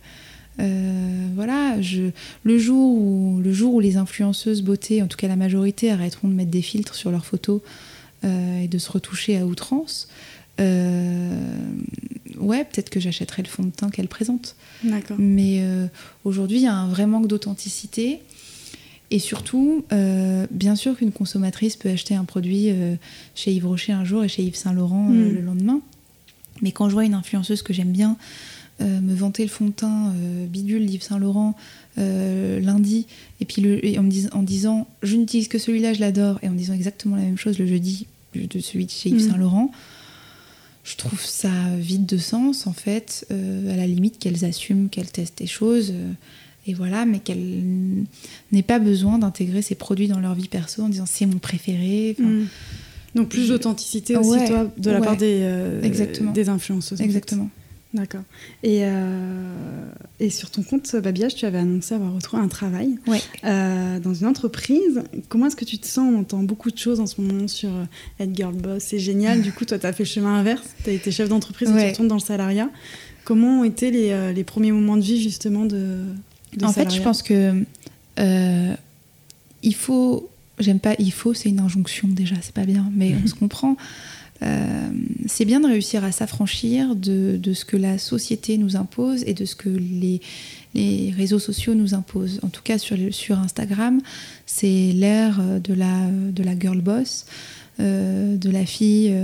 euh, 0.60 1.28
voilà, 1.36 1.82
je, 1.82 2.12
le, 2.44 2.60
jour 2.60 2.96
où, 2.96 3.42
le 3.44 3.52
jour 3.52 3.74
où 3.74 3.80
les 3.80 3.98
influenceuses 3.98 4.62
beauté, 4.62 5.02
en 5.02 5.08
tout 5.08 5.18
cas 5.18 5.28
la 5.28 5.36
majorité, 5.36 5.92
arrêteront 5.92 6.28
de 6.28 6.34
mettre 6.34 6.52
des 6.52 6.62
filtres 6.62 6.94
sur 6.94 7.12
leurs 7.12 7.26
photos 7.26 7.62
et 8.24 8.70
de 8.70 8.78
se 8.78 8.90
retoucher 8.90 9.38
à 9.38 9.46
outrance, 9.46 10.08
ouais, 10.60 10.64
peut-être 12.40 12.90
que 12.90 13.02
j'achèterai 13.02 13.42
le 13.42 13.50
fond 13.50 13.64
de 13.64 13.72
teint 13.72 13.90
qu'elle 13.90 14.08
présente. 14.08 14.56
D'accord. 14.86 15.18
Mais 15.20 15.62
aujourd'hui, 16.24 16.60
il 16.60 16.64
y 16.64 16.68
a 16.68 16.74
un 16.74 16.88
vrai 16.88 17.06
manque 17.06 17.28
d'authenticité. 17.28 18.22
Et 19.16 19.20
surtout, 19.20 19.86
euh, 19.94 20.48
bien 20.50 20.76
sûr 20.76 20.98
qu'une 20.98 21.12
consommatrice 21.12 21.76
peut 21.76 21.90
acheter 21.90 22.16
un 22.16 22.24
produit 22.26 22.72
euh, 22.72 22.96
chez 23.36 23.54
Yves 23.54 23.68
Rocher 23.68 23.94
un 23.94 24.04
jour 24.04 24.24
et 24.24 24.28
chez 24.28 24.42
Yves 24.44 24.56
Saint 24.56 24.74
Laurent 24.74 25.08
euh, 25.12 25.14
Mm. 25.30 25.34
le 25.36 25.42
lendemain. 25.42 25.80
Mais 26.64 26.72
quand 26.72 26.90
je 26.90 26.94
vois 26.94 27.06
une 27.06 27.14
influenceuse 27.14 27.62
que 27.62 27.74
j'aime 27.74 27.92
bien 27.92 28.18
me 28.80 29.14
vanter 29.14 29.44
le 29.44 29.50
fond 29.50 29.66
de 29.68 29.72
teint 29.72 30.12
bidule 30.50 30.86
d'Yves 30.88 31.04
Saint 31.04 31.20
Laurent 31.20 31.56
lundi, 31.98 33.06
et 33.40 33.46
puis 33.46 33.62
le, 33.62 33.86
et 33.86 33.98
en 34.00 34.04
me 34.04 34.10
dis- 34.10 34.28
en 34.34 34.42
disant 34.44 34.88
je 35.04 35.16
n'utilise 35.16 35.48
que 35.48 35.58
celui-là, 35.60 35.94
je 35.94 36.00
l'adore, 36.00 36.40
et 36.42 36.50
en 36.50 36.54
disant 36.54 36.74
exactement 36.74 37.16
la 37.16 37.22
même 37.22 37.38
chose 37.38 37.60
le 37.60 37.68
jeudi 37.68 38.08
de 38.36 38.60
celui 38.60 38.86
de 38.86 38.92
chez 38.92 39.10
Yves 39.10 39.26
Mm. 39.28 39.30
Saint 39.32 39.38
Laurent, 39.38 39.72
je 40.84 40.96
trouve 40.98 41.22
ça 41.24 41.50
vide 41.78 42.06
de 42.08 42.18
sens 42.18 42.66
en 42.68 42.74
fait. 42.74 43.26
Euh, 43.32 43.72
à 43.74 43.78
la 43.78 43.86
limite 43.88 44.18
qu'elles 44.20 44.44
assument 44.44 44.90
qu'elles 44.90 45.12
testent 45.12 45.38
des 45.38 45.48
choses. 45.48 45.92
euh, 45.94 46.12
et 46.66 46.74
voilà, 46.74 47.06
mais 47.06 47.20
qu'elles 47.20 48.06
n'aient 48.52 48.62
pas 48.64 48.80
besoin 48.80 49.18
d'intégrer 49.20 49.62
ces 49.62 49.76
produits 49.76 50.08
dans 50.08 50.20
leur 50.20 50.34
vie 50.34 50.48
perso 50.48 50.82
en 50.84 50.90
disant 50.90 51.06
c'est 51.06 51.26
mon 51.26 51.38
préféré. 51.40 52.16
Mhm. 52.20 52.48
Donc 53.16 53.30
plus 53.30 53.50
d'authenticité 53.50 54.16
aussi, 54.16 54.30
Ouais, 54.30 54.48
toi, 54.48 54.72
de 54.78 54.90
la 54.90 55.00
ouais. 55.00 55.06
part 55.06 55.18
des, 55.18 55.40
euh, 55.44 55.82
des 56.34 56.50
influenceuses. 56.50 57.00
Exactement. 57.02 57.50
D'accord. 57.94 58.24
Et, 58.64 58.80
euh, 58.86 59.86
et 60.20 60.32
sur 60.32 60.50
ton 60.50 60.64
compte 60.64 60.96
Babillage, 60.96 61.36
tu 61.36 61.46
avais 61.46 61.60
annoncé 61.60 61.94
avoir 61.94 62.12
retrouvé 62.16 62.42
un 62.42 62.48
travail 62.48 62.98
Ouais. 63.06 63.22
euh, 63.44 64.00
dans 64.00 64.16
une 64.16 64.26
entreprise. 64.26 65.04
Comment 65.30 65.46
est-ce 65.46 65.56
que 65.56 65.64
tu 65.66 65.78
te 65.78 65.86
sens? 65.86 66.12
On 66.12 66.22
entend 66.22 66.42
beaucoup 66.42 66.72
de 66.72 66.78
choses 66.80 67.00
en 67.00 67.06
ce 67.06 67.22
moment 67.22 67.48
sur 67.48 67.70
être 68.20 68.36
girl 68.36 68.56
boss, 68.56 68.82
c'est 68.82 68.98
génial. 68.98 69.44
Du 69.44 69.52
coup, 69.52 69.64
toi, 69.66 69.78
tu 69.78 69.86
as 69.86 69.94
fait 69.94 70.06
le 70.06 70.10
chemin 70.10 70.34
inverse. 70.40 70.64
Tu 70.84 70.90
as 70.90 70.94
été 70.94 71.12
chef 71.12 71.30
d'entreprise 71.30 71.70
et 71.70 71.74
tu 71.74 71.86
retournes 71.90 72.08
dans 72.08 72.16
le 72.16 72.20
salariat. 72.22 72.72
Comment 73.26 73.60
ont 73.60 73.64
été 73.64 73.92
les, 73.92 74.34
les 74.34 74.44
premiers 74.44 74.72
moments 74.72 74.98
de 74.98 75.04
vie, 75.04 75.22
justement, 75.22 75.66
de, 75.66 75.98
en 76.62 76.74
fait, 76.74 76.94
je 76.94 77.02
pense 77.02 77.22
que 77.22 77.64
euh, 78.20 78.76
il 79.62 79.76
faut. 79.76 80.30
J'aime 80.60 80.80
pas 80.80 80.94
il 81.00 81.12
faut, 81.12 81.34
c'est 81.34 81.50
une 81.50 81.60
injonction 81.60 82.08
déjà, 82.08 82.36
c'est 82.42 82.54
pas 82.54 82.66
bien, 82.66 82.92
mais 82.96 83.16
on 83.24 83.28
se 83.28 83.34
comprend. 83.34 83.76
Euh, 84.42 84.90
c'est 85.26 85.46
bien 85.46 85.62
de 85.62 85.68
réussir 85.68 86.04
à 86.04 86.12
s'affranchir 86.12 86.96
de, 86.96 87.38
de 87.42 87.54
ce 87.54 87.64
que 87.64 87.78
la 87.78 87.98
société 87.98 88.58
nous 88.58 88.76
impose 88.76 89.24
et 89.26 89.34
de 89.34 89.46
ce 89.46 89.56
que 89.56 89.70
les, 89.70 90.20
les 90.74 91.14
réseaux 91.16 91.40
sociaux 91.40 91.76
nous 91.76 91.94
imposent. 91.94 92.40
En 92.44 92.50
tout 92.50 92.62
cas, 92.62 92.78
sur, 92.78 92.98
sur 93.12 93.40
Instagram, 93.40 94.02
c'est 94.46 94.92
l'ère 94.94 95.42
de 95.64 95.74
la, 95.74 96.10
de 96.10 96.44
la 96.44 96.60
girl 96.60 96.82
boss, 96.82 97.26
euh, 97.80 98.36
de 98.36 98.50
la 98.50 98.66
fille 98.66 99.16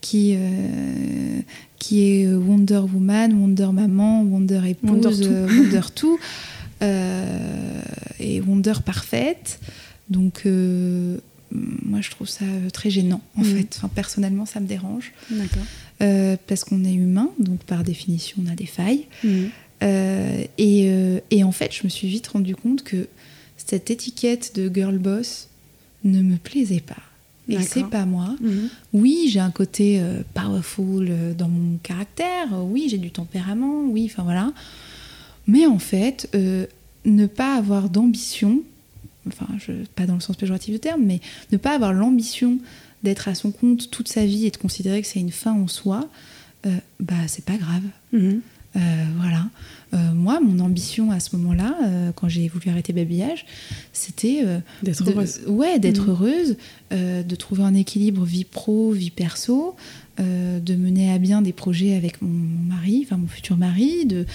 qui, 0.00 0.34
euh, 0.36 1.40
qui 1.78 2.04
est 2.04 2.32
Wonder 2.32 2.82
Woman, 2.92 3.32
Wonder 3.34 3.68
Maman, 3.72 4.22
Wonder 4.22 4.60
épouse, 4.68 4.90
Wonder 4.90 5.10
tout. 5.10 5.30
Wonder 5.30 5.80
tout, 5.94 6.18
et 6.82 8.40
Wonder 8.40 8.74
parfaite. 8.84 9.60
Donc, 10.08 10.42
euh, 10.46 11.16
moi, 11.52 12.00
je 12.00 12.10
trouve 12.10 12.28
ça 12.28 12.44
euh, 12.44 12.70
très 12.70 12.90
gênant, 12.90 13.20
en 13.36 13.42
Mhm. 13.42 13.56
fait. 13.56 13.74
Enfin, 13.76 13.88
personnellement, 13.88 14.46
ça 14.46 14.60
me 14.60 14.66
dérange. 14.66 15.12
Euh, 16.02 16.36
parce 16.46 16.64
qu'on 16.64 16.84
est 16.84 16.92
humain, 16.94 17.30
donc 17.38 17.60
par 17.64 17.84
définition, 17.84 18.42
on 18.46 18.50
a 18.50 18.54
des 18.54 18.66
failles. 18.66 19.04
Euh, 19.82 20.44
et, 20.58 20.86
euh, 20.90 21.20
et 21.30 21.42
en 21.44 21.52
fait, 21.52 21.72
je 21.74 21.80
me 21.84 21.88
suis 21.88 22.08
vite 22.08 22.26
rendu 22.28 22.54
compte 22.56 22.82
que 22.84 23.08
cette 23.56 23.90
étiquette 23.90 24.52
de 24.56 24.70
girl 24.72 24.98
boss 24.98 25.48
ne 26.04 26.22
me 26.22 26.36
plaisait 26.36 26.80
pas. 26.80 26.96
Et 27.48 27.60
c'est 27.62 27.84
pas 27.90 28.04
moi. 28.06 28.36
Mhm. 28.40 28.68
Oui, 28.92 29.28
j'ai 29.32 29.40
un 29.40 29.50
côté 29.50 29.98
euh, 30.00 30.22
powerful 30.34 31.08
euh, 31.10 31.34
dans 31.34 31.48
mon 31.48 31.78
caractère. 31.78 32.46
euh, 32.54 32.62
Oui, 32.62 32.86
j'ai 32.88 32.98
du 32.98 33.10
tempérament. 33.10 33.84
Oui, 33.88 34.08
enfin 34.10 34.22
voilà. 34.22 34.52
Mais 35.50 35.66
en 35.66 35.80
fait, 35.80 36.28
euh, 36.36 36.66
ne 37.04 37.26
pas 37.26 37.56
avoir 37.56 37.88
d'ambition, 37.88 38.62
enfin, 39.26 39.48
pas 39.96 40.06
dans 40.06 40.14
le 40.14 40.20
sens 40.20 40.36
péjoratif 40.36 40.72
du 40.72 40.78
terme, 40.78 41.02
mais 41.04 41.20
ne 41.50 41.56
pas 41.56 41.74
avoir 41.74 41.92
l'ambition 41.92 42.58
d'être 43.02 43.26
à 43.26 43.34
son 43.34 43.50
compte 43.50 43.90
toute 43.90 44.06
sa 44.06 44.24
vie 44.24 44.46
et 44.46 44.50
de 44.52 44.56
considérer 44.56 45.02
que 45.02 45.08
c'est 45.08 45.18
une 45.18 45.32
fin 45.32 45.52
en 45.52 45.66
soi, 45.66 46.08
euh, 46.66 46.76
bah 47.00 47.26
c'est 47.26 47.44
pas 47.44 47.56
grave. 47.56 47.82
Mhm. 48.12 48.42
Voilà. 48.74 49.46
Euh, 49.92 50.12
moi, 50.14 50.38
mon 50.40 50.60
ambition 50.60 51.10
à 51.10 51.18
ce 51.18 51.34
moment-là, 51.36 51.76
euh, 51.84 52.12
quand 52.14 52.28
j'ai 52.28 52.46
voulu 52.46 52.70
arrêter 52.70 52.92
babillage, 52.92 53.44
c'était 53.92 54.42
euh, 54.44 54.60
D'être 54.84 55.08
heureuse. 55.10 55.40
Ouais, 55.48 55.80
d'être 55.80 56.04
Mhm. 56.04 56.10
heureuse, 56.10 56.56
euh, 56.92 57.24
de 57.24 57.34
trouver 57.34 57.64
un 57.64 57.74
équilibre 57.74 58.24
vie 58.24 58.44
pro, 58.44 58.92
vie 58.92 59.10
perso, 59.10 59.74
euh, 60.20 60.60
de 60.60 60.76
mener 60.76 61.10
à 61.12 61.18
bien 61.18 61.42
des 61.42 61.52
projets 61.52 61.94
avec 61.96 62.22
mon, 62.22 62.28
mon 62.28 62.64
mari, 62.76 63.02
enfin 63.04 63.16
mon 63.16 63.26
futur 63.26 63.56
mari, 63.56 64.06
de, 64.06 64.26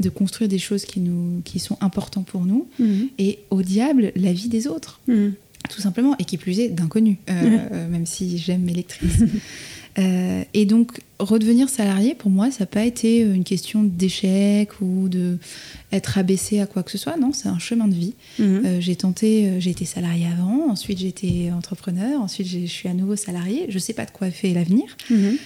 de 0.00 0.08
construire 0.08 0.48
des 0.48 0.58
choses 0.58 0.86
qui, 0.86 1.00
nous, 1.00 1.42
qui 1.44 1.58
sont 1.58 1.76
importantes 1.82 2.24
pour 2.26 2.46
nous, 2.46 2.66
Mhm. 2.78 3.08
et 3.18 3.40
au 3.50 3.60
diable, 3.60 4.12
la 4.16 4.32
vie 4.32 4.48
des 4.48 4.66
autres, 4.66 5.00
Mhm. 5.08 5.34
tout 5.68 5.82
simplement, 5.82 6.16
et 6.18 6.24
qui 6.24 6.38
plus 6.38 6.58
est 6.58 6.70
d'inconnus, 6.70 7.18
euh, 7.28 7.32
euh, 7.72 7.88
même 7.90 8.06
si 8.06 8.38
j'aime 8.38 8.62
mes 8.62 8.72
lectrices. 8.72 9.24
Euh, 9.98 10.42
et 10.54 10.64
donc, 10.64 11.00
redevenir 11.18 11.68
salarié, 11.68 12.14
pour 12.14 12.30
moi, 12.30 12.50
ça 12.50 12.60
n'a 12.60 12.66
pas 12.66 12.84
été 12.84 13.20
une 13.20 13.44
question 13.44 13.82
d'échec 13.82 14.80
ou 14.80 15.08
de 15.08 15.38
être 15.92 16.18
abaissé 16.18 16.60
à 16.60 16.66
quoi 16.66 16.82
que 16.82 16.90
ce 16.90 16.98
soit. 16.98 17.16
Non, 17.16 17.32
c'est 17.32 17.48
un 17.48 17.58
chemin 17.58 17.88
de 17.88 17.94
vie. 17.94 18.14
Mhm. 18.38 18.62
Euh, 18.64 18.80
j'ai 18.80 18.96
tenté, 18.96 19.46
euh, 19.46 19.60
j'ai 19.60 19.70
été 19.70 19.84
salarié 19.84 20.26
avant, 20.26 20.70
ensuite 20.70 20.98
j'ai 20.98 21.08
été 21.08 21.52
entrepreneur, 21.52 22.20
ensuite 22.20 22.48
je 22.48 22.66
suis 22.66 22.88
à 22.88 22.94
nouveau 22.94 23.16
salarié. 23.16 23.66
Je 23.68 23.78
sais 23.78 23.92
pas 23.92 24.04
de 24.04 24.10
quoi 24.10 24.30
fait 24.30 24.52
l'avenir. 24.52 24.96
Mhm. 25.10 25.36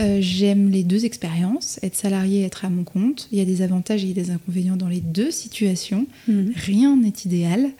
Euh, 0.00 0.18
J'aime 0.20 0.70
les 0.70 0.82
deux 0.82 1.04
expériences, 1.04 1.78
être 1.82 1.94
salarié, 1.94 2.44
être 2.44 2.64
à 2.64 2.70
mon 2.70 2.82
compte. 2.82 3.28
Il 3.30 3.38
y 3.38 3.40
a 3.40 3.44
des 3.44 3.62
avantages 3.62 4.04
et 4.04 4.12
des 4.12 4.30
inconvénients 4.30 4.76
dans 4.76 4.88
les 4.88 5.00
deux 5.00 5.30
situations. 5.30 6.06
Mhm. 6.28 6.52
Rien 6.56 6.96
n'est 6.96 7.12
idéal. 7.24 7.70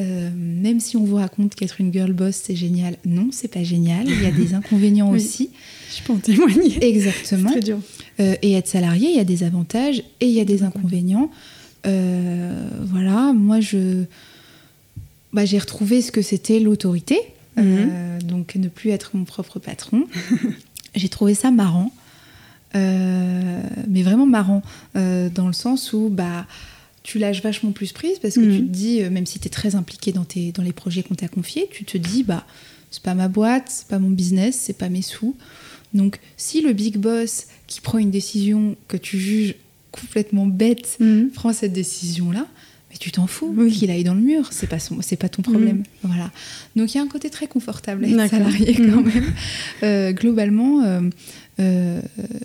Euh, 0.00 0.30
même 0.34 0.80
si 0.80 0.96
on 0.96 1.04
vous 1.04 1.16
raconte 1.16 1.54
qu'être 1.54 1.80
une 1.80 1.92
girl 1.92 2.12
boss 2.12 2.40
c'est 2.44 2.56
génial, 2.56 2.96
non, 3.04 3.28
c'est 3.32 3.48
pas 3.48 3.62
génial. 3.62 4.08
Il 4.08 4.22
y 4.22 4.26
a 4.26 4.30
des 4.30 4.54
inconvénients 4.60 5.10
Oui. 5.10 5.16
aussi. 5.18 5.50
Je 5.94 6.02
peux 6.02 6.12
en 6.14 6.16
témoigner. 6.18 6.82
Exactement. 6.82 7.50
très 7.52 7.60
dur. 7.60 7.78
Euh, 8.20 8.34
et 8.42 8.52
être 8.54 8.68
salarié, 8.68 9.10
il 9.10 9.16
y 9.16 9.20
a 9.20 9.24
des 9.24 9.42
avantages 9.42 9.98
et 10.20 10.26
il 10.26 10.32
y 10.32 10.40
a 10.40 10.44
des 10.44 10.62
inconvénients. 10.62 11.30
Euh, 11.86 12.68
voilà, 12.84 13.32
moi 13.34 13.60
je, 13.60 14.04
bah, 15.32 15.44
j'ai 15.44 15.58
retrouvé 15.58 16.00
ce 16.02 16.10
que 16.12 16.22
c'était 16.22 16.60
l'autorité, 16.60 17.18
Euh, 17.58 18.18
donc 18.20 18.54
ne 18.54 18.68
plus 18.68 18.90
être 18.90 19.10
mon 19.14 19.24
propre 19.24 19.58
patron. 19.58 20.06
j'ai 20.94 21.08
trouvé 21.10 21.34
ça 21.34 21.50
marrant, 21.50 21.92
mais 22.74 24.02
vraiment 24.02 24.26
marrant 24.26 24.62
dans 24.94 25.46
le 25.46 25.52
sens 25.52 25.92
où 25.92 26.08
bah 26.10 26.46
tu 27.02 27.18
lâches 27.18 27.42
vachement 27.42 27.72
plus 27.72 27.92
prise 27.92 28.18
parce 28.20 28.34
que 28.34 28.40
tu 28.40 28.58
te 28.58 28.70
dis, 28.72 29.02
euh, 29.02 29.10
même 29.10 29.26
si 29.26 29.38
tu 29.38 29.46
es 29.46 29.50
très 29.50 29.74
impliqué 29.74 30.12
dans, 30.12 30.24
tes, 30.24 30.52
dans 30.52 30.62
les 30.62 30.72
projets 30.72 31.02
qu'on 31.02 31.14
t'a 31.14 31.28
confiés, 31.28 31.66
tu 31.70 31.84
te 31.84 31.96
dis, 31.96 32.22
bah, 32.22 32.46
c'est 32.90 33.02
pas 33.02 33.14
ma 33.14 33.28
boîte, 33.28 33.64
c'est 33.68 33.86
pas 33.88 33.98
mon 33.98 34.10
business, 34.10 34.58
c'est 34.60 34.76
pas 34.76 34.88
mes 34.88 35.02
sous. 35.02 35.34
Donc, 35.94 36.20
si 36.36 36.60
le 36.60 36.72
big 36.72 36.98
boss 36.98 37.46
qui 37.66 37.80
prend 37.80 37.98
une 37.98 38.10
décision 38.10 38.76
que 38.88 38.96
tu 38.96 39.18
juges 39.18 39.54
complètement 39.92 40.46
bête 40.46 40.96
Mhm. 41.00 41.30
prend 41.30 41.52
cette 41.52 41.72
décision-là, 41.72 42.46
mais 42.90 42.96
tu 42.98 43.10
t'en 43.10 43.26
fous 43.26 43.52
Oui. 43.56 43.72
qu'il 43.72 43.90
aille 43.90 44.04
dans 44.04 44.14
le 44.14 44.20
mur, 44.20 44.48
c'est 44.52 44.66
pas 44.68 44.78
son, 44.78 44.98
c'est 45.00 45.16
pas 45.16 45.28
ton 45.28 45.42
problème. 45.42 45.78
Mm. 45.78 45.84
Voilà. 46.04 46.30
Donc 46.76 46.92
il 46.94 46.98
y 46.98 47.00
a 47.00 47.02
un 47.04 47.08
côté 47.08 47.30
très 47.30 47.46
confortable 47.46 48.04
à 48.04 48.08
être 48.08 48.30
salarié 48.30 48.74
quand 48.74 48.82
Mm. 49.02 49.06
même. 49.08 49.32
Euh, 49.84 50.12
globalement, 50.12 50.82
euh, 50.84 51.00
euh, 51.60 52.00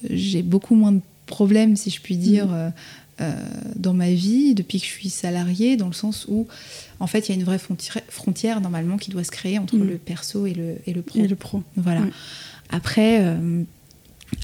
j'ai 0.10 0.44
beaucoup 0.44 0.76
moins 0.76 0.92
de 0.94 1.02
problèmes, 1.26 1.76
si 1.76 1.90
je 1.90 2.00
puis 2.02 2.16
dire, 2.18 2.48
Mm. 2.48 2.74
Euh, 3.22 3.34
dans 3.76 3.94
ma 3.94 4.12
vie 4.12 4.54
depuis 4.56 4.80
que 4.80 4.86
je 4.86 4.92
suis 4.92 5.10
salariée, 5.10 5.78
dans 5.78 5.88
le 5.88 5.94
sens 5.94 6.26
où, 6.30 6.48
en 7.00 7.08
fait, 7.08 7.28
il 7.28 7.32
y 7.32 7.36
a 7.36 7.38
une 7.40 7.46
vraie 7.46 7.60
frontière, 7.60 8.02
frontière 8.10 8.60
normalement 8.62 8.98
qui 8.98 9.10
doit 9.12 9.24
se 9.24 9.32
créer 9.32 9.58
entre 9.58 9.78
Mm. 9.78 9.88
le 9.88 9.98
perso 9.98 10.46
et 10.46 10.54
le, 10.54 10.76
et 10.86 10.94
le 10.94 11.02
pro. 11.02 11.20
Et 11.20 11.28
le 11.28 11.36
pro. 11.36 11.64
Voilà. 11.78 12.02
Après, 12.70 13.20
euh, 13.22 13.64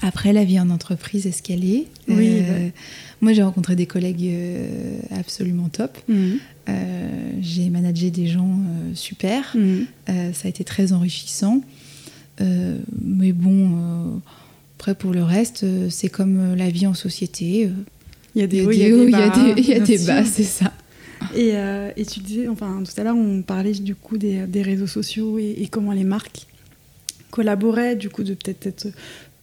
après, 0.00 0.32
la 0.32 0.44
vie 0.44 0.58
en 0.58 0.70
entreprise 0.70 1.26
est 1.26 1.32
ce 1.32 1.42
qu'elle 1.42 1.64
est? 1.64 1.86
Oui, 2.08 2.38
Euh, 2.40 2.66
ouais. 2.66 2.72
Moi, 3.20 3.32
j'ai 3.34 3.42
rencontré 3.42 3.76
des 3.76 3.86
collègues 3.86 4.30
absolument 5.10 5.68
top. 5.68 5.96
Euh, 6.08 7.32
j'ai 7.40 7.68
managé 7.70 8.10
des 8.10 8.26
gens 8.26 8.58
super. 8.94 9.54
Euh, 9.56 10.32
ça 10.32 10.46
a 10.46 10.48
été 10.48 10.64
très 10.64 10.92
enrichissant. 10.92 11.62
Mais 12.40 13.32
bon, 13.32 14.20
après, 14.78 14.94
pour 14.96 15.12
le 15.12 15.22
reste, 15.22 15.64
c'est 15.90 16.08
comme 16.08 16.54
la 16.54 16.70
vie 16.70 16.86
en 16.86 16.94
société. 16.94 17.70
Euh, 18.36 18.38
Il 18.38 18.40
y 18.40 18.44
a 18.44 18.46
des 18.46 18.62
hauts, 18.66 18.70
il 18.72 18.78
y 18.78 18.84
a 19.14 19.28
des, 19.30 19.60
il 19.60 19.68
y 19.68 19.72
a 19.72 19.76
bien 19.76 19.84
des 19.84 19.98
sûr. 19.98 20.06
bas, 20.06 20.24
c'est 20.24 20.42
ça. 20.44 20.72
Et, 21.36 21.50
euh, 21.54 21.90
et 21.96 22.04
tu 22.04 22.20
disais, 22.20 22.48
enfin, 22.48 22.82
tout 22.84 23.00
à 23.00 23.04
l'heure, 23.04 23.16
on 23.16 23.42
parlait 23.42 23.72
du 23.72 23.94
coup 23.94 24.18
des, 24.18 24.46
des 24.46 24.62
réseaux 24.62 24.86
sociaux 24.88 25.38
et, 25.38 25.54
et 25.58 25.68
comment 25.68 25.92
les 25.92 26.04
marques 26.04 26.46
collaboraient, 27.30 27.96
du 27.96 28.10
coup, 28.10 28.24
de 28.24 28.34
peut-être 28.34 28.66
être 28.66 28.88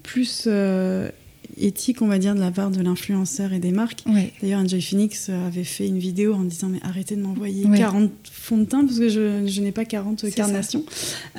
plus 0.04 0.44
euh, 0.48 1.10
éthique, 1.58 2.02
on 2.02 2.08
va 2.08 2.20
dire, 2.20 2.36
de 2.36 2.40
la 2.40 2.52
part 2.52 2.70
de 2.70 2.82
l'influenceur 2.82 3.54
et 3.54 3.60
des 3.60 3.72
marques. 3.72 4.04
Ouais. 4.08 4.34
D'ailleurs, 4.42 4.60
Enjoy 4.62 4.82
Phoenix 4.82 5.30
avait 5.30 5.64
fait 5.64 5.88
une 5.88 5.98
vidéo 6.00 6.34
en 6.34 6.44
disant 6.44 6.68
Mais 6.68 6.80
arrêtez 6.84 7.16
de 7.16 7.22
m'envoyer 7.22 7.66
Ouais. 7.66 7.78
40 7.78 8.12
fonds 8.32 8.58
de 8.58 8.66
teint 8.66 8.86
parce 8.86 9.00
que 9.00 9.10
je, 9.10 9.48
je 9.48 9.62
n'ai 9.62 9.72
pas 9.72 9.86
40 9.86 10.20
C'est 10.22 10.32
carnations. 10.32 10.84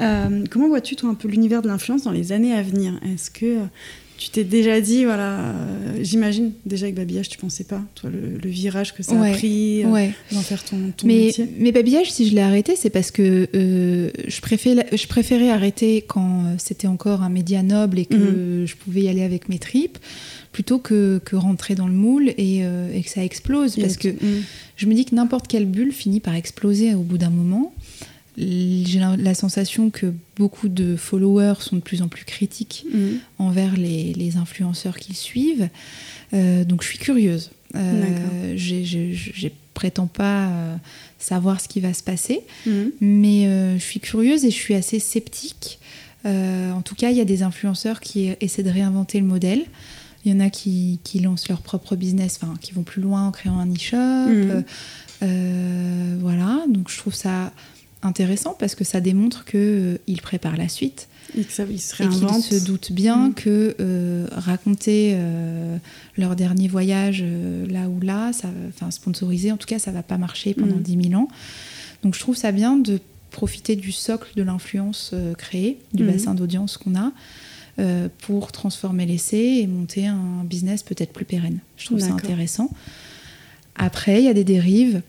Euh, 0.00 0.44
comment 0.50 0.68
vois-tu, 0.68 0.96
toi, 0.96 1.10
un 1.10 1.14
peu 1.14 1.28
l'univers 1.28 1.62
de 1.62 1.68
l'influence 1.68 2.02
dans 2.02 2.12
les 2.12 2.32
années 2.32 2.54
à 2.54 2.62
venir? 2.62 2.98
Est-ce 3.12 3.30
que 3.30 3.46
euh, 3.46 3.64
tu 4.20 4.28
t'es 4.28 4.44
déjà 4.44 4.82
dit, 4.82 5.04
voilà, 5.06 5.38
euh, 5.38 5.98
j'imagine 6.02 6.52
déjà 6.66 6.84
avec 6.84 6.94
Babillage, 6.94 7.30
tu 7.30 7.38
pensais 7.38 7.64
pas, 7.64 7.80
toi, 7.94 8.10
le, 8.10 8.36
le 8.36 8.50
virage 8.50 8.94
que 8.94 9.02
ça 9.02 9.14
Ouais. 9.14 9.30
a 9.30 9.34
pris, 9.34 9.82
euh, 9.82 9.88
Ouais. 9.88 10.12
d'en 10.30 10.42
faire 10.42 10.62
ton, 10.62 10.76
ton 10.94 11.06
Mais, 11.06 11.24
métier 11.26 11.48
mais 11.58 11.72
babillage, 11.72 12.12
si 12.12 12.28
je 12.28 12.34
l'ai 12.34 12.42
arrêté, 12.42 12.76
c'est 12.76 12.90
parce 12.90 13.10
que 13.10 13.48
euh, 13.54 14.10
je, 14.28 14.40
préférais, 14.42 14.86
je 14.92 15.06
préférais 15.06 15.48
arrêter 15.48 16.04
quand 16.06 16.54
c'était 16.58 16.86
encore 16.86 17.22
un 17.22 17.30
média 17.30 17.62
noble 17.62 17.98
et 17.98 18.04
que 18.04 18.14
Mhm. 18.60 18.66
je 18.66 18.76
pouvais 18.76 19.00
y 19.04 19.08
aller 19.08 19.22
avec 19.22 19.48
mes 19.48 19.58
tripes, 19.58 19.96
plutôt 20.52 20.78
que, 20.78 21.18
que 21.24 21.34
rentrer 21.36 21.74
dans 21.74 21.86
le 21.88 21.94
moule 21.94 22.28
et, 22.36 22.58
et 22.58 23.02
que 23.02 23.08
ça 23.08 23.24
explose. 23.24 23.78
Et 23.78 23.80
Parce 23.82 23.96
que 23.96 24.08
Mm. 24.08 24.42
je 24.76 24.86
me 24.86 24.94
dis 24.94 25.04
que 25.06 25.14
n'importe 25.14 25.46
quelle 25.48 25.64
bulle 25.64 25.92
finit 25.92 26.20
par 26.20 26.34
exploser 26.34 26.92
au 26.94 27.00
bout 27.02 27.16
d'un 27.18 27.30
moment. 27.30 27.72
J'ai 28.40 28.98
la, 29.18 29.34
sensation 29.34 29.90
que 29.90 30.12
beaucoup 30.36 30.68
de 30.68 30.96
followers 30.96 31.56
sont 31.60 31.76
de 31.76 31.80
plus 31.82 32.00
en 32.02 32.08
plus 32.08 32.24
critiques 32.24 32.86
Mm. 32.92 32.98
envers 33.38 33.76
les, 33.76 34.12
les 34.14 34.36
influenceurs 34.36 34.96
qu'ils 34.98 35.16
suivent. 35.16 35.68
Euh, 36.32 36.64
donc 36.64 36.82
je 36.82 36.88
suis 36.88 36.98
curieuse. 36.98 37.50
Euh, 37.76 38.54
Je 38.56 39.48
prétends 39.74 40.06
pas 40.06 40.48
euh, 40.48 40.76
savoir 41.18 41.60
ce 41.60 41.68
qui 41.68 41.80
va 41.80 41.92
se 41.94 42.02
passer, 42.02 42.40
Mm. 42.66 42.70
mais 43.00 43.46
euh, 43.46 43.78
je 43.78 43.84
suis 43.84 44.00
curieuse 44.00 44.44
et 44.44 44.50
je 44.50 44.56
suis 44.56 44.74
assez 44.74 44.98
sceptique. 44.98 45.78
En 46.24 46.82
tout 46.82 46.94
cas, 46.94 47.10
il 47.10 47.16
y 47.16 47.20
a 47.20 47.24
des 47.24 47.42
influenceurs 47.42 48.00
qui 48.00 48.30
essaient 48.40 48.62
de 48.62 48.70
réinventer 48.70 49.18
le 49.20 49.26
modèle. 49.26 49.62
Il 50.24 50.32
y 50.32 50.34
en 50.34 50.40
a 50.40 50.50
qui, 50.50 50.98
qui 51.02 51.18
lancent 51.20 51.48
leur 51.48 51.62
propre 51.62 51.96
business, 51.96 52.38
enfin, 52.42 52.54
qui 52.60 52.72
vont 52.72 52.82
plus 52.82 53.00
loin 53.00 53.26
en 53.28 53.30
créant 53.30 53.58
un 53.58 53.70
e-shop. 53.72 53.96
Mhm. 54.28 54.64
Voilà, 56.20 56.64
donc 56.68 56.90
je 56.90 56.98
trouve 56.98 57.14
ça 57.14 57.52
intéressant 58.02 58.56
parce 58.58 58.74
que 58.74 58.84
ça 58.84 59.00
démontre 59.00 59.44
qu'ils 59.44 60.20
préparent 60.22 60.56
la 60.56 60.68
suite 60.68 61.08
Et 61.38 61.44
que 61.44 61.52
ça, 61.52 61.64
ils 61.70 61.78
se 61.80 61.94
réinventent. 61.96 62.42
se 62.42 62.64
doutent 62.64 62.92
bien 62.92 63.28
Mm. 63.28 63.34
que 63.34 63.76
euh, 63.80 64.26
raconter 64.32 65.12
euh, 65.14 65.76
leur 66.16 66.34
dernier 66.36 66.66
voyage 66.68 67.20
euh, 67.22 67.66
là 67.66 67.88
ou 67.88 68.00
là, 68.00 68.32
ça, 68.32 68.48
enfin 68.68 68.90
sponsorisé 68.90 69.52
en 69.52 69.56
tout 69.58 69.66
cas, 69.66 69.78
ça 69.78 69.90
va 69.92 70.02
pas 70.02 70.16
marcher 70.18 70.54
pendant 70.54 70.76
Mm. 70.76 70.82
10 70.82 71.08
000 71.10 71.20
ans. 71.22 71.28
Donc 72.02 72.14
je 72.14 72.20
trouve 72.20 72.36
ça 72.36 72.52
bien 72.52 72.76
de 72.76 73.00
profiter 73.30 73.76
du 73.76 73.92
socle 73.92 74.30
de 74.34 74.42
l'influence 74.42 75.10
euh, 75.12 75.34
créée, 75.34 75.78
du 75.92 76.02
Mhm. 76.02 76.10
bassin 76.12 76.34
d'audience 76.34 76.78
qu'on 76.78 76.96
a, 76.96 77.12
euh, 77.78 78.08
pour 78.22 78.50
transformer 78.50 79.06
l'essai 79.06 79.58
et 79.62 79.66
monter 79.66 80.06
un 80.06 80.42
business 80.44 80.82
peut-être 80.82 81.12
plus 81.12 81.24
pérenne. 81.26 81.58
Je 81.76 81.84
trouve 81.86 82.00
ça 82.00 82.12
intéressant. 82.12 82.70
Après, 83.76 84.20
il 84.20 84.24
y 84.24 84.28
a 84.28 84.34
des 84.34 84.44
dérives. 84.44 85.02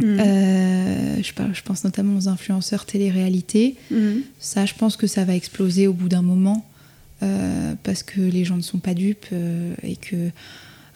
Mm. 0.00 0.18
Euh, 0.20 1.22
je, 1.22 1.62
pense 1.62 1.84
notamment 1.84 2.16
aux 2.16 2.28
influenceurs 2.28 2.84
télé-réalité. 2.86 3.76
Mm. 3.90 3.96
Ça, 4.38 4.66
je 4.66 4.74
pense 4.74 4.96
que 4.96 5.06
ça 5.06 5.24
va 5.24 5.34
exploser 5.34 5.86
au 5.86 5.92
bout 5.92 6.08
d'un 6.08 6.22
moment 6.22 6.66
euh, 7.22 7.74
parce 7.82 8.02
que 8.02 8.20
les 8.20 8.44
gens 8.44 8.56
ne 8.56 8.62
sont 8.62 8.78
pas 8.78 8.94
dupes 8.94 9.26
euh, 9.32 9.74
et 9.82 9.96
que 9.96 10.30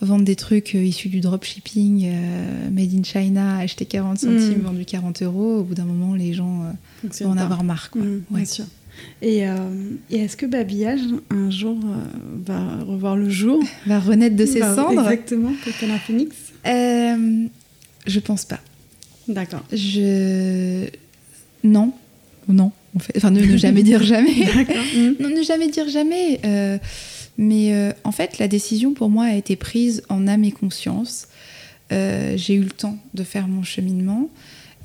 vendre 0.01 0.25
des 0.25 0.37
trucs 0.37 0.75
issus 0.75 1.09
du 1.09 1.21
dropshipping, 1.21 2.11
made 2.73 2.95
in 2.95 3.03
China, 3.05 3.59
acheter 3.59 3.87
40 3.87 4.19
centimes, 4.19 4.59
Mm. 4.59 4.63
vendu 4.67 4.85
40 4.85 5.23
euros, 5.23 5.59
au 5.61 5.63
bout 5.63 5.75
d'un 5.75 5.85
moment, 5.85 6.15
les 6.15 6.35
gens 6.35 6.65
vont 7.03 7.31
en 7.31 7.35
pas. 7.37 7.43
avoir 7.43 7.65
marre. 7.65 7.91
Quoi. 7.91 8.03
Mm, 8.03 8.23
Ouais. 8.31 8.39
Bien 8.41 8.45
sûr. 8.45 8.65
Et, 9.23 9.49
euh, 9.49 9.57
et 10.11 10.19
est-ce 10.19 10.37
que 10.37 10.47
Babillage, 10.47 11.01
un 11.31 11.51
jour, 11.51 11.79
euh, 11.85 11.97
va 12.47 12.77
revoir 12.85 13.17
le 13.17 13.29
jour 13.29 13.61
Va 13.87 13.99
renaître 13.99 14.37
de 14.37 14.47
ses 14.47 14.61
Va- 14.61 14.75
cendres? 14.77 15.01
Exactement, 15.11 15.53
comme 15.81 15.91
un 15.91 15.99
phoenix? 15.99 16.37
Euh, 16.67 17.47
Je 18.07 18.21
pense 18.21 18.45
pas. 18.45 18.61
D'accord. 19.29 19.65
Je. 19.73 20.87
Non. 21.63 21.93
Non. 22.49 22.73
En 22.95 22.99
fait. 22.99 23.17
Enfin, 23.17 23.31
ne, 23.31 23.41
ne 23.41 23.57
jamais 23.57 23.83
dire 23.83 24.03
jamais. 24.13 24.45
D'accord. 24.55 24.85
Mm. 24.97 25.13
Non, 25.21 25.29
ne 25.31 25.43
jamais 25.43 25.69
dire 25.69 25.89
jamais. 25.89 26.41
euh, 26.45 26.79
mais 27.37 27.75
euh, 27.75 27.93
en 28.05 28.13
fait, 28.13 28.39
la 28.39 28.47
décision 28.49 28.93
pour 28.95 29.11
moi 29.11 29.25
a 29.25 29.35
été 29.35 29.57
prise 29.57 30.03
en 30.09 30.27
âme 30.29 30.45
et 30.45 30.53
conscience. 30.53 31.27
Euh, 31.93 32.35
J'ai 32.37 32.55
eu 32.55 32.61
le 32.63 32.71
temps 32.71 32.97
de 33.15 33.25
faire 33.25 33.49
mon 33.49 33.63
cheminement. 33.63 34.29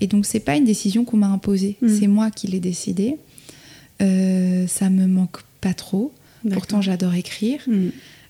Et 0.02 0.08
donc, 0.08 0.26
c'est 0.26 0.40
pas 0.40 0.56
une 0.56 0.66
décision 0.66 1.04
qu'on 1.06 1.18
m'a 1.18 1.28
imposée. 1.28 1.76
Mm. 1.82 1.88
C'est 2.00 2.08
moi 2.08 2.32
qui 2.32 2.48
l'ai 2.48 2.60
décidée. 2.60 3.18
Ça 4.00 4.90
me 4.90 5.06
manque 5.08 5.40
pas 5.62 5.74
trop. 5.74 6.14
Pourtant, 6.52 6.82
j'adore 6.82 7.16
écrire. 7.16 7.60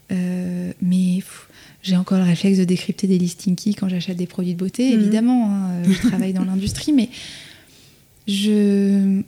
Mais 0.09 1.17
pff, 1.17 1.48
j'ai 1.81 1.95
encore 1.95 2.17
le 2.17 2.25
réflexe 2.25 2.57
de 2.57 2.65
décrypter 2.65 3.07
des 3.07 3.17
listings 3.17 3.55
key 3.55 3.73
quand 3.73 3.87
j'achète 3.89 4.17
des 4.17 4.25
produits 4.27 4.53
de 4.53 4.59
beauté, 4.59 4.89
Mhm. 4.95 4.99
évidemment. 5.01 5.49
hein, 5.49 5.69
euh, 5.85 5.91
je 5.91 6.07
travaille 6.07 6.33
dans 6.33 6.43
l'industrie, 6.51 6.91
mais 6.93 7.09
je. 8.27 9.21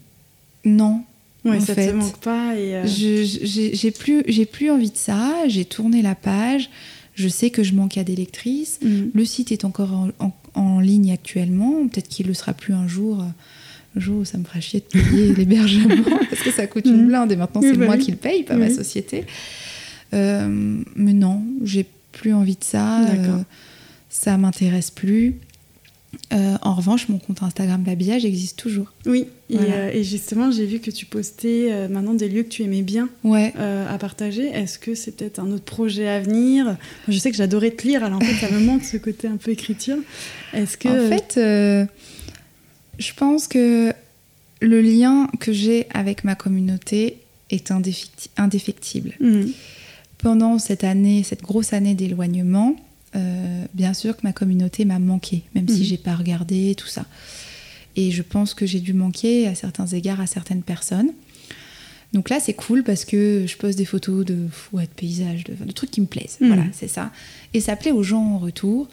Non. 0.66 1.04
Ouais, 1.44 1.58
en 1.58 1.60
ça 1.60 1.74
fait. 1.74 1.88
te 1.92 1.96
manque 1.96 2.18
pas 2.18 2.54
euh, 2.54 2.86
Je- 2.86 3.72
J'ai 3.74 4.46
plus, 4.46 4.70
envie 4.70 4.92
de 4.92 4.98
ça. 4.98 5.34
J'ai 5.48 5.66
tourné 5.66 6.02
la 6.04 6.14
page. 6.14 6.70
Je 7.16 7.28
sais 7.28 7.50
que 7.50 7.64
je 7.64 7.74
manque 7.74 7.98
à 7.98 8.04
des 8.04 8.16
lectrices. 8.16 8.80
mm. 8.84 9.10
Le 9.14 9.26
site 9.26 9.52
est 9.52 9.66
encore 9.66 9.94
en, 9.94 10.10
en- 10.20 10.34
en 10.54 10.80
ligne 10.80 11.12
actuellement. 11.12 11.88
Peut-être 11.88 12.08
qu'il 12.10 12.28
le 12.28 12.34
sera 12.36 12.54
plus 12.54 12.74
un 12.74 12.88
jour. 12.88 13.24
Un 13.96 14.00
jour 14.00 14.20
où 14.22 14.26
ça 14.26 14.38
me 14.38 14.44
fera 14.44 14.62
chier 14.62 14.82
de 14.82 14.86
payer 15.00 15.34
l'hébergement 15.36 15.96
parce 16.30 16.42
que 16.44 16.52
ça 16.52 16.68
coûte 16.68 16.86
une 16.86 17.02
Mhm. 17.02 17.08
blinde 17.08 17.32
et 17.32 17.36
maintenant 17.36 17.62
Oui, 17.62 17.70
c'est 17.72 17.78
bah 17.78 17.86
moi 17.88 17.96
oui. 17.96 18.04
qui 18.04 18.12
le 18.12 18.18
paye, 18.18 18.44
pas 18.44 18.56
ma 18.56 18.70
société. 18.70 19.26
Euh, 20.14 20.78
mais 20.96 21.14
non, 21.14 21.44
j'ai 21.64 21.86
plus 22.12 22.34
envie 22.34 22.56
de 22.56 22.64
ça. 22.64 23.02
Euh, 23.10 23.38
ça 24.10 24.38
m'intéresse 24.38 24.92
plus. 24.92 25.36
Euh, 26.34 26.58
en 26.62 26.74
revanche, 26.76 27.08
mon 27.08 27.20
compte 27.20 27.42
Instagram 27.42 27.82
Babillage 27.84 28.26
existe 28.26 28.58
toujours. 28.60 28.92
Oui, 29.06 29.28
et, 29.50 29.56
Voilà. 29.58 29.74
euh, 29.74 29.92
et 29.94 30.04
justement, 30.04 30.52
j'ai 30.52 30.66
vu 30.66 30.80
que 30.80 30.92
tu 30.92 31.06
postais 31.06 31.88
maintenant 31.90 32.14
des 32.14 32.28
lieux 32.28 32.44
que 32.44 32.50
tu 32.50 32.64
aimais 32.64 32.82
bien 32.82 33.08
Ouais. 33.24 33.54
à 33.58 33.98
partager. 33.98 34.48
Est-ce 34.48 34.78
que 34.78 34.94
c'est 34.94 35.12
peut-être 35.16 35.40
un 35.40 35.50
autre 35.52 35.64
projet 35.64 36.10
à 36.10 36.20
venir? 36.20 36.78
Je 37.08 37.18
sais 37.18 37.32
que 37.32 37.38
j'adorais 37.38 37.72
te 37.72 37.88
lire, 37.88 38.04
alors 38.04 38.18
en 38.22 38.26
fait, 38.26 38.46
ça 38.46 38.52
me 38.52 38.60
manque 38.66 38.84
ce 38.84 38.98
côté 38.98 39.28
un 39.30 39.38
peu 39.38 39.52
écriture. 39.52 39.98
Est-ce 40.54 40.78
que. 40.78 40.90
En 40.90 41.10
fait, 41.18 41.40
je 43.00 43.14
pense 43.14 43.48
que 43.48 43.94
le 44.62 44.82
lien 44.82 45.28
que 45.40 45.54
j'ai 45.54 45.88
avec 45.94 46.24
ma 46.24 46.36
communauté 46.36 47.18
est 47.50 47.72
indéfecti- 47.72 48.30
indéfectible. 48.38 49.14
Mm. 49.20 49.44
Pendant 50.22 50.60
cette 50.60 50.84
année, 50.84 51.24
cette 51.24 51.42
grosse 51.42 51.74
année 51.74 51.96
d'éloignement, 51.96 52.76
euh, 53.16 53.66
bien 53.74 53.94
sûr 53.94 54.16
que 54.16 54.22
ma 54.24 54.34
communauté 54.34 54.86
m'a 54.86 55.00
manqué, 55.00 55.44
même 55.56 55.68
si 55.68 55.80
Mhm. 55.80 55.84
j'ai 55.84 55.98
pas 55.98 56.16
regardé 56.16 56.76
tout 56.76 56.88
ça. 56.88 57.06
Et 57.96 58.12
je 58.12 58.22
pense 58.22 58.54
que 58.54 58.66
j'ai 58.66 58.80
dû 58.80 58.94
manquer 58.94 59.48
à 59.48 59.56
certains 59.56 59.88
égards 59.88 60.22
à 60.22 60.28
certaines 60.28 60.62
personnes. 60.62 61.10
Donc 62.14 62.30
là, 62.30 62.40
c'est 62.40 62.54
cool 62.54 62.84
parce 62.84 63.04
que 63.06 63.46
je 63.48 63.58
pose 63.58 63.76
des 63.76 63.86
photos 63.86 64.26
de, 64.26 64.36
ouais, 64.74 64.84
de 64.84 64.90
paysages, 64.96 65.44
de, 65.46 65.54
de 65.66 65.72
trucs 65.72 65.92
qui 65.92 66.02
me 66.02 66.06
plaisent. 66.08 66.38
Mhm. 66.40 66.48
Voilà, 66.48 66.64
c'est 66.74 66.88
ça. 66.90 67.12
Et 67.54 67.60
ça 67.62 67.76
plaît 67.76 67.92
aux 67.92 68.04
gens 68.04 68.22
en 68.36 68.38
retour. 68.38 68.88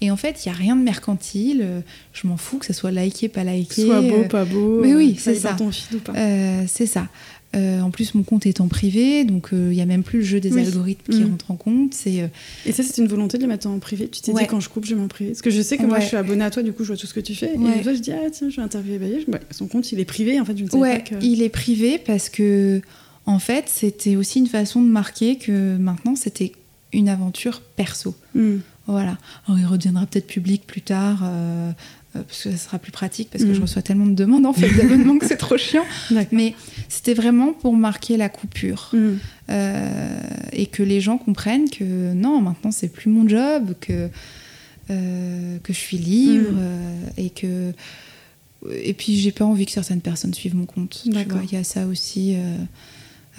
Et 0.00 0.10
en 0.10 0.16
fait, 0.16 0.44
il 0.44 0.48
n'y 0.48 0.54
a 0.54 0.58
rien 0.58 0.74
de 0.74 0.82
mercantile. 0.82 1.60
Euh, 1.62 1.80
Je 2.12 2.26
m'en 2.26 2.36
fous 2.36 2.58
que 2.58 2.66
ça 2.66 2.72
soit 2.72 2.90
liké, 2.90 3.28
pas 3.28 3.44
liké. 3.44 3.84
Soit 3.84 4.00
beau, 4.02 4.22
Euh, 4.24 4.28
pas 4.28 4.44
beau. 4.44 4.80
mais 4.82 4.94
oui, 4.94 5.16
c'est 5.18 5.34
ça. 5.36 5.52
ton 5.54 5.70
feed 5.70 5.94
ou 5.94 6.00
pas. 6.00 6.12
euh, 6.16 6.64
c'est 6.66 6.86
ça. 6.86 7.08
Euh, 7.54 7.80
en 7.82 7.90
plus, 7.90 8.14
mon 8.14 8.22
compte 8.22 8.46
est 8.46 8.60
en 8.62 8.68
privé, 8.68 9.24
donc 9.24 9.48
il 9.52 9.58
n'y 9.68 9.82
a 9.82 9.86
même 9.86 10.02
plus 10.02 10.20
le 10.20 10.24
jeu 10.24 10.40
des 10.40 10.50
Oui. 10.52 10.60
algorithmes 10.62 11.12
qui 11.12 11.20
Mhm. 11.20 11.30
rentre 11.32 11.50
en 11.50 11.56
compte. 11.56 11.92
C'est 11.92 12.22
euh, 12.22 12.28
Et 12.64 12.72
ça, 12.72 12.82
c'est 12.82 13.00
une 13.02 13.08
volonté 13.08 13.36
de 13.36 13.42
le 13.42 13.48
mettre 13.48 13.66
en 13.66 13.78
privé. 13.78 14.08
Tu 14.08 14.22
t'es 14.22 14.32
Ouais. 14.32 14.42
dit 14.42 14.48
quand 14.48 14.60
je 14.60 14.68
coupe, 14.70 14.86
je 14.86 14.94
mets 14.94 15.02
en 15.02 15.08
privé. 15.08 15.30
Parce 15.32 15.42
que 15.42 15.50
je 15.50 15.60
sais 15.60 15.76
que 15.76 15.84
moi, 15.84 16.00
je 16.00 16.06
suis 16.06 16.16
abonnée 16.16 16.44
à 16.44 16.50
toi, 16.50 16.62
du 16.62 16.72
coup, 16.72 16.82
je 16.84 16.88
vois 16.88 16.96
tout 16.96 17.06
ce 17.06 17.12
que 17.14 17.20
tu 17.20 17.34
fais. 17.34 17.54
Ouais. 17.56 17.78
Et 17.78 17.82
toi, 17.82 17.92
je 17.92 17.98
dis, 18.00 18.10
ah 18.12 18.30
tiens, 18.32 18.48
je 18.48 18.56
vais 18.56 18.62
interviewer 18.62 19.26
son 19.50 19.66
compte, 19.66 19.92
il 19.92 20.00
est 20.00 20.04
privé. 20.06 20.40
En 20.40 20.44
fait, 20.46 20.56
je 20.56 20.64
ne 20.64 20.68
savais 20.70 20.82
ouais, 20.82 20.98
pas 21.00 21.16
que. 21.16 21.24
il 21.24 21.42
est 21.42 21.48
privé 21.50 21.98
parce 21.98 22.28
que 22.30 22.80
en 23.26 23.38
fait, 23.38 23.64
c'était 23.68 24.16
aussi 24.16 24.38
une 24.38 24.46
façon 24.48 24.82
de 24.82 24.88
marquer 24.88 25.36
que 25.36 25.76
maintenant, 25.76 26.16
c'était 26.16 26.52
une 26.92 27.08
aventure 27.08 27.60
perso. 27.76 28.14
Hmm. 28.34 28.56
Voilà. 28.86 29.16
Alors, 29.46 29.60
il 29.60 29.66
redeviendra 29.66 30.06
peut-être 30.06 30.26
public 30.26 30.66
plus 30.66 30.80
tard. 30.82 31.20
euh, 31.22 31.70
euh, 31.70 31.72
parce 32.12 32.42
que 32.42 32.50
ça 32.50 32.56
sera 32.56 32.78
plus 32.78 32.92
pratique, 32.92 33.28
parce 33.30 33.42
que 33.44 33.50
Mm. 33.50 33.54
je 33.54 33.60
reçois 33.62 33.82
tellement 33.82 34.06
de 34.06 34.14
demandes 34.14 34.44
en 34.46 34.52
fait 34.52 34.68
d'abonnement 34.76 35.16
que 35.18 35.26
c'est 35.26 35.36
trop 35.36 35.56
chiant. 35.68 35.84
Mais 36.30 36.54
c'était 36.88 37.14
vraiment 37.14 37.52
pour 37.52 37.74
marquer 37.74 38.16
la 38.16 38.28
coupure. 38.28 38.90
Hmm. 38.92 39.16
Euh, 39.50 40.20
et 40.52 40.66
que 40.66 40.82
les 40.82 41.00
gens 41.00 41.18
comprennent 41.18 41.68
que 41.70 42.12
non, 42.12 42.40
maintenant 42.40 42.70
c'est 42.70 42.88
plus 42.88 43.10
mon 43.10 43.28
job, 43.28 43.74
que, 43.80 44.08
euh, 44.90 45.58
que 45.62 45.72
je 45.72 45.78
suis 45.78 45.98
libre 45.98 46.50
Mm. 46.52 46.56
euh, 46.58 47.00
et 47.16 47.30
que. 47.30 47.72
Et 48.84 48.94
puis 48.94 49.16
j'ai 49.16 49.32
pas 49.32 49.44
envie 49.44 49.66
que 49.66 49.72
certaines 49.72 50.00
personnes 50.00 50.34
suivent 50.34 50.54
mon 50.54 50.66
compte. 50.66 51.02
D'accord. 51.06 51.40
Il 51.42 51.52
y 51.52 51.56
a 51.56 51.64
ça 51.64 51.86
aussi. 51.86 52.34
euh, 52.36 52.56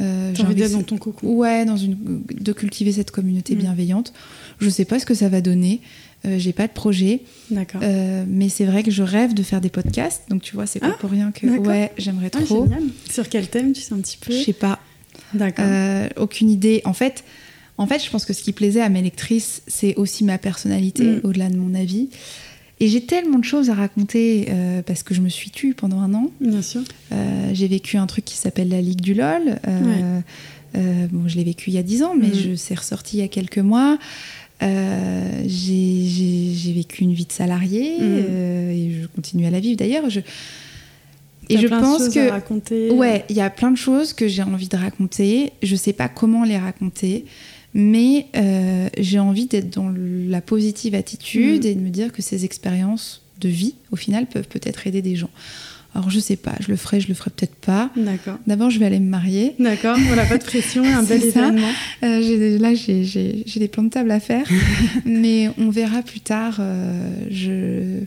euh, 0.01 0.31
j'ai 0.35 0.43
envie 0.43 0.55
d'être 0.55 0.71
dans 0.71 0.83
ton 0.83 0.97
cocon. 0.97 1.27
Ouais, 1.27 1.65
dans 1.65 1.77
une, 1.77 2.23
de 2.29 2.51
cultiver 2.53 2.91
cette 2.91 3.11
communauté 3.11 3.55
Mm. 3.55 3.59
bienveillante. 3.59 4.13
Je 4.59 4.67
sais 4.69 4.85
pas 4.85 4.99
ce 4.99 5.05
que 5.05 5.13
ça 5.13 5.29
va 5.29 5.39
donner. 5.41 5.79
Euh, 6.25 6.39
j'ai 6.39 6.53
pas 6.53 6.67
de 6.67 6.71
projet, 6.73 7.21
D'accord. 7.51 7.81
Euh, 7.83 8.23
mais 8.27 8.47
c'est 8.47 8.63
vrai 8.65 8.81
que 8.83 8.91
je 8.91 9.03
rêve 9.03 9.33
de 9.33 9.43
faire 9.43 9.59
des 9.59 9.69
podcasts. 9.69 10.23
Donc 10.29 10.41
tu 10.41 10.55
vois, 10.55 10.65
c'est 10.65 10.79
pas 10.79 10.91
Ah, 10.93 10.97
pour 10.99 11.09
rien 11.11 11.31
que 11.31 11.45
ouais, 11.45 11.91
j'aimerais 11.97 12.31
Ah, 12.33 12.39
trop. 12.41 12.63
génial. 12.63 12.83
Sur 13.11 13.27
quel 13.27 13.47
thème, 13.49 13.73
tu 13.73 13.81
sais 13.81 13.93
un 13.93 13.97
petit 13.99 14.17
peu 14.17 14.31
Je 14.31 14.37
sais 14.43 14.53
pas. 14.53 14.79
D'accord. 15.33 15.65
Euh, 15.67 16.07
aucune 16.15 16.49
idée. 16.49 16.81
En 16.85 16.93
fait, 16.93 17.23
en 17.77 17.87
fait, 17.87 18.01
je 18.03 18.09
pense 18.09 18.23
que 18.23 18.31
ce 18.33 18.41
qui 18.41 18.53
plaisait 18.53 18.81
à 18.81 18.87
mes 18.87 19.01
lectrices, 19.01 19.63
c'est 19.67 19.95
aussi 19.95 20.23
ma 20.23 20.37
personnalité, 20.37 21.03
Mm. 21.03 21.21
au-delà 21.23 21.49
de 21.49 21.57
mon 21.57 21.73
avis. 21.75 22.07
Et 22.79 22.87
j'ai 22.87 23.01
tellement 23.05 23.39
de 23.39 23.43
choses 23.45 23.69
à 23.69 23.73
raconter 23.75 24.47
parce 24.85 25.03
que 25.03 25.13
je 25.13 25.21
me 25.21 25.29
suis 25.29 25.51
tue 25.51 25.73
pendant 25.73 25.99
un 25.99 26.13
an. 26.13 26.31
Bien 26.41 26.61
sûr. 26.61 26.81
J'ai 27.53 27.67
vécu 27.67 27.97
un 27.97 28.07
truc 28.07 28.25
qui 28.25 28.35
s'appelle 28.37 28.69
la 28.69 28.81
Ligue 28.81 28.99
du 29.01 29.13
LOL. 29.13 29.59
Euh, 30.75 31.05
bon, 31.11 31.27
je 31.27 31.35
l'ai 31.35 31.43
vécu 31.43 31.69
il 31.69 31.75
y 31.75 31.77
a 31.77 31.83
10 31.83 32.01
ans, 32.03 32.15
mais 32.19 32.29
Mhm. 32.29 32.33
je 32.33 32.55
c'est 32.55 32.73
ressorti 32.73 33.17
il 33.17 33.19
y 33.19 33.23
a 33.23 33.27
quelques 33.27 33.59
mois. 33.59 33.99
Euh, 34.63 35.43
j'ai- 35.45 36.73
vécu 36.73 37.03
une 37.03 37.13
vie 37.13 37.25
de 37.25 37.31
salarié 37.31 37.97
Mhm. 37.99 38.25
euh, 38.29 38.71
et 38.71 38.91
je 39.01 39.07
continue 39.07 39.45
à 39.45 39.51
la 39.51 39.59
vivre 39.59 39.77
d'ailleurs. 39.77 40.09
Je, 40.09 40.21
et 41.49 41.57
je 41.57 41.67
plein 41.67 41.81
pense 41.81 42.09
que 42.09 42.29
raconter. 42.29 42.89
Ouais, 42.91 43.25
il 43.29 43.35
y 43.35 43.41
a 43.41 43.49
plein 43.49 43.69
de 43.71 43.77
choses 43.77 44.13
que 44.13 44.27
j'ai 44.27 44.41
envie 44.43 44.69
de 44.69 44.77
raconter. 44.77 45.51
Je 45.61 45.75
sais 45.75 45.93
pas 45.93 46.07
comment 46.09 46.43
les 46.45 46.57
raconter, 46.57 47.25
mais 47.75 48.25
euh, 48.35 48.87
j'ai 48.97 49.19
envie 49.19 49.45
d'être 49.45 49.69
dans 49.69 49.93
la 49.95 50.41
positive 50.41 50.95
attitude 50.95 51.63
Mm. 51.63 51.67
et 51.67 51.75
de 51.75 51.79
me 51.81 51.89
dire 51.89 52.11
que 52.11 52.21
ces 52.23 52.43
expériences 52.45 53.21
de 53.39 53.49
vie, 53.49 53.75
au 53.91 53.95
final, 53.95 54.25
peuvent 54.25 54.47
peut-être 54.47 54.87
aider 54.87 55.01
des 55.03 55.15
gens. 55.15 55.29
Alors 55.95 56.09
je 56.09 56.19
sais 56.19 56.35
pas, 56.35 56.53
je 56.59 56.69
le 56.69 56.75
ferai, 56.75 56.99
je 56.99 57.07
le 57.07 57.13
ferai 57.13 57.29
peut-être 57.29 57.55
pas. 57.55 57.91
D'accord. 57.95 58.37
D'abord, 58.47 58.69
je 58.69 58.79
vais 58.79 58.85
aller 58.85 58.99
me 58.99 59.09
marier. 59.09 59.53
D'accord. 59.59 59.97
Voilà, 60.07 60.25
pas 60.25 60.37
de 60.39 60.43
pression, 60.43 60.83
un 60.83 61.03
bel 61.09 61.23
événement. 61.23 61.67
Euh, 62.03 62.57
là, 62.59 62.73
j'ai 62.73 63.43
des 63.55 63.67
plans 63.67 63.83
de 63.83 63.89
table 63.89 64.09
à 64.11 64.19
faire, 64.19 64.47
mais 65.05 65.49
on 65.59 65.69
verra 65.69 66.01
plus 66.01 66.19
tard. 66.19 66.57
euh, 66.59 67.09
je, 67.29 68.05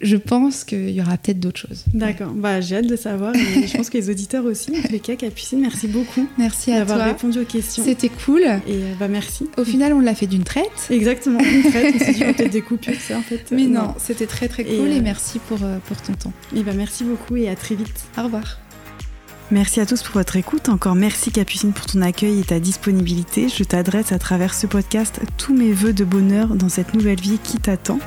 je 0.00 0.16
pense 0.16 0.64
qu'il 0.64 0.90
y 0.90 1.00
aura 1.00 1.16
peut-être 1.16 1.40
d'autres 1.40 1.60
choses. 1.60 1.84
D'accord. 1.94 2.32
Bah, 2.32 2.60
j'ai 2.60 2.76
hâte 2.76 2.86
de 2.86 2.96
savoir. 2.96 3.34
Et 3.34 3.66
je 3.66 3.76
pense 3.76 3.90
que 3.90 3.98
les 3.98 4.10
auditeurs 4.10 4.44
aussi. 4.44 4.70
En 4.76 4.82
tous 4.82 4.92
les 4.92 5.00
cas, 5.00 5.16
Capucine, 5.16 5.60
merci 5.60 5.88
beaucoup 5.88 6.26
Merci 6.38 6.72
à 6.72 6.78
d'avoir 6.80 6.98
toi. 6.98 7.06
répondu 7.06 7.38
aux 7.40 7.44
questions. 7.44 7.84
C'était 7.84 8.08
cool. 8.08 8.42
Et 8.42 8.72
euh, 8.72 8.92
bah, 8.98 9.08
merci. 9.08 9.46
Au 9.56 9.64
final, 9.64 9.92
on 9.92 10.00
l'a 10.00 10.14
fait 10.14 10.26
d'une 10.26 10.44
traite. 10.44 10.88
Exactement. 10.90 11.38
Une 11.40 11.62
traite, 11.70 11.94
on 11.94 11.98
s'est 12.04 12.12
dit, 12.12 12.24
on 12.26 12.32
peut-être 12.32 12.50
des 12.52 12.62
coupures, 12.62 13.00
ça, 13.00 13.18
en 13.18 13.22
fait. 13.22 13.44
Mais 13.52 13.64
Euh, 13.64 13.68
non, 13.68 13.94
c'était 13.98 14.26
très 14.26 14.48
très 14.48 14.64
cool 14.64 14.88
et, 14.88 14.98
euh, 14.98 15.02
merci 15.02 15.38
pour, 15.38 15.58
pour 15.58 15.96
ton 16.02 16.14
temps. 16.14 16.32
Et 16.56 16.62
bah, 16.62 16.72
merci 16.76 17.04
beaucoup 17.04 17.36
et 17.36 17.48
à 17.48 17.56
très 17.56 17.74
vite. 17.74 18.04
Au 18.18 18.22
revoir. 18.24 18.58
Merci 19.52 19.80
à 19.80 19.86
tous 19.86 20.02
pour 20.02 20.14
votre 20.14 20.36
écoute. 20.36 20.70
Encore 20.70 20.94
merci 20.94 21.30
Capucine 21.30 21.74
pour 21.74 21.84
ton 21.84 22.00
accueil 22.00 22.40
et 22.40 22.42
ta 22.42 22.58
disponibilité. 22.58 23.50
Je 23.50 23.64
t'adresse 23.64 24.10
à 24.10 24.18
travers 24.18 24.54
ce 24.54 24.66
podcast 24.66 25.20
tous 25.36 25.54
mes 25.54 25.72
voeux 25.72 25.92
de 25.92 26.04
bonheur 26.04 26.54
dans 26.54 26.70
cette 26.70 26.94
nouvelle 26.94 27.20
vie 27.20 27.38
qui 27.38 27.58
t'attend. 27.58 27.98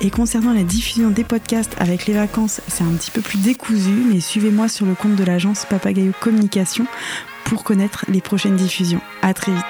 Et 0.00 0.10
concernant 0.10 0.52
la 0.52 0.62
diffusion 0.62 1.10
des 1.10 1.24
podcasts 1.24 1.74
avec 1.78 2.06
les 2.06 2.14
vacances, 2.14 2.60
c'est 2.68 2.84
un 2.84 2.92
petit 2.92 3.10
peu 3.10 3.22
plus 3.22 3.38
décousu, 3.38 4.04
mais 4.08 4.20
suivez-moi 4.20 4.68
sur 4.68 4.86
le 4.86 4.94
compte 4.94 5.16
de 5.16 5.24
l'agence 5.24 5.66
Papagayo 5.68 6.12
Communication 6.20 6.86
pour 7.44 7.64
connaître 7.64 8.04
les 8.08 8.20
prochaines 8.20 8.54
diffusions. 8.54 9.00
À 9.20 9.34
très 9.34 9.50
vite. 9.50 9.64